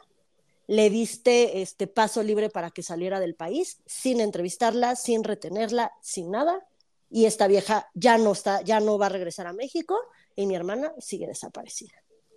le 0.70 0.92
diste 0.92 1.64
este 1.64 1.88
paso 1.88 2.22
libre 2.22 2.52
para 2.52 2.70
que 2.70 2.84
saliera 2.84 3.20
del 3.20 3.34
país, 3.34 3.82
sin 3.88 4.22
entrevistarla, 4.22 4.96
sin 4.96 5.24
retenerla, 5.24 5.92
sin 6.00 6.30
nada, 6.30 6.64
y 7.10 7.26
esta 7.26 7.48
vieja 7.48 7.90
ya 7.96 8.20
no 8.20 8.34
está, 8.34 8.62
ya 8.62 8.80
no 8.80 9.00
va 9.00 9.08
a 9.08 9.10
regresar 9.10 9.48
a 9.48 9.54
México, 9.54 9.98
y 10.36 10.46
mi 10.46 10.54
hermana 10.56 10.94
sigue 11.00 11.26
desaparecida. 11.26 11.96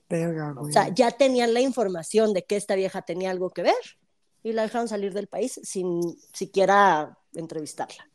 Verga, 0.09 0.53
güey. 0.53 0.71
O 0.71 0.73
sea, 0.73 0.89
ya 0.89 1.11
tenían 1.11 1.53
la 1.53 1.61
información 1.61 2.33
de 2.33 2.45
que 2.45 2.57
esta 2.57 2.75
vieja 2.75 3.03
tenía 3.03 3.31
algo 3.31 3.51
que 3.51 3.65
ver 3.65 3.99
y 4.43 4.55
la 4.55 4.63
dejaron 4.63 4.89
salir 4.89 5.13
del 5.13 5.27
país 5.27 5.61
sin 5.63 6.01
siquiera 6.33 7.19
entrevistarla. 7.35 8.09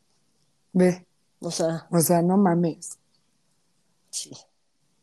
Ve, 0.73 1.05
O 1.41 1.51
sea, 1.51 1.87
o 1.91 1.99
sea, 1.99 2.23
no 2.23 2.37
mames. 2.37 2.97
sí. 4.09 4.31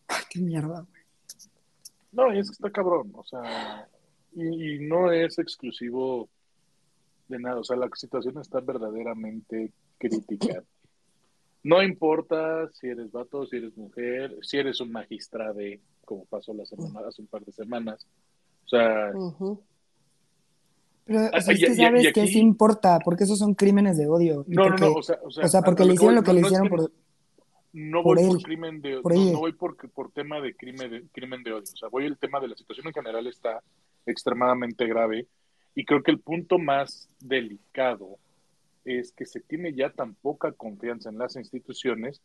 Ay, 0.08 0.24
qué 0.28 0.40
mierda, 0.40 0.84
güey. 0.90 1.02
No, 2.10 2.34
y 2.34 2.40
es 2.40 2.48
que 2.48 2.54
está 2.54 2.70
cabrón, 2.72 3.12
o 3.14 3.24
sea, 3.24 3.88
y, 4.34 4.74
y 4.76 4.78
no 4.80 5.12
es 5.12 5.38
exclusivo 5.38 6.28
de 7.28 7.38
nada, 7.38 7.60
o 7.60 7.64
sea, 7.64 7.76
la 7.76 7.88
situación 7.94 8.38
está 8.38 8.60
verdaderamente 8.60 9.72
crítica. 9.98 10.62
No 11.62 11.82
importa 11.82 12.68
si 12.72 12.88
eres 12.88 13.10
vato, 13.10 13.46
si 13.46 13.56
eres 13.56 13.76
mujer, 13.76 14.36
si 14.42 14.58
eres 14.58 14.80
un 14.80 14.92
magistrado, 14.92 15.58
como 16.04 16.26
pasó 16.26 16.52
la 16.52 16.66
semana, 16.66 17.08
hace 17.08 17.22
un 17.22 17.28
par 17.28 17.42
de 17.44 17.52
semanas. 17.52 18.06
O 18.66 18.68
sea. 18.68 19.10
Pero, 21.06 21.18
o 21.26 21.40
sea, 21.40 21.54
es 21.54 21.60
que 21.60 21.72
y- 21.72 21.74
sabes 21.74 22.04
y 22.06 22.12
que 22.12 22.26
sí 22.26 22.38
importa, 22.38 22.98
porque 23.04 23.24
esos 23.24 23.38
son 23.38 23.54
crímenes 23.54 23.96
de 23.98 24.06
odio. 24.06 24.44
no, 24.48 24.64
no, 24.64 24.68
porque, 24.70 24.84
no, 24.84 24.92
o 24.94 25.02
sea, 25.02 25.18
o 25.22 25.30
sea, 25.30 25.44
o 25.44 25.48
sea, 25.48 25.62
porque 25.62 25.84
le 25.84 25.94
hicieron 25.94 26.14
lo 26.16 26.22
que 26.22 26.28
no- 26.28 26.34
le 26.34 26.40
no 26.42 26.46
es 26.46 26.52
hicieron 26.52 26.68
que 26.68 26.76
por... 26.76 26.92
no 27.72 28.02
por 28.02 28.16
voy 28.18 28.28
por 28.28 28.42
crimen 28.42 28.80
de 28.80 29.00
por 29.00 29.14
no, 29.14 29.32
no 29.32 29.38
voy 29.38 29.52
por, 29.52 29.90
por 29.90 30.12
tema 30.12 30.40
de 30.40 30.54
crimen 30.56 30.90
de 30.90 31.06
crimen 31.12 31.42
de 31.42 31.52
odio, 31.52 31.62
o 31.62 31.76
sea, 31.76 31.88
voy 31.90 32.06
el 32.06 32.16
tema 32.18 32.40
de 32.40 32.48
la 32.48 32.56
situación 32.56 32.86
en 32.86 32.94
general 32.94 33.26
está 33.26 33.62
extremadamente 34.06 34.86
grave 34.86 35.26
y 35.74 35.84
creo 35.84 36.02
que 36.02 36.10
el 36.10 36.20
punto 36.20 36.58
más 36.58 37.08
delicado 37.20 38.18
es 38.84 39.12
que 39.12 39.24
se 39.26 39.40
tiene 39.40 39.72
ya 39.72 39.90
tan 39.90 40.14
poca 40.14 40.52
confianza 40.52 41.08
en 41.10 41.18
las 41.18 41.36
instituciones 41.36 42.20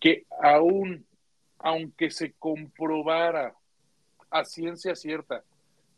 que 0.00 0.24
aún 0.42 1.04
aunque 1.58 2.10
se 2.10 2.32
comprobara 2.32 3.54
a 4.30 4.44
ciencia 4.44 4.94
cierta 4.94 5.44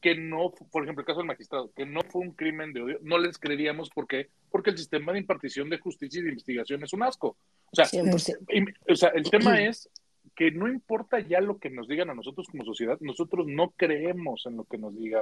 que 0.00 0.16
no, 0.16 0.50
por 0.72 0.82
ejemplo, 0.82 1.02
el 1.02 1.06
caso 1.06 1.20
del 1.20 1.28
magistrado, 1.28 1.70
que 1.76 1.86
no 1.86 2.00
fue 2.02 2.22
un 2.22 2.32
crimen 2.32 2.72
de 2.72 2.82
odio, 2.82 2.98
no 3.02 3.18
les 3.18 3.38
creeríamos 3.38 3.88
por 3.88 4.08
qué, 4.08 4.28
porque 4.50 4.70
el 4.70 4.78
sistema 4.78 5.12
de 5.12 5.20
impartición 5.20 5.70
de 5.70 5.78
justicia 5.78 6.18
y 6.18 6.24
de 6.24 6.30
investigación 6.30 6.82
es 6.82 6.92
un 6.92 7.04
asco. 7.04 7.36
O 7.70 7.76
sea, 7.76 7.84
100%. 7.84 8.38
y- 8.48 8.92
o 8.92 8.96
sea, 8.96 9.10
el 9.10 9.30
tema 9.30 9.60
es 9.62 9.88
que 10.34 10.50
no 10.50 10.68
importa 10.68 11.20
ya 11.20 11.40
lo 11.40 11.58
que 11.58 11.70
nos 11.70 11.88
digan 11.88 12.10
a 12.10 12.14
nosotros 12.14 12.46
como 12.50 12.64
sociedad, 12.64 12.96
nosotros 13.00 13.46
no 13.46 13.70
creemos 13.76 14.44
en 14.46 14.56
lo 14.56 14.64
que 14.64 14.78
nos 14.78 14.96
diga 14.96 15.20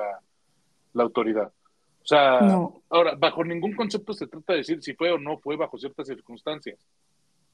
la 0.92 1.02
autoridad. 1.02 1.52
O 2.02 2.06
sea, 2.06 2.40
No. 2.40 2.82
ahora, 2.88 3.14
bajo 3.16 3.44
ningún 3.44 3.74
concepto 3.74 4.12
se 4.12 4.26
trata 4.26 4.52
de 4.52 4.58
decir 4.60 4.82
si 4.82 4.94
fue 4.94 5.10
o 5.12 5.18
no 5.18 5.38
fue 5.38 5.56
bajo 5.56 5.76
ciertas 5.78 6.06
circunstancias. 6.06 6.78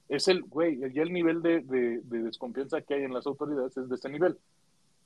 Es 0.08 0.28
el, 0.28 0.42
güey, 0.42 0.78
ya 0.92 1.02
el 1.02 1.12
nivel 1.12 1.42
de, 1.42 1.60
de- 1.62 2.00
de 2.02 2.22
desconfianza 2.22 2.80
que 2.82 2.94
hay 2.94 3.02
en 3.02 3.12
las 3.14 3.26
autoridades 3.26 3.76
es 3.76 3.88
de 3.88 3.94
ese 3.96 4.08
nivel. 4.08 4.38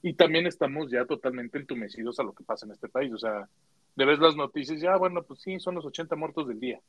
Y 0.02 0.14
también 0.14 0.46
estamos 0.46 0.90
ya 0.90 1.04
totalmente 1.06 1.58
entumecidos 1.58 2.18
a 2.20 2.22
lo 2.22 2.32
que 2.32 2.44
pasa 2.44 2.66
en 2.66 2.72
este 2.72 2.88
país. 2.88 3.12
O 3.12 3.18
sea, 3.18 3.48
de 3.96 4.04
ves 4.04 4.18
las 4.18 4.36
noticias, 4.36 4.80
ya, 4.80 4.96
bueno, 4.96 5.22
pues 5.22 5.40
sí, 5.40 5.58
son 5.58 5.74
los 5.76 5.84
80 5.86 6.16
muertos 6.16 6.46
del 6.48 6.60
día. 6.60 6.80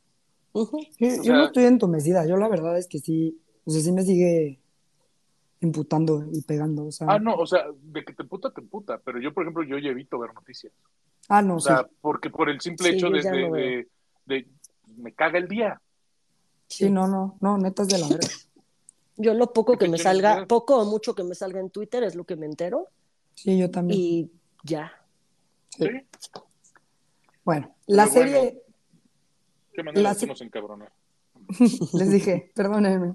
O 0.53 0.69
yo 0.99 1.23
sea- 1.23 1.35
no 1.35 1.45
estoy 1.45 1.63
entumecida, 1.65 2.27
yo 2.27 2.35
la 2.35 2.49
verdad 2.49 2.77
es 2.77 2.87
que 2.87 2.99
sí, 2.99 3.39
o 3.63 3.71
sea, 3.71 3.81
sí 3.81 3.91
me 3.93 4.01
sigue 4.03 4.59
imputando 5.61 6.25
y 6.31 6.41
pegando, 6.41 6.85
o 6.87 6.91
sea, 6.91 7.07
Ah, 7.09 7.19
no, 7.19 7.35
o 7.35 7.45
sea, 7.45 7.65
de 7.81 8.03
que 8.03 8.13
te 8.13 8.23
puta, 8.23 8.51
te 8.51 8.61
puta. 8.61 8.97
Pero 8.99 9.19
yo, 9.19 9.33
por 9.33 9.43
ejemplo, 9.43 9.63
yo 9.63 9.77
ya 9.77 9.89
evito 9.89 10.19
ver 10.19 10.33
noticias. 10.33 10.73
ah, 11.29 11.41
no, 11.41 11.55
O 11.55 11.59
sí, 11.59 11.67
sea, 11.67 11.87
porque 12.01 12.29
por 12.29 12.49
el 12.49 12.59
simple 12.61 12.89
Sí, 12.89 12.95
hecho 12.95 13.09
de, 13.09 13.87
de- 14.25 14.47
me 14.97 15.13
caga 15.13 15.37
el 15.37 15.47
día. 15.47 15.79
sí, 16.67 16.89
no, 16.89 17.07
no, 17.07 17.37
no, 17.41 17.57
neta 17.57 17.83
es 17.83 17.89
de 17.89 17.97
la 17.99 18.07
verga. 18.07 18.27
Yo 19.17 19.33
lo 19.35 19.53
poco 19.53 19.73
que 19.77 19.85
¿Qué 19.85 19.91
me 19.91 19.97
salga, 19.99 20.35
ver? 20.37 20.47
poco 20.47 20.77
o 20.81 20.85
mucho 20.85 21.13
que 21.13 21.23
me 21.23 21.35
salga 21.35 21.59
en 21.59 21.69
Twitter 21.69 22.03
es 22.03 22.15
lo 22.15 22.23
que 22.23 22.35
me 22.35 22.45
entero 22.47 22.87
Sí, 23.35 23.57
yo 23.59 23.69
también. 23.69 23.99
y 23.99 24.31
ya. 24.63 24.91
Sí. 25.69 25.87
Bueno, 27.43 27.75
la 27.87 28.05
Pero 28.05 28.15
bueno. 28.15 28.31
serie, 28.31 28.63
Qué 29.73 29.83
manera 29.83 30.01
La 30.01 30.13
de 30.13 30.19
se- 30.19 30.27
nos 30.27 30.41
encabronar. 30.41 30.91
les 31.93 32.11
dije, 32.11 32.51
perdónenme, 32.55 33.13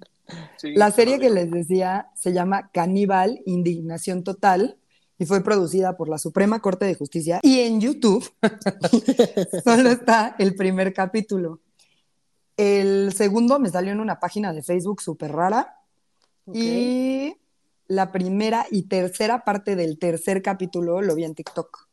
Sí, 0.57 0.75
la 0.75 0.91
serie 0.91 1.19
que 1.19 1.31
les 1.31 1.51
decía 1.51 2.09
se 2.15 2.33
llama 2.33 2.71
Caníbal, 2.73 3.41
Indignación 3.47 4.25
Total 4.25 4.77
y 5.19 5.25
fue 5.27 5.43
producida 5.43 5.97
por 5.97 6.09
la 6.09 6.19
Suprema 6.19 6.61
Corte 6.61 6.85
de 6.85 6.95
Justicia 6.95 7.41
y 7.43 7.61
en 7.61 7.81
YouTube 7.81 8.29
solo 9.65 9.91
está 9.91 10.35
el 10.39 10.55
primer 10.55 10.93
capítulo. 10.93 11.61
El 12.57 13.13
segundo 13.15 13.59
me 13.59 13.69
salió 13.71 13.93
en 13.93 14.01
una 14.01 14.19
página 14.19 14.53
de 14.53 14.63
Facebook 14.63 15.01
súper 15.03 15.33
rara 15.33 15.77
y 16.53 17.37
la 17.89 18.13
primera 18.13 18.67
y 18.71 18.85
tercera 18.85 19.45
parte 19.45 19.77
del 19.77 19.99
tercer 19.99 20.43
capítulo 20.43 21.03
lo 21.03 21.15
vi 21.15 21.25
en 21.25 21.35
TikTok. 21.35 21.87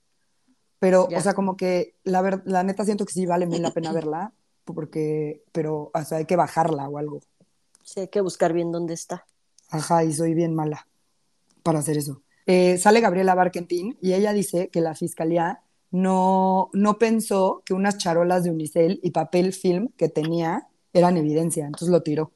Pero, 0.80 1.08
Ya. 1.10 1.17
o 1.17 1.22
sea, 1.22 1.34
como 1.34 1.56
que 1.56 1.96
la, 2.04 2.22
ver- 2.22 2.41
la 2.46 2.63
neta 2.63 2.84
siento 2.86 3.06
que 3.06 3.13
sí 3.13 3.26
vale 3.26 3.46
muy 3.46 3.60
la 3.60 3.72
pena 3.72 3.91
verla, 3.93 4.34
porque, 4.65 5.43
pero, 5.52 5.91
o 5.93 6.04
sea, 6.04 6.17
hay 6.19 6.26
que 6.26 6.36
bajarla 6.36 6.89
o 6.89 6.98
algo. 6.98 7.22
Sí, 7.84 8.02
hay 8.02 8.08
que 8.08 8.22
buscar 8.22 8.54
bien 8.54 8.72
dónde 8.72 8.93
está. 8.93 9.26
Ajá, 9.69 10.04
y 10.04 10.13
soy 10.13 10.34
bien 10.34 10.54
mala 10.56 10.88
para 11.63 11.80
hacer 11.80 11.98
eso. 11.98 12.22
Eh, 12.46 12.78
sale 12.78 13.00
Gabriela 13.02 13.36
Barkentin 13.36 13.98
y 14.02 14.13
ella 14.13 14.34
dice 14.34 14.69
que 14.69 14.82
la 14.82 14.96
fiscalía 14.96 15.62
no, 15.91 16.69
no 16.74 16.98
pensó 16.98 17.62
que 17.65 17.74
unas 17.74 17.98
charolas 17.98 18.43
de 18.43 18.52
unicel 18.52 19.00
y 19.04 19.12
papel 19.12 19.54
film 19.54 19.89
que 19.98 20.10
tenía 20.10 20.67
eran 20.91 21.17
evidencia, 21.17 21.65
entonces 21.65 21.89
lo 21.89 22.02
tiró. 22.04 22.32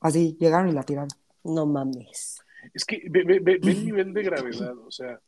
Así, 0.00 0.36
llegaron 0.38 0.68
y 0.68 0.72
la 0.72 0.82
tiraron. 0.82 1.08
No 1.44 1.66
mames. 1.66 2.40
Es 2.74 2.84
que 2.84 3.02
ve, 3.08 3.22
ve- 3.24 3.40
ve- 3.40 3.58
ve 3.62 3.70
el 3.72 3.84
nivel 3.84 4.12
de 4.12 4.22
gravedad, 4.22 4.76
o 4.78 4.90
sea, 4.90 5.18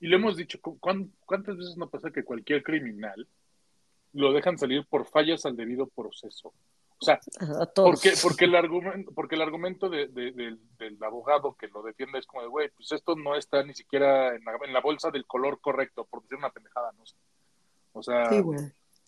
y 0.00 0.06
lo 0.08 0.16
hemos 0.16 0.36
dicho, 0.36 0.60
¿cu- 0.60 0.78
cuán- 0.78 1.12
¿cuántas 1.24 1.56
veces 1.56 1.76
no 1.76 1.88
pasa 1.88 2.10
que 2.10 2.22
cualquier 2.24 2.62
criminal 2.62 3.26
lo 4.12 4.32
dejan 4.32 4.58
salir 4.58 4.86
por 4.86 5.06
fallas 5.06 5.46
al 5.46 5.56
debido 5.56 5.86
proceso? 5.86 6.52
O 7.00 7.04
sea, 7.04 7.18
A 7.60 7.66
todos. 7.66 7.90
porque, 7.90 8.12
porque 8.22 8.44
el 8.44 8.54
argumento, 8.54 9.12
porque 9.14 9.34
el 9.34 9.42
argumento 9.42 9.88
de- 9.88 10.08
de- 10.08 10.32
del, 10.32 10.60
del 10.78 11.02
abogado 11.02 11.54
que 11.54 11.68
lo 11.68 11.82
defiende 11.82 12.18
es 12.18 12.26
como 12.26 12.42
de, 12.42 12.48
güey, 12.48 12.68
pues 12.76 12.92
esto 12.92 13.16
no 13.16 13.36
está 13.36 13.62
ni 13.64 13.72
siquiera 13.74 14.34
en 14.34 14.44
la, 14.44 14.58
en 14.66 14.72
la 14.72 14.80
bolsa 14.80 15.10
del 15.10 15.26
color 15.26 15.60
correcto, 15.60 16.04
por 16.04 16.22
decir 16.22 16.36
una 16.38 16.50
pendejada, 16.50 16.92
no 16.98 17.06
sé. 17.06 17.16
O 17.92 18.02
sea, 18.02 18.28
Sí, 18.30 18.40
güey. 18.40 18.60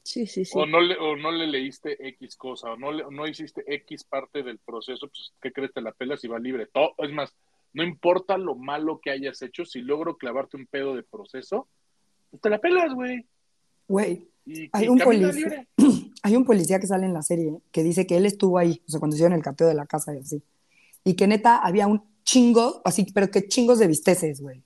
Sí, 0.04 0.26
sí, 0.26 0.44
sí. 0.44 0.52
o 0.58 0.66
no 0.66 0.80
le, 0.80 0.96
o 0.98 1.14
no 1.16 1.30
le 1.30 1.46
leíste 1.46 1.96
X 2.08 2.34
cosa, 2.36 2.72
o 2.72 2.76
no, 2.76 2.90
le- 2.92 3.04
no 3.10 3.26
hiciste 3.28 3.62
X 3.74 4.04
parte 4.04 4.42
del 4.42 4.58
proceso, 4.58 5.06
pues 5.08 5.32
¿qué 5.40 5.52
crees? 5.52 5.72
Te 5.72 5.80
la 5.82 5.92
pelas 5.92 6.24
y 6.24 6.28
va 6.28 6.38
libre. 6.40 6.66
Todo, 6.66 6.94
es 6.98 7.12
más, 7.12 7.32
no 7.74 7.84
importa 7.84 8.36
lo 8.38 8.54
malo 8.56 9.00
que 9.00 9.10
hayas 9.10 9.40
hecho, 9.42 9.64
si 9.64 9.80
logro 9.82 10.16
clavarte 10.16 10.56
un 10.56 10.66
pedo 10.66 10.96
de 10.96 11.02
proceso, 11.04 11.68
pues 12.30 12.40
te 12.40 12.50
la 12.50 12.58
pelas, 12.58 12.92
güey. 12.94 13.26
Güey, 13.86 14.28
Hay 14.72 14.88
un, 14.88 14.98
policía, 14.98 15.30
libre. 15.32 15.68
hay 16.22 16.36
un 16.36 16.44
policía 16.44 16.78
que 16.78 16.86
sale 16.86 17.06
en 17.06 17.14
la 17.14 17.22
serie 17.22 17.58
que 17.70 17.82
dice 17.82 18.06
que 18.06 18.16
él 18.16 18.26
estuvo 18.26 18.58
ahí, 18.58 18.82
o 18.86 18.90
sea, 18.90 19.00
cuando 19.00 19.16
hicieron 19.16 19.36
el 19.36 19.42
cateo 19.42 19.66
de 19.66 19.74
la 19.74 19.86
casa 19.86 20.14
y 20.14 20.20
así. 20.20 20.42
Y 21.04 21.14
que 21.14 21.26
neta 21.26 21.58
había 21.58 21.88
un 21.88 22.04
chingo, 22.24 22.80
así, 22.84 23.06
pero 23.12 23.30
que 23.30 23.48
chingos 23.48 23.80
de 23.80 23.88
visteces, 23.88 24.40
güey. 24.40 24.62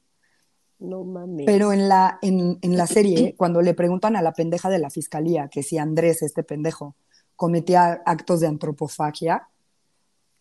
No 0.78 1.04
mames. 1.04 1.46
Pero 1.46 1.72
en 1.72 1.88
la, 1.88 2.18
en, 2.20 2.58
en 2.60 2.76
la 2.76 2.86
serie, 2.86 3.34
cuando 3.36 3.62
le 3.62 3.72
preguntan 3.72 4.14
a 4.16 4.22
la 4.22 4.34
pendeja 4.34 4.68
de 4.68 4.78
la 4.78 4.90
fiscalía 4.90 5.48
que 5.48 5.62
si 5.62 5.78
Andrés, 5.78 6.20
este 6.20 6.42
pendejo, 6.42 6.94
cometía 7.34 8.02
actos 8.04 8.40
de 8.40 8.48
antropofagia, 8.48 9.48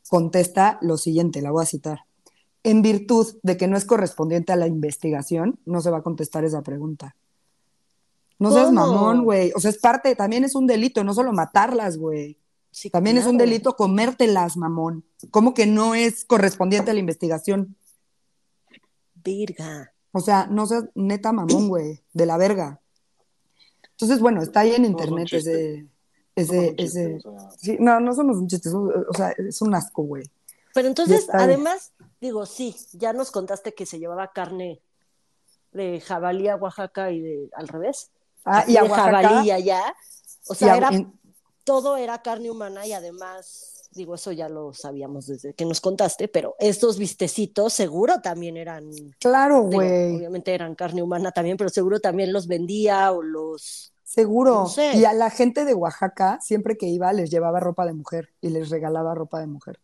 contesta 0.09 0.77
lo 0.81 0.97
siguiente, 0.97 1.41
la 1.41 1.51
voy 1.51 1.63
a 1.63 1.65
citar. 1.65 1.99
En 2.63 2.81
virtud 2.81 3.37
de 3.43 3.55
que 3.55 3.67
no 3.67 3.77
es 3.77 3.85
correspondiente 3.85 4.51
a 4.51 4.57
la 4.57 4.67
investigación, 4.67 5.59
no 5.65 5.79
se 5.81 5.91
va 5.91 5.99
a 5.99 6.03
contestar 6.03 6.43
esa 6.43 6.61
pregunta. 6.63 7.15
No 8.37 8.51
seas 8.51 8.67
¿Cómo? 8.67 8.81
mamón, 8.81 9.23
güey. 9.23 9.51
O 9.55 9.59
sea, 9.59 9.69
es 9.71 9.77
parte, 9.77 10.15
también 10.15 10.43
es 10.43 10.55
un 10.55 10.67
delito, 10.67 11.03
no 11.03 11.13
solo 11.13 11.31
matarlas, 11.31 11.97
güey. 11.97 12.37
Sí, 12.71 12.89
También 12.89 13.17
es 13.17 13.25
un 13.25 13.37
delito 13.37 13.77
comértelas, 13.77 14.57
mamón. 14.57 15.05
¿Cómo 15.31 15.53
que 15.53 15.65
no 15.65 15.95
es 15.95 16.25
correspondiente 16.25 16.91
a 16.91 16.93
la 16.93 16.99
investigación? 16.99 17.77
Virga. 19.23 19.93
O 20.11 20.19
sea, 20.19 20.47
no 20.47 20.65
seas 20.65 20.85
neta 20.93 21.31
mamón, 21.31 21.69
güey, 21.69 22.03
de 22.13 22.25
la 22.25 22.35
verga. 22.37 22.81
Entonces, 23.91 24.19
bueno, 24.19 24.41
está 24.41 24.61
ahí 24.61 24.73
en 24.73 24.81
No, 24.81 24.87
internet 24.89 25.27
chistes. 25.27 25.85
ese, 26.35 26.51
No, 26.51 26.61
ese, 26.61 26.69
un 26.69 26.75
chiste, 26.75 26.83
ese. 27.15 27.27
o 27.29 27.39
sea, 27.39 27.49
Sí, 27.57 27.77
no, 27.79 27.99
no 28.01 28.13
somos 28.13 28.37
un 28.37 28.47
chiste, 28.49 28.69
o 28.69 29.13
sea, 29.15 29.29
es 29.31 29.61
un 29.61 29.73
asco, 29.73 30.03
güey. 30.03 30.29
Pero 30.73 30.89
entonces, 30.89 31.27
además, 31.31 31.93
digo, 32.19 32.45
sí, 32.45 32.75
ya 32.91 33.13
nos 33.13 33.31
contaste 33.31 33.73
que 33.73 33.85
se 33.85 33.99
llevaba 33.99 34.33
carne 34.33 34.81
de 35.71 36.01
jabalí 36.01 36.49
a 36.49 36.57
Oaxaca 36.57 37.11
y 37.11 37.21
de 37.21 37.49
al 37.53 37.69
revés. 37.69 38.11
Ah, 38.45 38.63
y 38.67 38.77
a 38.77 38.83
de 38.83 38.89
Oaxaca, 38.89 39.21
jabalí 39.21 39.47
y 39.47 39.51
allá. 39.51 39.95
O 40.47 40.53
sea, 40.53 40.77
era, 40.77 40.89
en- 40.89 41.11
todo 41.63 41.97
era 41.97 42.21
carne 42.21 42.51
humana 42.51 42.85
y 42.85 42.93
además, 42.93 43.89
digo, 43.91 44.13
eso 44.15 44.31
ya 44.31 44.47
lo 44.49 44.71
sabíamos 44.73 45.25
desde 45.27 45.53
que 45.55 45.65
nos 45.65 45.81
contaste, 45.81 46.27
pero 46.27 46.55
estos 46.59 46.97
vistecitos 46.99 47.73
seguro 47.73 48.21
también 48.21 48.55
eran, 48.55 48.91
claro, 49.19 49.61
güey, 49.63 50.15
obviamente 50.15 50.53
eran 50.53 50.75
carne 50.75 51.01
humana 51.01 51.31
también, 51.31 51.57
pero 51.57 51.69
seguro 51.71 51.99
también 51.99 52.31
los 52.31 52.45
vendía 52.47 53.11
o 53.11 53.23
los... 53.23 53.93
seguro. 54.03 54.53
no 54.53 54.67
sé. 54.67 54.95
Y 54.97 55.05
a 55.05 55.13
la 55.13 55.31
gente 55.31 55.65
de 55.65 55.73
Oaxaca, 55.73 56.39
siempre 56.41 56.77
que 56.77 56.85
iba, 56.85 57.11
les 57.13 57.31
llevaba 57.31 57.59
ropa 57.59 57.85
de 57.87 57.93
mujer 57.93 58.29
y 58.41 58.49
les 58.49 58.69
regalaba 58.69 59.15
ropa 59.15 59.39
de 59.39 59.47
mujer. 59.47 59.79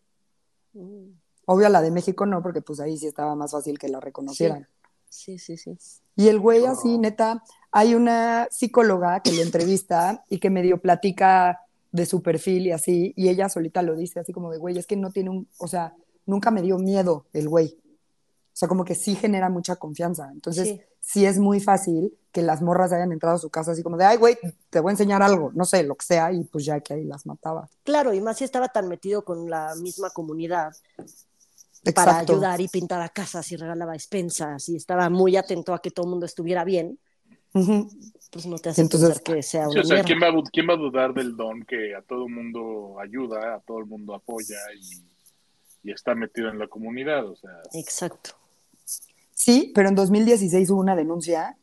Mm, 0.74 1.14
Obvio, 1.46 1.66
a 1.66 1.70
la 1.70 1.82
de 1.82 1.90
México 1.92 2.26
no, 2.28 2.44
porque 2.44 2.62
pues 2.62 2.80
ahí 2.80 2.98
sí 2.98 3.08
estaba 3.08 3.36
más 3.36 3.52
fácil 3.52 3.80
que 3.80 3.90
la 3.90 4.00
reconocieran. 4.00 4.68
Sí, 5.10 5.40
sí, 5.40 5.58
sí. 5.58 5.78
Y 6.16 6.28
el 6.30 6.40
güey 6.40 6.66
así, 6.66 6.98
neta, 6.98 7.44
hay 7.72 7.96
una 7.96 8.48
psicóloga 8.52 9.22
que 9.22 9.32
lo 9.32 9.42
entrevista 9.42 10.24
y 10.30 10.40
que 10.40 10.50
medio 10.50 10.80
platica 10.82 11.62
de 11.92 12.06
su 12.06 12.22
perfil 12.22 12.68
y 12.68 12.72
así, 12.72 13.14
y 13.16 13.30
ella 13.30 13.50
solita 13.50 13.82
lo 13.82 13.96
dice 13.96 14.20
así 14.20 14.32
como 14.34 14.52
de, 14.52 14.58
güey, 14.58 14.78
es 14.78 14.88
que 14.88 14.96
no 14.96 15.12
tiene 15.12 15.30
un, 15.30 15.48
o 15.58 15.68
sea, 15.68 15.94
nunca 16.26 16.52
me 16.52 16.62
dio 16.62 16.78
miedo 16.78 17.26
el 17.34 17.50
güey. 17.50 17.78
O 17.84 18.54
sea, 18.62 18.68
como 18.68 18.84
que 18.86 18.96
sí 18.96 19.16
genera 19.16 19.50
mucha 19.50 19.78
confianza. 19.78 20.30
Entonces, 20.32 20.68
Sí. 20.68 20.82
sí. 21.00 21.26
es 21.26 21.40
muy 21.40 21.60
fácil 21.60 22.14
que 22.32 22.42
las 22.42 22.62
morras 22.62 22.92
hayan 22.94 23.12
entrado 23.12 23.36
a 23.36 23.40
su 23.40 23.50
casa 23.50 23.72
así 23.72 23.84
como 23.84 23.98
de, 23.98 24.06
ay, 24.06 24.18
güey, 24.18 24.38
te 24.70 24.80
voy 24.80 24.92
a 24.92 24.94
enseñar 24.94 25.22
algo, 25.24 25.52
no 25.54 25.66
sé, 25.66 25.84
lo 25.84 25.96
que 25.96 26.06
sea, 26.06 26.32
y 26.32 26.44
pues 26.44 26.66
ya 26.66 26.80
que 26.80 26.94
ahí 26.94 27.04
las 27.04 27.26
mataba. 27.26 27.70
Claro, 27.84 28.14
y 28.14 28.22
más 28.22 28.38
si 28.38 28.44
estaba 28.44 28.68
tan 28.70 28.88
metido 28.88 29.24
con 29.26 29.50
la 29.50 29.74
misma 29.76 30.10
comunidad 30.12 30.74
para 31.96 32.20
ayudar 32.20 32.62
y 32.62 32.68
pintaba 32.68 33.10
casas 33.10 33.52
y 33.52 33.56
regalaba 33.56 33.94
despensas 33.94 34.70
y 34.70 34.76
estaba 34.76 35.10
muy 35.10 35.36
atento 35.36 35.74
a 35.74 35.82
que 35.82 35.92
todo 35.92 36.06
el 36.06 36.12
mundo 36.12 36.26
estuviera 36.26 36.64
bien, 36.64 37.00
Pues 37.54 38.46
no 38.46 38.58
te 38.60 38.70
hace 38.70 38.82
Entonces- 38.82 39.10
pensar 39.20 39.24
que 39.36 39.44
sea 39.44 39.66
Sí, 39.66 39.72
una 39.72 39.82
o 39.82 39.84
sea, 39.84 39.96
mierda. 39.96 40.08
¿quién 40.08 40.20
va, 40.22 40.28
a, 40.40 40.44
quién 40.54 40.70
va 40.70 40.74
a 40.74 40.78
dudar 40.78 41.14
del 41.14 41.36
don 41.36 41.64
que 41.66 41.96
a 41.96 42.02
todo 42.02 42.28
el 42.28 42.34
mundo 42.34 42.98
ayuda, 43.00 43.56
a 43.56 43.60
todo 43.60 43.80
el 43.80 43.86
mundo 43.88 44.16
apoya 44.16 44.56
y, 44.80 45.90
y 45.90 45.92
está 45.92 46.16
metido 46.16 46.48
en 46.50 46.58
la 46.58 46.68
comunidad? 46.68 47.28
O 47.28 47.36
sea, 47.36 47.52
Exacto. 47.74 48.32
Sí, 49.34 49.72
pero 49.76 49.90
en 49.90 49.96
2016 49.96 50.70
hubo 50.70 50.80
una 50.80 50.96
denuncia 50.96 51.58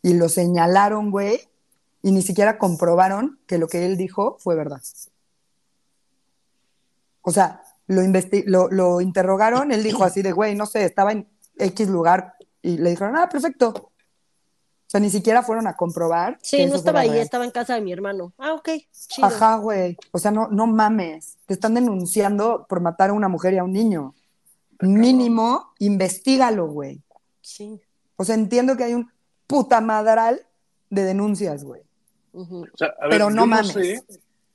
y 0.00 0.14
lo 0.14 0.28
señalaron, 0.30 1.10
güey, 1.10 1.40
y 2.02 2.12
ni 2.12 2.22
siquiera 2.22 2.56
comprobaron 2.58 3.38
que 3.46 3.58
lo 3.58 3.66
que 3.68 3.84
él 3.84 3.96
dijo 3.96 4.36
fue 4.38 4.54
verdad. 4.54 4.80
O 7.22 7.30
sea, 7.32 7.62
lo, 7.86 8.02
lo, 8.46 8.68
lo 8.70 9.00
interrogaron, 9.00 9.72
él 9.72 9.82
dijo 9.82 10.04
así 10.04 10.22
de, 10.22 10.32
güey, 10.32 10.54
no 10.54 10.64
sé, 10.66 10.84
estaba 10.84 11.12
en 11.12 11.28
X 11.58 11.88
lugar 11.88 12.34
y 12.62 12.78
le 12.78 12.90
dijeron, 12.90 13.16
ah, 13.16 13.28
perfecto. 13.28 13.90
O 14.88 14.90
sea, 14.90 15.00
ni 15.00 15.10
siquiera 15.10 15.42
fueron 15.42 15.66
a 15.66 15.76
comprobar. 15.76 16.38
Sí, 16.40 16.64
no 16.64 16.74
estaba 16.76 17.00
ahí, 17.00 17.10
real. 17.10 17.20
estaba 17.20 17.44
en 17.44 17.50
casa 17.50 17.74
de 17.74 17.82
mi 17.82 17.92
hermano. 17.92 18.32
Ah, 18.38 18.54
ok, 18.54 18.70
chido. 18.90 19.28
Ajá, 19.28 19.56
güey. 19.56 19.98
O 20.12 20.18
sea, 20.18 20.30
no, 20.30 20.48
no 20.48 20.66
mames. 20.66 21.36
Te 21.44 21.52
están 21.52 21.74
denunciando 21.74 22.64
por 22.66 22.80
matar 22.80 23.10
a 23.10 23.12
una 23.12 23.28
mujer 23.28 23.52
y 23.52 23.58
a 23.58 23.64
un 23.64 23.72
niño. 23.72 24.14
Mínimo, 24.80 25.72
investigalo, 25.80 26.68
güey. 26.68 27.02
Sí. 27.42 27.80
O 28.16 28.24
sea, 28.24 28.34
entiendo 28.34 28.76
que 28.76 28.84
hay 28.84 28.94
un 28.94 29.10
puta 29.46 29.80
madral 29.80 30.46
de 30.90 31.02
denuncias, 31.04 31.64
güey. 31.64 31.82
ujú. 32.32 32.62
o 32.72 32.76
sea, 32.76 32.88
a 32.98 33.02
ver, 33.02 33.10
Pero 33.10 33.30
no 33.30 33.42
yo 33.42 33.46
mames. 33.46 33.76
no 33.76 33.82
sé 33.82 34.02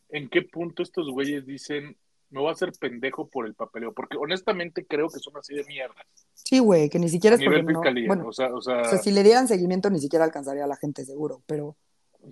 en 0.09 0.29
qué 0.29 0.41
punto 0.43 0.81
estos 0.83 1.09
güeyes 1.11 1.45
dicen, 1.45 1.95
me 2.33 2.39
voy 2.41 2.49
a 2.49 2.53
hacer 2.53 2.71
pendejo 2.79 3.27
por 3.29 3.45
el 3.45 3.53
papeleo, 3.53 3.93
porque 3.93 4.17
honestamente 4.17 4.85
creo 4.85 5.07
que 5.07 5.19
son 5.19 5.37
así 5.37 5.53
de 5.55 5.63
mierda. 5.65 5.95
Sí, 6.33 6.59
güey, 6.59 6.89
que 6.89 6.99
ni 6.99 7.07
siquiera 7.07 7.35
A 7.35 7.39
es 7.39 7.43
porque 7.45 7.59
nivel 7.61 7.73
no. 7.73 7.79
fiscalía. 7.79 8.07
Bueno, 8.07 8.27
o 8.27 8.33
sea, 8.33 8.53
o 8.53 8.61
sea, 8.61 8.81
o 8.81 8.85
sea, 8.85 8.97
si 8.97 9.11
le 9.11 9.23
dieran 9.23 9.47
seguimiento 9.47 9.89
ni 9.89 9.99
siquiera 9.99 10.25
alcanzaría 10.25 10.63
a 10.65 10.67
la 10.67 10.75
gente 10.75 11.05
seguro, 11.05 11.41
pero. 11.45 11.75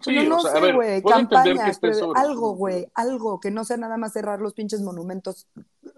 sí, 0.02 0.28
no 0.28 0.38
o 0.38 0.40
sea, 0.42 0.52
a 0.52 0.56
sé, 0.56 0.62
ver, 0.62 0.76
güey, 0.76 1.02
que 1.02 1.10
campañas, 1.10 1.78
pero 1.80 1.94
sobre- 1.94 2.20
algo, 2.20 2.56
güey, 2.56 2.88
algo, 2.96 3.40
que 3.40 3.52
no 3.52 3.64
sea 3.64 3.78
nada 3.78 3.98
más 3.98 4.14
cerrar 4.14 4.42
los 4.42 4.54
pinches 4.54 4.82
monumentos 4.82 5.48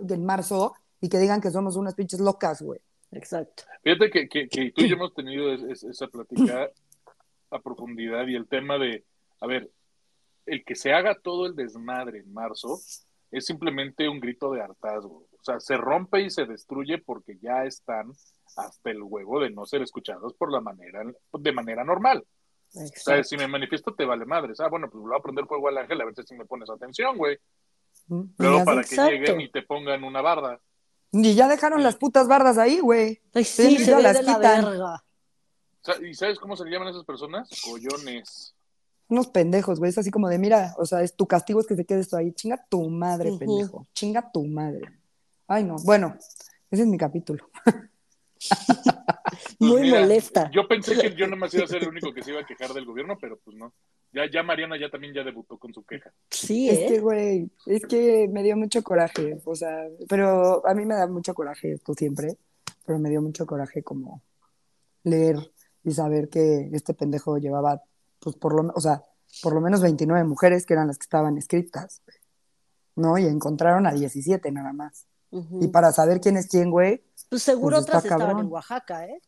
en 0.09 0.25
marzo 0.25 0.73
y 1.01 1.09
que 1.09 1.17
digan 1.19 1.41
que 1.41 1.49
somos 1.51 1.75
unas 1.75 1.95
pinches 1.95 2.19
locas, 2.19 2.61
güey. 2.61 2.79
Exacto. 3.11 3.63
Fíjate 3.83 4.09
que, 4.09 4.27
que, 4.27 4.49
que 4.49 4.71
tú 4.71 4.81
y 4.83 4.89
yo 4.89 4.95
hemos 4.95 5.13
tenido 5.13 5.53
es- 5.53 5.63
es- 5.63 5.83
esa 5.83 6.07
plática 6.07 6.69
a 7.51 7.59
profundidad 7.59 8.27
y 8.27 8.35
el 8.35 8.47
tema 8.47 8.77
de, 8.77 9.05
a 9.39 9.47
ver, 9.47 9.69
el 10.45 10.65
que 10.65 10.75
se 10.75 10.91
haga 10.91 11.15
todo 11.21 11.45
el 11.45 11.55
desmadre 11.55 12.19
en 12.19 12.33
marzo 12.33 12.79
es 13.33 13.45
simplemente 13.45 14.07
un 14.07 14.19
grito 14.19 14.51
de 14.51 14.61
hartazgo. 14.61 15.27
O 15.39 15.43
sea, 15.43 15.59
se 15.59 15.75
rompe 15.75 16.21
y 16.21 16.29
se 16.29 16.45
destruye 16.45 16.97
porque 16.99 17.37
ya 17.41 17.65
están 17.65 18.11
hasta 18.55 18.91
el 18.91 19.01
huevo 19.01 19.39
de 19.41 19.49
no 19.49 19.65
ser 19.65 19.81
escuchados 19.81 20.33
por 20.35 20.51
la 20.51 20.61
manera, 20.61 21.03
de 21.33 21.51
manera 21.51 21.83
normal. 21.83 22.23
O 22.75 22.79
sea, 22.95 23.23
si 23.23 23.35
me 23.37 23.47
manifiesto 23.47 23.93
te 23.93 24.05
vale 24.05 24.25
madres. 24.25 24.59
Ah, 24.59 24.67
bueno, 24.69 24.89
pues 24.89 25.03
voy 25.03 25.15
a 25.17 25.21
prender 25.21 25.45
fuego 25.45 25.67
al 25.67 25.77
ángel 25.77 25.99
a 26.01 26.05
ver 26.05 26.13
si 26.25 26.35
me 26.35 26.45
pones 26.45 26.69
atención, 26.69 27.17
güey. 27.17 27.37
Luego 28.07 28.57
ya, 28.59 28.65
para 28.65 28.81
Exacto. 28.81 29.09
que 29.11 29.17
lleguen 29.17 29.41
y 29.41 29.51
te 29.51 29.61
pongan 29.63 30.03
una 30.03 30.21
barda. 30.21 30.59
y 31.11 31.35
ya 31.35 31.47
dejaron 31.47 31.83
las 31.83 31.95
putas 31.95 32.27
bardas 32.27 32.57
ahí, 32.57 32.79
güey. 32.79 33.21
Ay, 33.33 33.43
Sí, 33.43 33.77
sí, 33.77 33.77
ya 33.79 33.85
se 33.85 33.95
ve 33.95 34.01
las 34.03 34.17
de 34.17 34.23
la 34.23 34.35
quitan. 34.35 34.65
verga. 34.65 35.03
¿Y 36.01 36.13
sabes 36.13 36.39
cómo 36.39 36.55
se 36.55 36.63
le 36.65 36.71
llaman 36.71 36.87
a 36.87 36.91
esas 36.91 37.03
personas? 37.05 37.49
Collones. 37.63 38.55
Unos 39.09 39.27
pendejos, 39.27 39.79
güey. 39.79 39.89
Es 39.89 39.97
así 39.97 40.11
como 40.11 40.29
de, 40.29 40.39
mira, 40.39 40.73
o 40.77 40.85
sea, 40.85 41.01
es 41.01 41.15
tu 41.15 41.27
castigo 41.27 41.59
es 41.59 41.67
que 41.67 41.75
se 41.75 41.85
quede 41.85 41.99
esto 41.99 42.17
ahí. 42.17 42.31
Chinga 42.31 42.65
tu 42.69 42.89
madre, 42.89 43.31
pendejo. 43.37 43.87
Chinga 43.93 44.31
tu 44.31 44.45
madre. 44.45 44.81
Ay, 45.47 45.63
no. 45.63 45.75
Bueno, 45.83 46.15
ese 46.71 46.83
es 46.83 46.87
mi 46.87 46.97
capítulo. 46.97 47.49
Pues 49.57 49.71
Muy 49.71 49.81
mira, 49.83 50.01
molesta. 50.01 50.51
Yo 50.51 50.67
pensé 50.67 50.97
que 50.97 51.15
yo 51.15 51.27
nomás 51.27 51.53
iba 51.53 51.63
a 51.63 51.67
ser 51.67 51.83
el 51.83 51.89
único 51.89 52.13
que 52.13 52.21
se 52.21 52.31
iba 52.31 52.41
a 52.41 52.45
quejar 52.45 52.73
del 52.73 52.85
gobierno, 52.85 53.17
pero 53.19 53.39
pues 53.39 53.55
no. 53.55 53.73
Ya, 54.11 54.29
ya 54.29 54.43
Mariana 54.43 54.77
ya 54.79 54.89
también 54.89 55.13
ya 55.13 55.23
debutó 55.23 55.57
con 55.57 55.73
su 55.73 55.83
queja. 55.83 56.11
Sí, 56.29 56.69
Es 56.69 56.79
¿eh? 56.79 56.85
que, 56.87 56.99
güey, 56.99 57.49
es 57.65 57.85
que 57.85 58.27
me 58.31 58.43
dio 58.43 58.55
mucho 58.55 58.83
coraje. 58.83 59.39
O 59.45 59.55
sea, 59.55 59.87
pero 60.07 60.65
a 60.67 60.73
mí 60.73 60.85
me 60.85 60.95
da 60.95 61.07
mucho 61.07 61.33
coraje 61.33 61.73
esto 61.73 61.93
siempre. 61.93 62.37
Pero 62.85 62.99
me 62.99 63.09
dio 63.09 63.21
mucho 63.21 63.45
coraje 63.45 63.81
como 63.81 64.21
leer 65.03 65.37
y 65.83 65.91
saber 65.91 66.29
que 66.29 66.69
este 66.73 66.93
pendejo 66.93 67.37
llevaba, 67.37 67.81
pues 68.23 68.35
por 68.37 68.53
lo, 68.55 68.71
o 68.73 68.79
sea, 68.81 69.03
por 69.41 69.53
lo 69.53 69.61
menos 69.61 69.81
29 69.81 70.23
mujeres 70.23 70.65
que 70.65 70.73
eran 70.73 70.87
las 70.87 70.97
que 70.97 71.03
estaban 71.03 71.37
escritas. 71.37 72.01
¿No? 72.95 73.17
Y 73.17 73.25
encontraron 73.25 73.87
a 73.87 73.91
17 73.91 74.51
nada 74.51 74.71
más. 74.71 75.07
Y 75.59 75.67
para 75.69 75.91
saber 75.91 76.21
quién 76.21 76.37
es 76.37 76.47
quién, 76.47 76.69
güey, 76.69 77.03
Pues 77.29 77.41
seguro 77.41 77.77
pues 77.77 77.85
otras 77.85 78.03
estaban 78.05 78.27
cabrón. 78.27 78.45
en 78.45 78.51
Oaxaca, 78.51 79.07
¿eh? 79.07 79.19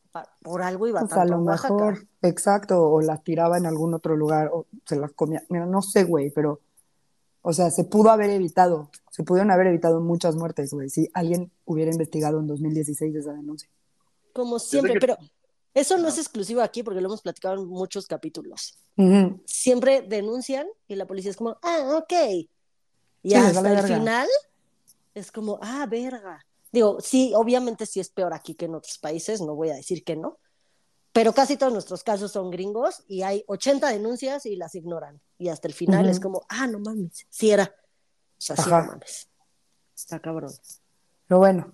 Por 0.43 0.61
algo 0.61 0.87
iba 0.87 0.99
pues 0.99 1.11
a 1.13 1.15
tanto 1.15 1.33
lo 1.33 1.39
a 1.39 1.43
Oaxaca. 1.43 1.73
mejor, 1.73 2.07
exacto, 2.21 2.83
o 2.87 3.01
las 3.01 3.23
tiraba 3.23 3.57
en 3.57 3.65
algún 3.65 3.95
otro 3.95 4.15
lugar, 4.15 4.51
o 4.53 4.67
se 4.85 4.97
las 4.97 5.11
comía. 5.13 5.43
Mira, 5.49 5.65
no 5.65 5.81
sé, 5.81 6.03
güey, 6.03 6.29
pero, 6.29 6.61
o 7.41 7.53
sea, 7.53 7.71
se 7.71 7.85
pudo 7.85 8.11
haber 8.11 8.29
evitado, 8.29 8.91
se 9.09 9.23
pudieron 9.23 9.49
haber 9.49 9.65
evitado 9.65 9.99
muchas 9.99 10.35
muertes, 10.35 10.71
güey, 10.71 10.91
si 10.91 11.09
alguien 11.15 11.51
hubiera 11.65 11.91
investigado 11.91 12.39
en 12.39 12.45
2016 12.45 13.15
esa 13.15 13.33
denuncia. 13.33 13.67
Como 14.31 14.59
siempre, 14.59 14.93
que- 14.93 14.99
pero 14.99 15.17
eso 15.75 15.97
no 15.99 16.07
es 16.07 16.17
exclusivo 16.17 16.61
aquí 16.61 16.81
porque 16.81 17.01
lo 17.01 17.07
hemos 17.07 17.21
platicado 17.21 17.61
en 17.61 17.67
muchos 17.67 18.07
capítulos. 18.07 18.79
Siempre 19.45 20.01
denuncian 20.01 20.67
y 20.87 20.95
la 20.95 21.05
policía 21.05 21.29
es 21.31 21.37
como, 21.37 21.57
ah, 21.61 21.97
ok. 22.01 22.13
Y 23.21 23.29
Sí, 23.29 23.35
hasta 23.35 23.59
el 23.59 23.63
verga. 23.75 23.87
final 23.99 24.27
es 25.13 25.31
como, 25.31 25.59
ah, 25.61 25.85
verga. 25.87 26.45
Digo, 26.71 26.99
sí, 27.01 27.33
obviamente 27.35 27.85
sí 27.85 27.99
es 27.99 28.09
peor 28.09 28.33
aquí 28.33 28.55
que 28.55 28.65
en 28.65 28.75
otros 28.75 28.97
países, 28.97 29.41
no 29.41 29.53
voy 29.55 29.69
a 29.69 29.75
decir 29.75 30.03
que 30.03 30.15
no, 30.15 30.39
pero 31.11 31.31
casi 31.33 31.55
todos 31.55 31.71
nuestros 31.71 32.03
casos 32.03 32.31
son 32.31 32.51
gringos 32.51 33.03
y 33.07 33.21
hay 33.21 33.43
80 33.47 33.87
denuncias 33.89 34.45
y 34.45 34.55
las 34.57 34.75
ignoran. 34.75 35.21
Y 35.37 35.47
hasta 35.49 35.67
el 35.67 35.73
final 35.73 36.09
es 36.09 36.19
como, 36.19 36.41
ah, 36.49 36.67
no 36.67 36.79
mames, 36.79 37.25
sí 37.29 37.51
era. 37.51 37.73
O 38.37 38.41
sea, 38.41 38.55
sí, 38.57 38.63
Ajá. 38.67 38.81
no 38.81 38.87
mames. 38.91 39.29
Está 39.95 40.19
cabrón. 40.19 40.51
Pero 41.27 41.39
bueno, 41.39 41.73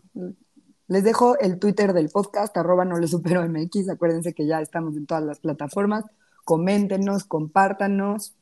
les 0.92 1.06
dejo 1.06 1.40
el 1.40 1.58
Twitter 1.58 1.94
del 1.94 2.10
podcast, 2.10 2.58
arroba 2.58 2.84
no 2.84 3.00
le 3.00 3.08
supero 3.08 3.48
MX. 3.48 3.88
Acuérdense 3.88 4.34
que 4.34 4.46
ya 4.46 4.60
estamos 4.60 4.98
en 4.98 5.06
todas 5.06 5.24
las 5.24 5.40
plataformas. 5.40 6.04
Coméntenos, 6.44 7.24
compártanos. 7.24 8.34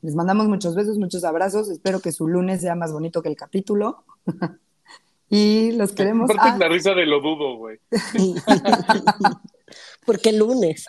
Les 0.00 0.14
mandamos 0.14 0.46
muchos 0.46 0.76
besos, 0.76 0.98
muchos 0.98 1.24
abrazos. 1.24 1.68
Espero 1.68 1.98
que 1.98 2.12
su 2.12 2.28
lunes 2.28 2.60
sea 2.60 2.76
más 2.76 2.92
bonito 2.92 3.22
que 3.22 3.28
el 3.28 3.34
capítulo. 3.34 4.04
y 5.28 5.72
los 5.72 5.90
queremos. 5.90 6.30
Aparte 6.30 6.50
Ah, 6.54 6.58
la 6.60 6.68
risa 6.68 6.94
de 6.94 7.06
lo 7.06 7.20
dudo, 7.20 7.56
güey. 7.56 7.80
Porque 10.06 10.28
el 10.28 10.38
lunes. 10.38 10.86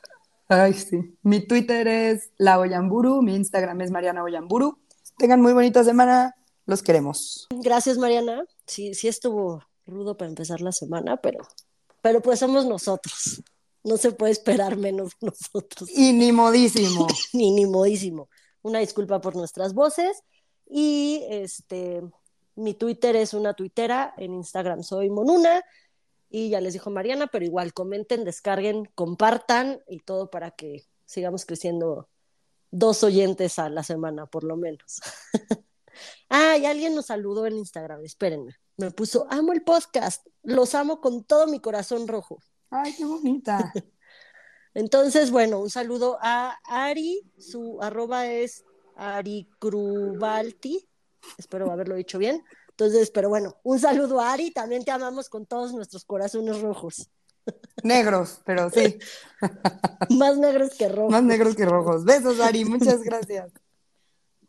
ay, 0.50 0.76
sí. 0.76 1.18
Mi 1.24 1.40
Twitter 1.40 1.88
es 1.88 2.30
la 2.38 2.60
Oyamburu, 2.60 3.24
mi 3.24 3.36
Instagram 3.36 3.82
es 3.82 3.90
Mariana 3.90 4.24
Oyamburu. 4.24 4.78
Tengan 5.18 5.42
muy 5.42 5.54
bonita 5.54 5.84
semana. 5.84 6.36
Los 6.68 6.84
queremos. 6.84 7.48
Gracias, 7.50 7.98
Mariana. 7.98 8.44
Sí, 8.68 8.94
sí 8.94 9.08
estuvo 9.08 9.64
rudo 9.86 10.18
para 10.18 10.30
empezar 10.30 10.62
la 10.62 10.72
semana, 10.72 11.18
pero, 11.18 11.40
pero 12.02 12.22
pues 12.22 12.40
somos 12.40 12.66
nosotros. 12.66 13.44
No 13.84 13.98
se 13.98 14.12
puede 14.12 14.32
esperar 14.32 14.78
menos 14.78 15.12
nosotros. 15.22 15.90
Y 15.90 16.14
ni 16.14 16.32
modísimo. 16.32 17.08
Ni, 17.34 17.52
ni 17.52 17.66
modísimo. 17.66 18.30
Una 18.62 18.80
disculpa 18.80 19.22
por 19.22 19.36
nuestras 19.36 19.74
voces. 19.74 20.22
Y 20.70 21.24
este, 21.30 22.02
mi 22.56 22.74
Twitter 22.74 23.16
es 23.16 23.34
una 23.34 23.54
tuitera, 23.54 24.14
en 24.18 24.34
Instagram 24.34 24.84
soy 24.84 25.10
Monuna. 25.10 25.64
Y 26.30 26.50
ya 26.50 26.62
les 26.62 26.74
dijo 26.74 26.90
Mariana, 26.90 27.28
pero 27.28 27.44
igual 27.44 27.74
comenten, 27.74 28.24
descarguen, 28.24 28.86
compartan 28.96 29.82
y 29.88 30.00
todo 30.00 30.30
para 30.30 30.52
que 30.52 30.86
sigamos 31.06 31.46
creciendo 31.46 32.08
dos 32.70 33.04
oyentes 33.04 33.60
a 33.60 33.70
la 33.70 33.84
semana, 33.84 34.28
por 34.28 34.46
lo 34.46 34.56
menos. 34.56 35.02
ah, 36.30 36.58
y 36.58 36.66
alguien 36.66 36.96
nos 36.96 37.08
saludó 37.08 37.46
en 37.46 37.58
Instagram, 37.58 38.06
espérenme. 38.06 38.56
Me 38.78 38.92
puso, 38.92 39.28
amo 39.30 39.54
el 39.54 39.62
podcast, 39.64 40.26
los 40.44 40.74
amo 40.76 41.02
con 41.02 41.24
todo 41.24 41.48
mi 41.48 41.60
corazón 41.60 42.08
rojo. 42.08 42.40
Ay, 42.70 42.94
qué 42.98 43.06
bonita. 43.06 43.72
Entonces, 44.74 45.32
bueno, 45.32 45.60
un 45.60 45.70
saludo 45.70 46.18
a 46.22 46.58
Ari, 46.66 47.22
su 47.38 47.80
arroba 47.82 48.28
es 48.28 48.64
Aricrubalti, 48.96 50.88
espero 51.38 51.70
haberlo 51.72 51.96
dicho 51.96 52.18
bien. 52.18 52.44
Entonces, 52.70 53.12
pero 53.12 53.30
bueno, 53.30 53.58
un 53.64 53.80
saludo 53.80 54.22
a 54.22 54.32
Ari, 54.32 54.52
también 54.52 54.84
te 54.86 54.92
amamos 54.92 55.30
con 55.30 55.46
todos 55.46 55.74
nuestros 55.74 56.06
corazones 56.06 56.62
rojos, 56.62 57.10
Negros, 57.84 58.42
pero 58.46 58.70
sí, 58.70 58.98
más 60.18 60.38
negros 60.38 60.76
que 60.78 60.88
rojos. 60.88 61.12
más 61.12 61.24
negros 61.24 61.56
que 61.56 61.66
rojos. 61.66 62.06
Besos, 62.06 62.40
Ari, 62.40 62.66
muchas 62.66 63.02
gracias. 63.02 63.52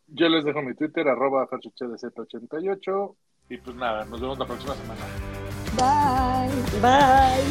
Yo 0.07 0.29
les 0.29 0.45
dejo 0.45 0.61
mi 0.61 0.75
Twitter, 0.75 1.07
arroba 1.07 1.47
ferchuchedz88. 1.49 3.15
Y 3.49 3.57
pues 3.57 3.75
nada, 3.75 4.05
nos 4.05 4.21
vemos 4.21 4.39
la 4.39 4.45
próxima 4.45 4.75
semana. 4.75 5.01
Bye. 5.75 6.79
Bye. 6.81 7.43